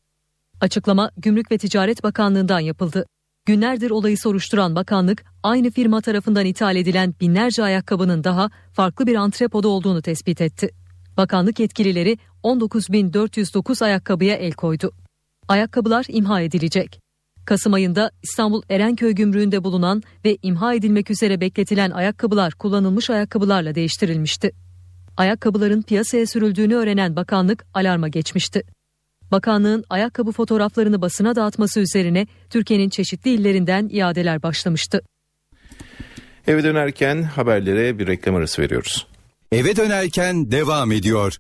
Açıklama 0.62 1.12
Gümrük 1.18 1.52
ve 1.52 1.58
Ticaret 1.58 2.04
Bakanlığı'ndan 2.04 2.60
yapıldı. 2.60 3.06
Günlerdir 3.46 3.92
olayı 3.92 4.18
soruşturan 4.18 4.76
bakanlık 4.76 5.26
aynı 5.44 5.72
firma 5.72 6.02
tarafından 6.02 6.46
ithal 6.46 6.76
edilen 6.76 7.16
binlerce 7.22 7.64
ayakkabının 7.64 8.24
daha 8.24 8.50
farklı 8.74 9.08
bir 9.08 9.16
antrepoda 9.16 9.68
olduğunu 9.68 10.02
tespit 10.02 10.42
etti. 10.42 10.70
Bakanlık 11.18 11.60
yetkilileri 11.60 12.18
19.409 12.44 13.86
ayakkabıya 13.86 14.36
el 14.36 14.54
koydu. 14.54 14.92
Ayakkabılar 15.48 16.06
imha 16.10 16.42
edilecek. 16.42 17.00
Kasım 17.46 17.74
ayında 17.74 18.12
İstanbul 18.24 18.62
Erenköy 18.70 19.12
gümrüğünde 19.12 19.64
bulunan 19.64 20.04
ve 20.26 20.38
imha 20.42 20.74
edilmek 20.74 21.12
üzere 21.12 21.42
bekletilen 21.42 21.92
ayakkabılar 21.92 22.54
kullanılmış 22.54 23.10
ayakkabılarla 23.10 23.76
değiştirilmişti. 23.76 24.52
Ayakkabıların 25.18 25.82
piyasaya 25.82 26.26
sürüldüğünü 26.26 26.76
öğrenen 26.76 27.16
bakanlık 27.16 27.66
alarma 27.74 28.08
geçmişti. 28.08 28.64
Bakanlığın 29.32 29.84
ayakkabı 29.90 30.32
fotoğraflarını 30.32 31.02
basına 31.02 31.36
dağıtması 31.36 31.80
üzerine 31.80 32.28
Türkiye'nin 32.50 32.90
çeşitli 32.90 33.32
illerinden 33.32 33.90
iadeler 33.92 34.44
başlamıştı. 34.44 35.02
Eve 36.48 36.64
dönerken 36.64 37.24
haberlere 37.24 38.00
bir 38.00 38.08
reklam 38.08 38.36
arası 38.36 38.62
veriyoruz. 38.62 39.08
Eve 39.52 39.76
dönerken 39.76 40.52
devam 40.52 40.92
ediyor. 40.92 41.38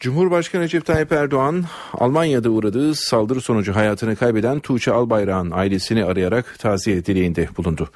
Cumhurbaşkanı 0.00 0.62
Recep 0.62 0.86
Tayyip 0.86 1.12
Erdoğan, 1.12 1.64
Almanya'da 1.92 2.50
uğradığı 2.50 2.94
saldırı 2.94 3.40
sonucu 3.40 3.76
hayatını 3.76 4.16
kaybeden 4.16 4.60
Tuğçe 4.60 4.92
Albayrak'ın 4.92 5.50
ailesini 5.50 6.04
arayarak 6.04 6.58
taziye 6.58 7.04
dileğinde 7.04 7.48
bulundu. 7.56 7.88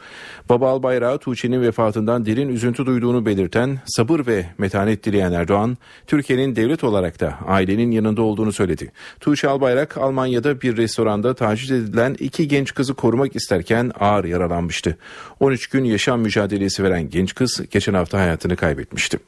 Baba 0.48 0.70
Albayrak, 0.70 1.20
Tuğçe'nin 1.20 1.62
vefatından 1.62 2.26
derin 2.26 2.48
üzüntü 2.48 2.86
duyduğunu 2.86 3.26
belirten, 3.26 3.78
sabır 3.86 4.26
ve 4.26 4.46
metanet 4.58 5.04
dileyen 5.04 5.32
Erdoğan, 5.32 5.78
Türkiye'nin 6.06 6.56
devlet 6.56 6.84
olarak 6.84 7.20
da 7.20 7.38
ailenin 7.46 7.90
yanında 7.90 8.22
olduğunu 8.22 8.52
söyledi. 8.52 8.92
Tuğçe 9.20 9.48
Albayrak, 9.48 9.96
Almanya'da 9.98 10.60
bir 10.60 10.76
restoranda 10.76 11.34
taciz 11.34 11.70
edilen 11.70 12.16
iki 12.18 12.48
genç 12.48 12.74
kızı 12.74 12.94
korumak 12.94 13.36
isterken 13.36 13.92
ağır 14.00 14.24
yaralanmıştı. 14.24 14.98
13 15.40 15.66
gün 15.66 15.84
yaşam 15.84 16.20
mücadelesi 16.20 16.84
veren 16.84 17.10
genç 17.10 17.34
kız 17.34 17.62
geçen 17.70 17.94
hafta 17.94 18.18
hayatını 18.18 18.56
kaybetmişti. 18.56 19.18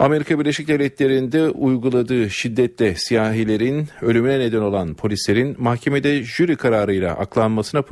Amerika 0.00 0.38
Birleşik 0.38 0.68
Devletleri'nde 0.68 1.50
uyguladığı 1.50 2.30
şiddetle 2.30 2.94
siyahilerin 2.94 3.88
ölümüne 4.02 4.38
neden 4.38 4.60
olan 4.60 4.94
polislerin 4.94 5.56
mahkemede 5.58 6.22
jüri 6.22 6.56
kararıyla 6.56 7.14
aklanmasına 7.14 7.82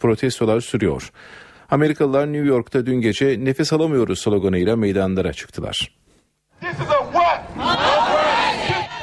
protestolar 0.00 0.60
sürüyor. 0.60 1.12
Amerikalılar 1.70 2.32
New 2.32 2.48
York'ta 2.48 2.86
dün 2.86 3.00
gece 3.00 3.44
nefes 3.44 3.72
alamıyoruz 3.72 4.18
sloganıyla 4.18 4.76
meydanlara 4.76 5.32
çıktılar. 5.32 5.92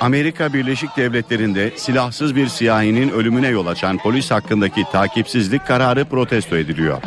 Amerika 0.02 0.54
Birleşik 0.54 0.98
Devletleri'nde 0.98 1.72
silahsız 1.76 2.36
bir 2.36 2.48
siyahinin 2.48 3.10
ölümüne 3.10 3.48
yol 3.48 3.68
açan 3.68 3.98
polis 3.98 4.32
hakkındaki 4.32 4.84
takipsizlik 4.92 5.68
kararı 5.68 6.06
protesto 6.06 6.58
ediliyor. 6.58 7.02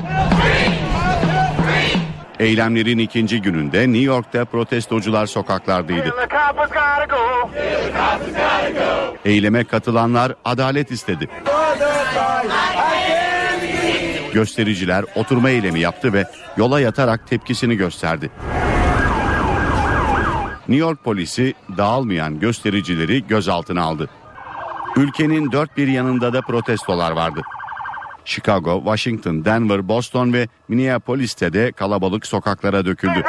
Eylemlerin 2.44 2.98
ikinci 2.98 3.42
gününde 3.42 3.80
New 3.80 4.02
York'ta 4.02 4.44
protestocular 4.44 5.26
sokaklardaydı. 5.26 6.14
Eyleme 9.24 9.64
katılanlar 9.64 10.34
adalet 10.44 10.90
istedi. 10.90 11.28
Göstericiler 14.32 15.04
oturma 15.14 15.50
eylemi 15.50 15.80
yaptı 15.80 16.12
ve 16.12 16.24
yola 16.56 16.80
yatarak 16.80 17.26
tepkisini 17.28 17.76
gösterdi. 17.76 18.30
New 20.68 20.86
York 20.86 21.04
polisi 21.04 21.54
dağılmayan 21.76 22.40
göstericileri 22.40 23.26
gözaltına 23.26 23.82
aldı. 23.82 24.10
Ülkenin 24.96 25.52
dört 25.52 25.76
bir 25.76 25.88
yanında 25.88 26.32
da 26.32 26.40
protestolar 26.42 27.12
vardı. 27.12 27.42
Chicago, 28.24 28.78
Washington, 28.78 29.44
Denver, 29.44 29.88
Boston 29.88 30.32
ve 30.32 30.48
Minneapolis'te 30.68 31.52
de 31.52 31.72
kalabalık 31.72 32.26
sokaklara 32.26 32.84
döküldü. 32.86 33.22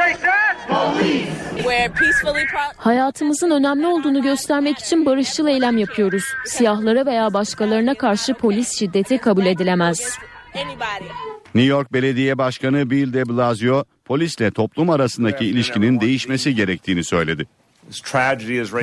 Hayatımızın 2.77 3.51
önemli 3.51 3.87
olduğunu 3.87 4.21
göstermek 4.21 4.79
için 4.79 5.05
barışçıl 5.05 5.47
eylem 5.47 5.77
yapıyoruz. 5.77 6.23
Siyahlara 6.45 7.05
veya 7.05 7.33
başkalarına 7.33 7.93
karşı 7.93 8.33
polis 8.33 8.79
şiddeti 8.79 9.17
kabul 9.17 9.45
edilemez. 9.45 10.17
New 11.55 11.69
York 11.69 11.93
Belediye 11.93 12.37
Başkanı 12.37 12.89
Bill 12.89 13.13
de 13.13 13.29
Blasio 13.29 13.83
polisle 14.05 14.51
toplum 14.51 14.89
arasındaki 14.89 15.45
ilişkinin 15.45 16.01
değişmesi 16.01 16.55
gerektiğini 16.55 17.03
söyledi. 17.03 17.45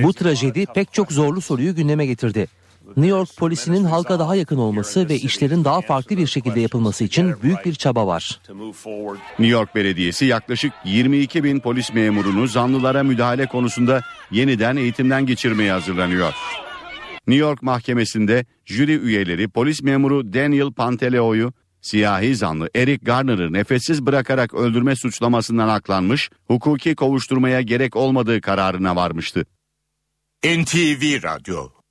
Bu 0.02 0.12
trajedi 0.12 0.66
pek 0.74 0.92
çok 0.92 1.12
zorlu 1.12 1.40
soruyu 1.40 1.74
gündeme 1.74 2.06
getirdi. 2.06 2.48
New 2.97 3.07
York 3.07 3.36
polisinin 3.36 3.84
halka 3.84 4.18
daha 4.18 4.36
yakın 4.36 4.57
olması 4.57 5.09
ve 5.09 5.16
işlerin 5.16 5.64
daha 5.64 5.80
farklı 5.80 6.16
bir 6.16 6.26
şekilde 6.26 6.61
yapılması 6.61 7.05
için 7.05 7.34
büyük 7.43 7.64
bir 7.64 7.74
çaba 7.74 8.07
var. 8.07 8.40
New 9.38 9.47
York 9.47 9.74
Belediyesi 9.74 10.24
yaklaşık 10.24 10.72
22 10.84 11.45
bin 11.45 11.61
polis 11.61 11.93
memurunu 11.93 12.47
zanlılara 12.47 13.03
müdahale 13.03 13.47
konusunda 13.47 14.01
yeniden 14.30 14.76
eğitimden 14.76 15.26
geçirmeye 15.26 15.72
hazırlanıyor. 15.72 16.34
New 17.26 17.47
York 17.47 17.62
Mahkemesi'nde 17.62 18.47
jüri 18.64 18.99
üyeleri 18.99 19.49
polis 19.49 19.82
memuru 19.82 20.32
Daniel 20.32 20.72
Panteleo'yu 20.72 21.53
siyahi 21.80 22.36
zanlı 22.36 22.70
Eric 22.76 23.05
Garner'ı 23.05 23.53
nefessiz 23.53 24.07
bırakarak 24.07 24.55
öldürme 24.55 24.97
suçlamasından 24.97 25.68
aklanmış, 25.68 26.30
hukuki 26.47 26.95
kovuşturmaya 26.95 27.61
gerek 27.61 27.97
olmadığı 27.97 28.40
kararına 28.40 28.97
varmıştı. 28.97 29.45
NTV 30.45 31.22
Radyo 31.22 31.82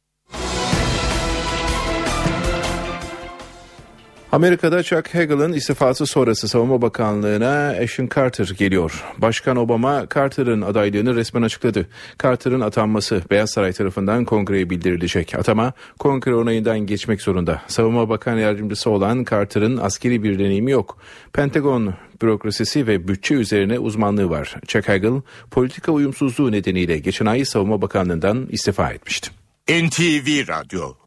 Amerika'da 4.31 4.83
Chuck 4.83 5.15
Hagel'ın 5.15 5.53
istifası 5.53 6.05
sonrası 6.05 6.47
Savunma 6.47 6.81
Bakanlığı'na 6.81 7.75
Ashton 7.83 8.09
Carter 8.15 8.51
geliyor. 8.57 9.03
Başkan 9.17 9.57
Obama 9.57 10.05
Carter'ın 10.15 10.61
adaylığını 10.61 11.15
resmen 11.15 11.41
açıkladı. 11.41 11.87
Carter'ın 12.23 12.61
atanması 12.61 13.21
Beyaz 13.31 13.51
Saray 13.51 13.73
tarafından 13.73 14.25
kongreye 14.25 14.69
bildirilecek. 14.69 15.35
Atama 15.35 15.73
kongre 15.99 16.35
onayından 16.35 16.79
geçmek 16.79 17.21
zorunda. 17.21 17.61
Savunma 17.67 18.09
Bakan 18.09 18.37
Yardımcısı 18.37 18.89
olan 18.89 19.25
Carter'ın 19.29 19.77
askeri 19.77 20.23
bir 20.23 20.39
deneyimi 20.39 20.71
yok. 20.71 20.97
Pentagon 21.33 21.93
bürokrasisi 22.21 22.87
ve 22.87 23.07
bütçe 23.07 23.35
üzerine 23.35 23.79
uzmanlığı 23.79 24.29
var. 24.29 24.55
Chuck 24.67 24.89
Hagel 24.89 25.21
politika 25.51 25.91
uyumsuzluğu 25.91 26.51
nedeniyle 26.51 26.97
geçen 26.97 27.25
ay 27.25 27.45
Savunma 27.45 27.81
Bakanlığı'ndan 27.81 28.47
istifa 28.51 28.91
etmişti. 28.91 29.29
NTV 29.69 30.47
Radyo 30.47 31.00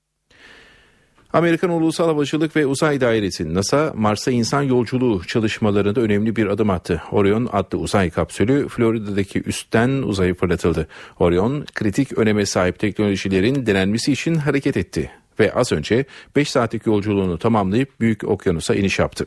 Amerikan 1.34 1.70
Ulusal 1.70 2.06
Havacılık 2.06 2.56
ve 2.56 2.66
Uzay 2.66 3.00
Dairesi 3.00 3.54
NASA 3.54 3.92
Mars'a 3.96 4.30
insan 4.30 4.62
yolculuğu 4.62 5.24
çalışmalarında 5.24 6.00
önemli 6.00 6.36
bir 6.36 6.46
adım 6.46 6.70
attı. 6.70 7.02
Orion 7.12 7.48
adlı 7.52 7.78
uzay 7.78 8.10
kapsülü 8.10 8.68
Florida'daki 8.68 9.42
üstten 9.46 9.88
uzaya 9.88 10.34
fırlatıldı. 10.34 10.88
Orion 11.18 11.64
kritik 11.74 12.18
öneme 12.18 12.46
sahip 12.46 12.78
teknolojilerin 12.78 13.66
denenmesi 13.66 14.12
için 14.12 14.34
hareket 14.34 14.76
etti 14.76 15.10
ve 15.40 15.52
az 15.52 15.72
önce 15.72 16.04
5 16.36 16.50
saatlik 16.50 16.86
yolculuğunu 16.86 17.38
tamamlayıp 17.38 18.00
Büyük 18.00 18.24
Okyanus'a 18.24 18.74
iniş 18.74 18.98
yaptı. 18.98 19.26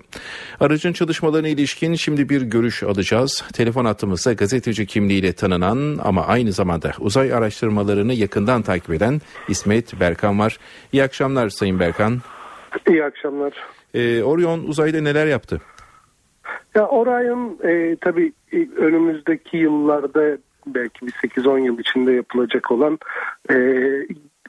Aracın 0.60 0.94
çalışmalarına 0.94 1.48
ilişkin 1.48 1.94
şimdi 1.94 2.30
bir 2.30 2.42
görüş 2.42 2.84
alacağız. 2.84 3.44
Telefon 3.54 3.86
attığımızda 3.86 4.34
gazeteci 4.34 4.86
kimliğiyle 4.86 5.34
tanınan 5.34 6.00
ama 6.04 6.28
aynı 6.28 6.52
zamanda 6.52 6.92
uzay 7.00 7.34
araştırmalarını 7.34 8.14
yakından 8.14 8.62
takip 8.62 8.90
eden 8.90 9.22
İsmet 9.50 10.00
Berkan 10.00 10.40
var. 10.40 10.58
İyi 10.94 11.04
akşamlar 11.04 11.50
Sayın 11.50 11.80
Berkan. 11.80 12.18
İyi 12.88 13.04
akşamlar. 13.04 13.54
Ee, 13.94 14.24
Orion 14.24 14.64
uzayda 14.64 15.02
neler 15.02 15.28
yaptı? 15.28 15.62
Ya 16.76 16.88
Orion 16.88 17.58
e, 17.64 17.96
tabii 18.02 18.34
önümüzdeki 18.78 19.58
yıllarda 19.58 20.38
belki 20.68 21.08
bir 21.08 21.12
8-10 21.12 21.66
yıl 21.66 21.80
içinde 21.80 22.12
yapılacak 22.12 22.72
olan 22.72 23.00
e, 23.50 23.56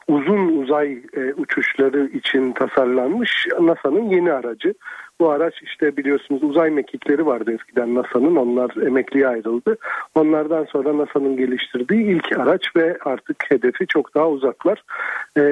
uzun 0.09 0.63
uzay 0.63 0.93
e, 0.93 1.33
uçuşları 1.37 2.07
için 2.07 2.53
tasarlanmış 2.53 3.47
NASA'nın 3.61 4.11
yeni 4.11 4.33
aracı. 4.33 4.75
Bu 5.21 5.31
araç 5.31 5.55
işte 5.63 5.97
biliyorsunuz 5.97 6.43
uzay 6.43 6.71
mekikleri 6.71 7.27
vardı 7.27 7.53
eskiden 7.53 7.95
NASA'nın 7.95 8.37
onlar 8.37 8.87
emekliye 8.87 9.29
ayrıldı. 9.29 9.77
Onlardan 10.15 10.65
sonra 10.65 10.99
NASA'nın 10.99 11.37
geliştirdiği 11.37 12.05
ilk 12.05 12.39
araç 12.39 12.77
ve 12.77 12.99
artık 13.05 13.37
hedefi 13.49 13.87
çok 13.87 14.15
daha 14.15 14.29
uzaklar. 14.29 14.85
E, 15.37 15.43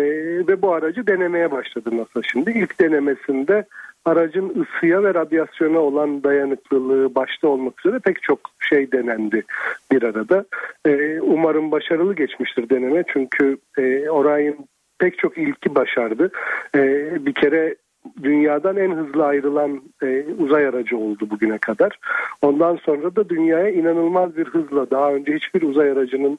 ve 0.48 0.62
bu 0.62 0.72
aracı 0.74 1.06
denemeye 1.06 1.50
başladı 1.50 1.90
NASA 1.92 2.22
şimdi. 2.22 2.50
İlk 2.50 2.80
denemesinde 2.80 3.64
aracın 4.06 4.48
ısıya 4.48 5.02
ve 5.02 5.14
radyasyona 5.14 5.78
olan 5.78 6.22
dayanıklılığı 6.22 7.14
başta 7.14 7.48
olmak 7.48 7.86
üzere 7.86 7.98
pek 7.98 8.22
çok 8.22 8.40
şey 8.60 8.92
denendi 8.92 9.42
bir 9.92 10.02
arada. 10.02 10.44
Ee, 10.86 11.20
umarım 11.20 11.70
başarılı 11.70 12.14
geçmiştir 12.14 12.68
deneme 12.70 13.04
çünkü 13.12 13.58
e, 13.78 14.10
Orion 14.10 14.56
pek 14.98 15.18
çok 15.18 15.38
ilki 15.38 15.74
başardı. 15.74 16.30
Ee, 16.74 17.26
bir 17.26 17.34
kere 17.34 17.74
dünyadan 18.22 18.76
en 18.76 18.90
hızlı 18.90 19.24
ayrılan 19.24 19.82
e, 20.02 20.24
uzay 20.38 20.66
aracı 20.66 20.96
oldu 20.98 21.30
bugüne 21.30 21.58
kadar. 21.58 21.98
Ondan 22.42 22.76
sonra 22.76 23.16
da 23.16 23.28
dünyaya 23.28 23.70
inanılmaz 23.70 24.36
bir 24.36 24.46
hızla 24.46 24.90
daha 24.90 25.12
önce 25.12 25.34
hiçbir 25.34 25.62
uzay 25.62 25.90
aracının 25.90 26.38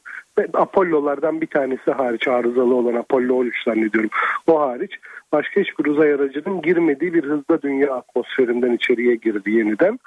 Apollo'lardan 0.53 1.41
bir 1.41 1.47
tanesi 1.47 1.91
hariç 1.91 2.28
arızalı 2.28 2.76
olan 2.76 2.93
Apollo 2.93 3.36
13 3.36 3.63
zannediyorum. 3.63 4.09
O 4.47 4.59
hariç 4.59 4.91
başka 5.32 5.61
hiçbir 5.61 5.86
uzay 5.86 6.13
aracının 6.13 6.61
girmediği 6.61 7.13
bir 7.13 7.23
hızda 7.23 7.61
dünya 7.61 7.93
atmosferinden 7.93 8.73
içeriye 8.73 9.15
girdi 9.15 9.51
yeniden. 9.51 9.99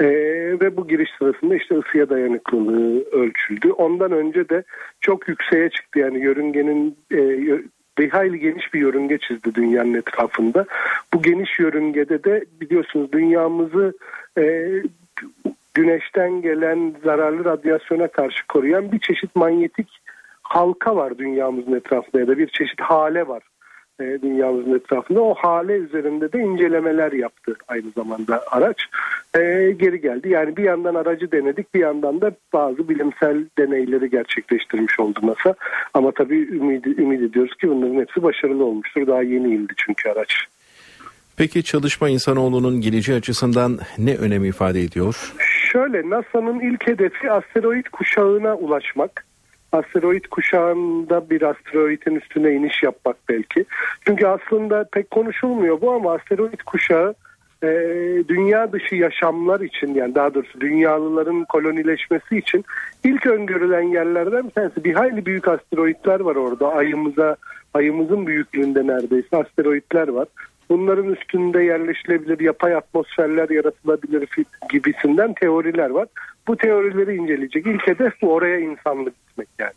E, 0.00 0.06
ve 0.60 0.76
bu 0.76 0.88
giriş 0.88 1.10
sırasında 1.18 1.54
işte 1.54 1.78
ısıya 1.78 2.10
dayanıklılığı 2.10 3.04
ölçüldü. 3.12 3.70
Ondan 3.70 4.12
önce 4.12 4.48
de 4.48 4.62
çok 5.00 5.28
yükseğe 5.28 5.70
çıktı 5.70 5.98
yani 5.98 6.18
yörüngenin 6.24 6.96
e, 7.12 7.18
bir 7.98 8.10
hayli 8.10 8.38
geniş 8.38 8.74
bir 8.74 8.80
yörünge 8.80 9.18
çizdi 9.18 9.54
dünyanın 9.54 9.94
etrafında. 9.94 10.66
Bu 11.14 11.22
geniş 11.22 11.58
yörüngede 11.58 12.24
de 12.24 12.44
biliyorsunuz 12.60 13.12
dünyamızı 13.12 13.92
e, 14.38 14.68
güneşten 15.74 16.42
gelen 16.42 16.94
zararlı 17.04 17.44
radyasyona 17.44 18.08
karşı 18.08 18.46
koruyan 18.46 18.92
bir 18.92 18.98
çeşit 18.98 19.36
manyetik 19.36 19.88
halka 20.42 20.96
var 20.96 21.18
dünyamızın 21.18 21.74
etrafında 21.74 22.20
ya 22.20 22.28
da 22.28 22.38
bir 22.38 22.46
çeşit 22.46 22.80
hale 22.80 23.28
var 23.28 23.42
e, 24.00 24.22
dünyamızın 24.22 24.74
etrafında. 24.74 25.20
O 25.20 25.34
hale 25.34 25.72
üzerinde 25.72 26.32
de 26.32 26.38
incelemeler 26.38 27.12
yaptı 27.12 27.56
aynı 27.68 27.90
zamanda 27.90 28.42
araç. 28.50 28.76
E, 29.34 29.40
geri 29.78 30.00
geldi. 30.00 30.28
Yani 30.28 30.56
bir 30.56 30.62
yandan 30.64 30.94
aracı 30.94 31.32
denedik 31.32 31.74
bir 31.74 31.80
yandan 31.80 32.20
da 32.20 32.32
bazı 32.52 32.88
bilimsel 32.88 33.44
deneyleri 33.58 34.10
gerçekleştirmiş 34.10 35.00
oldu 35.00 35.20
NASA. 35.22 35.54
Ama 35.94 36.12
tabii 36.12 36.38
ümit, 36.38 36.86
ümit 36.86 37.22
ediyoruz 37.22 37.56
ki 37.56 37.68
bunların 37.68 38.00
hepsi 38.00 38.22
başarılı 38.22 38.64
olmuştur. 38.64 39.06
Daha 39.06 39.22
yeni 39.22 39.54
indi 39.54 39.72
çünkü 39.76 40.08
araç. 40.08 40.34
Peki 41.36 41.64
çalışma 41.64 42.08
insanoğlunun 42.08 42.80
geleceği 42.80 43.18
açısından 43.18 43.78
ne 43.98 44.16
önem 44.16 44.44
ifade 44.44 44.80
ediyor? 44.80 45.34
Şöyle 45.72 46.10
NASA'nın 46.10 46.60
ilk 46.60 46.86
hedefi 46.86 47.30
asteroid 47.30 47.86
kuşağına 47.92 48.54
ulaşmak 48.54 49.27
asteroid 49.72 50.24
kuşağında 50.30 51.30
bir 51.30 51.42
asteroidin 51.42 52.14
üstüne 52.14 52.52
iniş 52.52 52.82
yapmak 52.82 53.16
belki. 53.28 53.64
Çünkü 54.06 54.26
aslında 54.26 54.84
pek 54.92 55.10
konuşulmuyor 55.10 55.80
bu 55.80 55.92
ama 55.92 56.12
asteroid 56.12 56.60
kuşağı 56.66 57.14
e, 57.62 57.68
dünya 58.28 58.72
dışı 58.72 58.94
yaşamlar 58.94 59.60
için 59.60 59.94
yani 59.94 60.14
daha 60.14 60.34
doğrusu 60.34 60.60
dünyalıların 60.60 61.44
kolonileşmesi 61.44 62.38
için 62.38 62.64
ilk 63.04 63.26
öngörülen 63.26 63.82
yerlerden 63.82 64.44
bir 64.44 64.50
tanesi. 64.50 64.84
Bir 64.84 64.94
hayli 64.94 65.26
büyük 65.26 65.48
asteroidler 65.48 66.20
var 66.20 66.36
orada. 66.36 66.72
Ayımıza 66.72 67.36
ayımızın 67.74 68.26
büyüklüğünde 68.26 68.86
neredeyse 68.86 69.36
asteroidler 69.36 70.08
var. 70.08 70.28
Bunların 70.68 71.12
üstünde 71.12 71.62
yerleşilebilir 71.62 72.40
yapay 72.40 72.74
atmosferler 72.74 73.50
yaratılabilir 73.50 74.28
gibisinden 74.70 75.34
teoriler 75.34 75.90
var. 75.90 76.08
Bu 76.48 76.56
teorileri 76.56 77.16
inceleyecek. 77.16 77.66
İlk 77.66 77.86
hedef 77.86 78.22
bu 78.22 78.32
oraya 78.32 78.58
insanlık 78.58 79.14
gitmek 79.28 79.48
yani. 79.58 79.72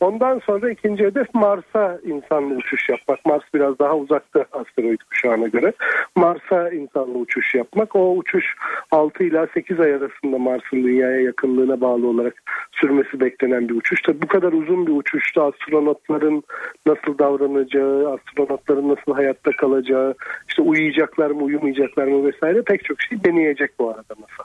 Ondan 0.00 0.38
sonra 0.38 0.70
ikinci 0.70 1.04
hedef 1.04 1.34
Mars'a 1.34 1.98
insanlı 2.04 2.54
uçuş 2.54 2.88
yapmak. 2.88 3.26
Mars 3.26 3.42
biraz 3.54 3.78
daha 3.78 3.96
uzakta 3.96 4.44
asteroid 4.52 5.00
kuşağına 5.10 5.48
göre. 5.48 5.72
Mars'a 6.16 6.70
insanlı 6.70 7.18
uçuş 7.18 7.54
yapmak. 7.54 7.96
O 7.96 8.16
uçuş 8.16 8.44
6 8.90 9.24
ila 9.24 9.46
8 9.54 9.80
ay 9.80 9.94
arasında 9.94 10.38
Mars'ın 10.38 10.84
dünyaya 10.84 11.20
yakınlığına 11.20 11.80
bağlı 11.80 12.06
olarak 12.06 12.34
sürmesi 12.72 13.20
beklenen 13.20 13.68
bir 13.68 13.74
uçuş. 13.74 14.02
Tabii 14.02 14.22
bu 14.22 14.26
kadar 14.26 14.52
uzun 14.52 14.86
bir 14.86 14.92
uçuşta 14.92 15.46
astronotların 15.46 16.42
nasıl 16.86 17.18
davranacağı, 17.18 18.12
astronotların 18.12 18.88
nasıl 18.88 19.12
hayatta 19.14 19.50
kalacağı, 19.50 20.14
işte 20.48 20.62
uyuyacaklar 20.62 21.30
mı, 21.30 21.42
uyumayacaklar 21.42 22.04
mı 22.06 22.26
vesaire 22.32 22.62
pek 22.62 22.84
çok 22.84 23.02
şey 23.02 23.24
deneyecek 23.24 23.70
bu 23.78 23.90
arada 23.90 24.14
NASA. 24.20 24.44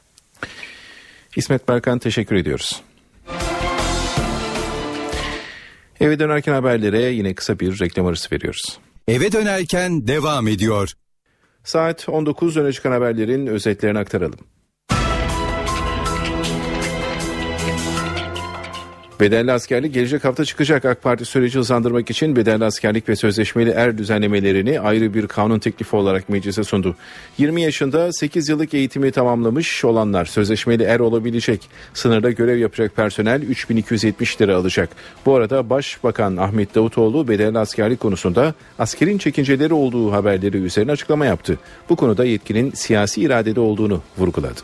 İsmet 1.35 1.69
Berkan 1.69 1.99
teşekkür 1.99 2.35
ediyoruz. 2.35 2.83
Eve 5.99 6.19
dönerken 6.19 6.53
haberlere 6.53 7.01
yine 7.01 7.33
kısa 7.33 7.59
bir 7.59 7.79
reklam 7.79 8.05
arası 8.05 8.35
veriyoruz. 8.35 8.79
Eve 9.07 9.31
dönerken 9.31 10.07
devam 10.07 10.47
ediyor. 10.47 10.91
Saat 11.63 12.09
19 12.09 12.57
öne 12.57 12.73
çıkan 12.73 12.91
haberlerin 12.91 13.47
özetlerini 13.47 13.99
aktaralım. 13.99 14.39
Bedelli 19.19 19.51
askerlik 19.51 19.93
gelecek 19.93 20.23
hafta 20.23 20.45
çıkacak. 20.45 20.85
AK 20.85 21.03
Parti 21.03 21.25
süreci 21.25 21.59
hızlandırmak 21.59 22.09
için 22.09 22.35
bedelli 22.35 22.65
askerlik 22.65 23.09
ve 23.09 23.15
sözleşmeli 23.15 23.69
er 23.69 23.97
düzenlemelerini 23.97 24.79
ayrı 24.79 25.13
bir 25.13 25.27
kanun 25.27 25.59
teklifi 25.59 25.95
olarak 25.95 26.29
meclise 26.29 26.63
sundu. 26.63 26.95
20 27.37 27.61
yaşında 27.61 28.13
8 28.13 28.49
yıllık 28.49 28.73
eğitimi 28.73 29.11
tamamlamış 29.11 29.85
olanlar 29.85 30.25
sözleşmeli 30.25 30.83
er 30.83 30.99
olabilecek. 30.99 31.69
Sınırda 31.93 32.31
görev 32.31 32.57
yapacak 32.57 32.95
personel 32.95 33.41
3270 33.41 34.41
lira 34.41 34.55
alacak. 34.55 34.89
Bu 35.25 35.35
arada 35.35 35.69
Başbakan 35.69 36.37
Ahmet 36.37 36.75
Davutoğlu 36.75 37.27
bedelli 37.27 37.59
askerlik 37.59 37.99
konusunda 37.99 38.53
askerin 38.79 39.17
çekinceleri 39.17 39.73
olduğu 39.73 40.11
haberleri 40.11 40.57
üzerine 40.57 40.91
açıklama 40.91 41.25
yaptı. 41.25 41.59
Bu 41.89 41.95
konuda 41.95 42.25
yetkinin 42.25 42.71
siyasi 42.71 43.21
iradede 43.21 43.59
olduğunu 43.59 44.01
vurguladı. 44.17 44.61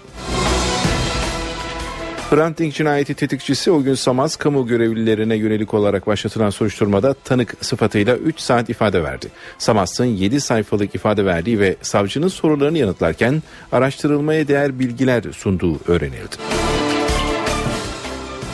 Hrant 2.31 2.57
Dink 2.57 2.73
cinayeti 2.73 3.13
tetikçisi 3.13 3.71
o 3.71 3.83
gün 3.83 3.93
Samaz 3.93 4.35
kamu 4.35 4.67
görevlilerine 4.67 5.35
yönelik 5.35 5.73
olarak 5.73 6.07
başlatılan 6.07 6.49
soruşturmada 6.49 7.13
tanık 7.13 7.55
sıfatıyla 7.61 8.15
3 8.15 8.39
saat 8.39 8.69
ifade 8.69 9.03
verdi. 9.03 9.27
Samaz'ın 9.57 10.05
7 10.05 10.41
sayfalık 10.41 10.95
ifade 10.95 11.25
verdiği 11.25 11.59
ve 11.59 11.75
savcının 11.81 12.27
sorularını 12.27 12.77
yanıtlarken 12.77 13.43
araştırılmaya 13.71 14.47
değer 14.47 14.79
bilgiler 14.79 15.23
sunduğu 15.31 15.79
öğrenildi. 15.87 16.35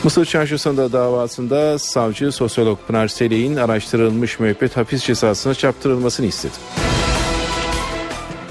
Mısır 0.04 0.24
Çarşısı'nda 0.24 0.92
davasında 0.92 1.78
savcı 1.78 2.32
sosyolog 2.32 2.78
Pınar 2.86 3.08
Selek'in 3.08 3.56
araştırılmış 3.56 4.40
müebbet 4.40 4.76
hapis 4.76 5.04
cezasına 5.04 5.54
çarptırılmasını 5.54 6.26
istedi. 6.26 6.54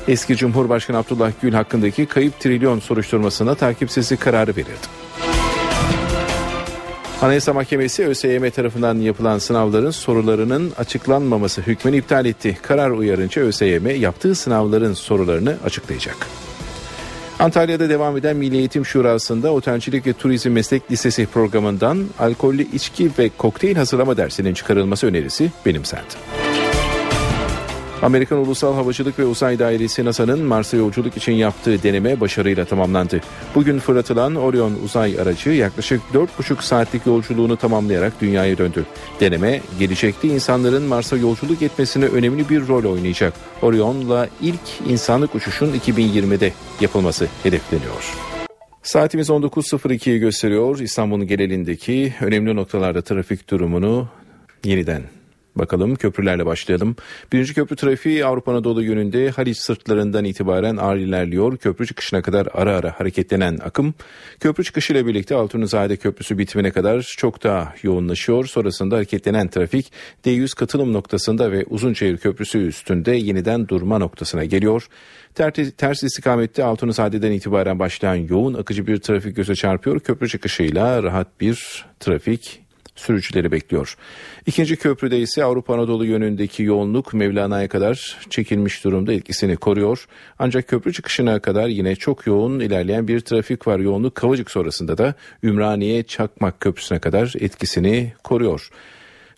Eski 0.07 0.35
Cumhurbaşkanı 0.35 0.97
Abdullah 0.97 1.31
Gül 1.41 1.53
hakkındaki 1.53 2.05
kayıp 2.05 2.39
trilyon 2.39 2.79
soruşturmasına 2.79 3.55
takipsizlik 3.55 4.21
kararı 4.21 4.55
verildi. 4.55 5.06
Anayasa 7.21 7.53
Mahkemesi 7.53 8.05
ÖSYM 8.05 8.49
tarafından 8.49 8.97
yapılan 8.97 9.39
sınavların 9.39 9.91
sorularının 9.91 10.73
açıklanmaması 10.77 11.61
hükmünü 11.61 11.97
iptal 11.97 12.25
etti. 12.25 12.57
Karar 12.61 12.91
uyarınca 12.91 13.41
ÖSYM 13.41 14.01
yaptığı 14.01 14.35
sınavların 14.35 14.93
sorularını 14.93 15.57
açıklayacak. 15.65 16.15
Antalya'da 17.39 17.89
devam 17.89 18.17
eden 18.17 18.37
Milli 18.37 18.57
Eğitim 18.57 18.85
Şurası'nda 18.85 19.51
Otelcilik 19.53 20.07
ve 20.07 20.13
Turizm 20.13 20.49
Meslek 20.51 20.91
Lisesi 20.91 21.25
programından 21.25 22.05
alkollü 22.19 22.67
içki 22.73 23.11
ve 23.19 23.29
kokteyl 23.37 23.75
hazırlama 23.75 24.17
dersinin 24.17 24.53
çıkarılması 24.53 25.07
önerisi 25.07 25.51
benimsendi. 25.65 26.46
Amerikan 28.01 28.37
Ulusal 28.37 28.75
Havacılık 28.75 29.19
ve 29.19 29.25
Uzay 29.25 29.59
Dairesi 29.59 30.05
NASA'nın 30.05 30.43
Mars'a 30.43 30.77
yolculuk 30.77 31.17
için 31.17 31.31
yaptığı 31.31 31.83
deneme 31.83 32.19
başarıyla 32.19 32.65
tamamlandı. 32.65 33.21
Bugün 33.55 33.79
fırlatılan 33.79 34.35
Orion 34.35 34.73
uzay 34.83 35.19
aracı 35.19 35.49
yaklaşık 35.49 36.01
4,5 36.13 36.61
saatlik 36.61 37.05
yolculuğunu 37.05 37.57
tamamlayarak 37.57 38.21
dünyaya 38.21 38.57
döndü. 38.57 38.85
Deneme 39.19 39.61
gelecekte 39.79 40.27
insanların 40.27 40.83
Mars'a 40.83 41.17
yolculuk 41.17 41.61
etmesine 41.61 42.05
önemli 42.05 42.49
bir 42.49 42.67
rol 42.67 42.93
oynayacak. 42.93 43.33
Orion'la 43.61 44.27
ilk 44.41 44.89
insanlık 44.89 45.35
uçuşun 45.35 45.73
2020'de 45.73 46.53
yapılması 46.81 47.27
hedefleniyor. 47.43 48.13
Saatimiz 48.83 49.29
19.02'yi 49.29 50.19
gösteriyor. 50.19 50.79
İstanbul'un 50.79 51.27
genelindeki 51.27 52.13
önemli 52.21 52.55
noktalarda 52.55 53.01
trafik 53.01 53.49
durumunu 53.49 54.07
yeniden 54.63 55.16
Bakalım 55.57 55.95
köprülerle 55.95 56.45
başlayalım. 56.45 56.95
Birinci 57.33 57.53
köprü 57.53 57.75
trafiği 57.75 58.25
Avrupa 58.25 58.51
Anadolu 58.51 58.83
yönünde 58.83 59.29
Haliç 59.29 59.57
sırtlarından 59.57 60.25
itibaren 60.25 60.77
ağır 60.77 60.97
ilerliyor. 60.97 61.57
Köprü 61.57 61.87
çıkışına 61.87 62.21
kadar 62.21 62.47
ara 62.53 62.75
ara 62.75 62.99
hareketlenen 62.99 63.59
akım. 63.63 63.93
Köprü 64.39 64.63
çıkışıyla 64.63 65.07
birlikte 65.07 65.35
Altunizade 65.35 65.97
Köprüsü 65.97 66.37
bitimine 66.37 66.71
kadar 66.71 67.01
çok 67.17 67.43
daha 67.43 67.73
yoğunlaşıyor. 67.83 68.45
Sonrasında 68.45 68.95
hareketlenen 68.95 69.47
trafik 69.47 69.91
D100 70.25 70.55
katılım 70.55 70.93
noktasında 70.93 71.51
ve 71.51 71.65
Uzunçayır 71.69 72.17
Köprüsü 72.17 72.67
üstünde 72.67 73.11
yeniden 73.11 73.67
durma 73.67 73.97
noktasına 73.97 74.45
geliyor. 74.45 74.87
Ters, 75.35 75.53
ters 75.77 76.03
istikamette 76.03 76.63
Altunizade'den 76.63 77.31
itibaren 77.31 77.79
başlayan 77.79 78.15
yoğun 78.15 78.53
akıcı 78.53 78.87
bir 78.87 78.97
trafik 78.97 79.35
göze 79.35 79.55
çarpıyor. 79.55 79.99
Köprü 79.99 80.29
çıkışıyla 80.29 81.03
rahat 81.03 81.41
bir 81.41 81.85
trafik 81.99 82.66
sürücüleri 82.99 83.51
bekliyor. 83.51 83.95
İkinci 84.45 84.75
köprüde 84.75 85.19
ise 85.19 85.43
Avrupa 85.43 85.73
Anadolu 85.73 86.05
yönündeki 86.05 86.63
yoğunluk 86.63 87.13
Mevlana'ya 87.13 87.67
kadar 87.67 88.17
çekilmiş 88.29 88.83
durumda 88.83 89.13
etkisini 89.13 89.57
koruyor. 89.57 90.07
Ancak 90.39 90.67
köprü 90.67 90.93
çıkışına 90.93 91.39
kadar 91.39 91.67
yine 91.67 91.95
çok 91.95 92.27
yoğun 92.27 92.59
ilerleyen 92.59 93.07
bir 93.07 93.19
trafik 93.19 93.67
var. 93.67 93.79
Yoğunluk 93.79 94.15
Kavacık 94.15 94.51
sonrasında 94.51 94.97
da 94.97 95.13
Ümraniye 95.43 96.03
Çakmak 96.03 96.59
Köprüsü'ne 96.59 96.99
kadar 96.99 97.33
etkisini 97.39 98.13
koruyor. 98.23 98.69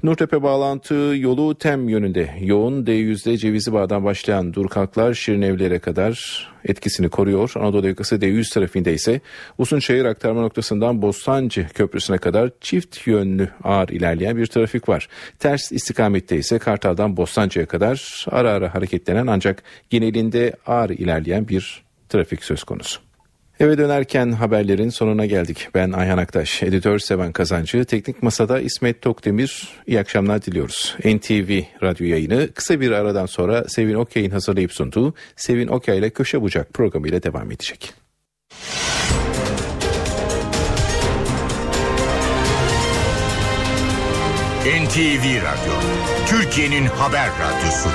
Nurtepe 0.03 0.43
bağlantı 0.43 0.93
yolu 0.93 1.55
Tem 1.55 1.89
yönünde 1.89 2.35
yoğun 2.41 2.85
D100'de 2.85 3.37
Cevizli 3.37 3.73
Bağ'dan 3.73 4.03
başlayan 4.03 4.53
durkaklar 4.53 5.13
Şirinevlere 5.13 5.79
kadar 5.79 6.47
etkisini 6.65 7.09
koruyor. 7.09 7.51
Anadolu 7.55 7.87
yakası 7.87 8.15
D100 8.15 8.53
trafiğinde 8.53 8.93
ise 8.93 9.21
Uzunçayır 9.57 10.05
aktarma 10.05 10.41
noktasından 10.41 11.01
Bostancı 11.01 11.67
Köprüsü'ne 11.73 12.17
kadar 12.17 12.51
çift 12.61 13.07
yönlü 13.07 13.49
ağır 13.63 13.89
ilerleyen 13.89 14.37
bir 14.37 14.45
trafik 14.45 14.89
var. 14.89 15.09
Ters 15.39 15.71
istikamette 15.71 16.37
ise 16.37 16.59
Kartal'dan 16.59 17.17
Bostancı'ya 17.17 17.65
kadar 17.65 18.25
ara 18.31 18.51
ara 18.51 18.75
hareketlenen 18.75 19.27
ancak 19.27 19.63
genelinde 19.89 20.53
ağır 20.65 20.89
ilerleyen 20.89 21.47
bir 21.47 21.83
trafik 22.09 22.43
söz 22.43 22.63
konusu. 22.63 23.08
Eve 23.59 23.77
dönerken 23.77 24.31
haberlerin 24.31 24.89
sonuna 24.89 25.25
geldik. 25.25 25.67
Ben 25.75 25.91
Ayhan 25.91 26.17
Aktaş, 26.17 26.63
editör 26.63 26.99
Seven 26.99 27.31
Kazancı, 27.31 27.85
teknik 27.85 28.23
masada 28.23 28.59
İsmet 28.59 29.01
Tokdemir. 29.01 29.69
İyi 29.87 29.99
akşamlar 29.99 30.41
diliyoruz. 30.41 30.95
NTV 31.05 31.61
radyo 31.83 32.07
yayını 32.07 32.53
kısa 32.53 32.79
bir 32.79 32.91
aradan 32.91 33.25
sonra 33.25 33.63
Sevin 33.67 33.93
Okyay'ın 33.93 34.31
hazırlayıp 34.31 34.73
sunduğu 34.73 35.13
Sevin 35.35 35.67
Okyay 35.67 35.97
ile 35.97 36.09
Köşe 36.09 36.41
Bucak 36.41 36.73
programıyla 36.73 37.23
devam 37.23 37.51
edecek. 37.51 37.93
NTV 44.65 45.25
Radyo, 45.43 45.73
Türkiye'nin 46.27 46.85
haber 46.85 47.29
radyosu. 47.29 47.89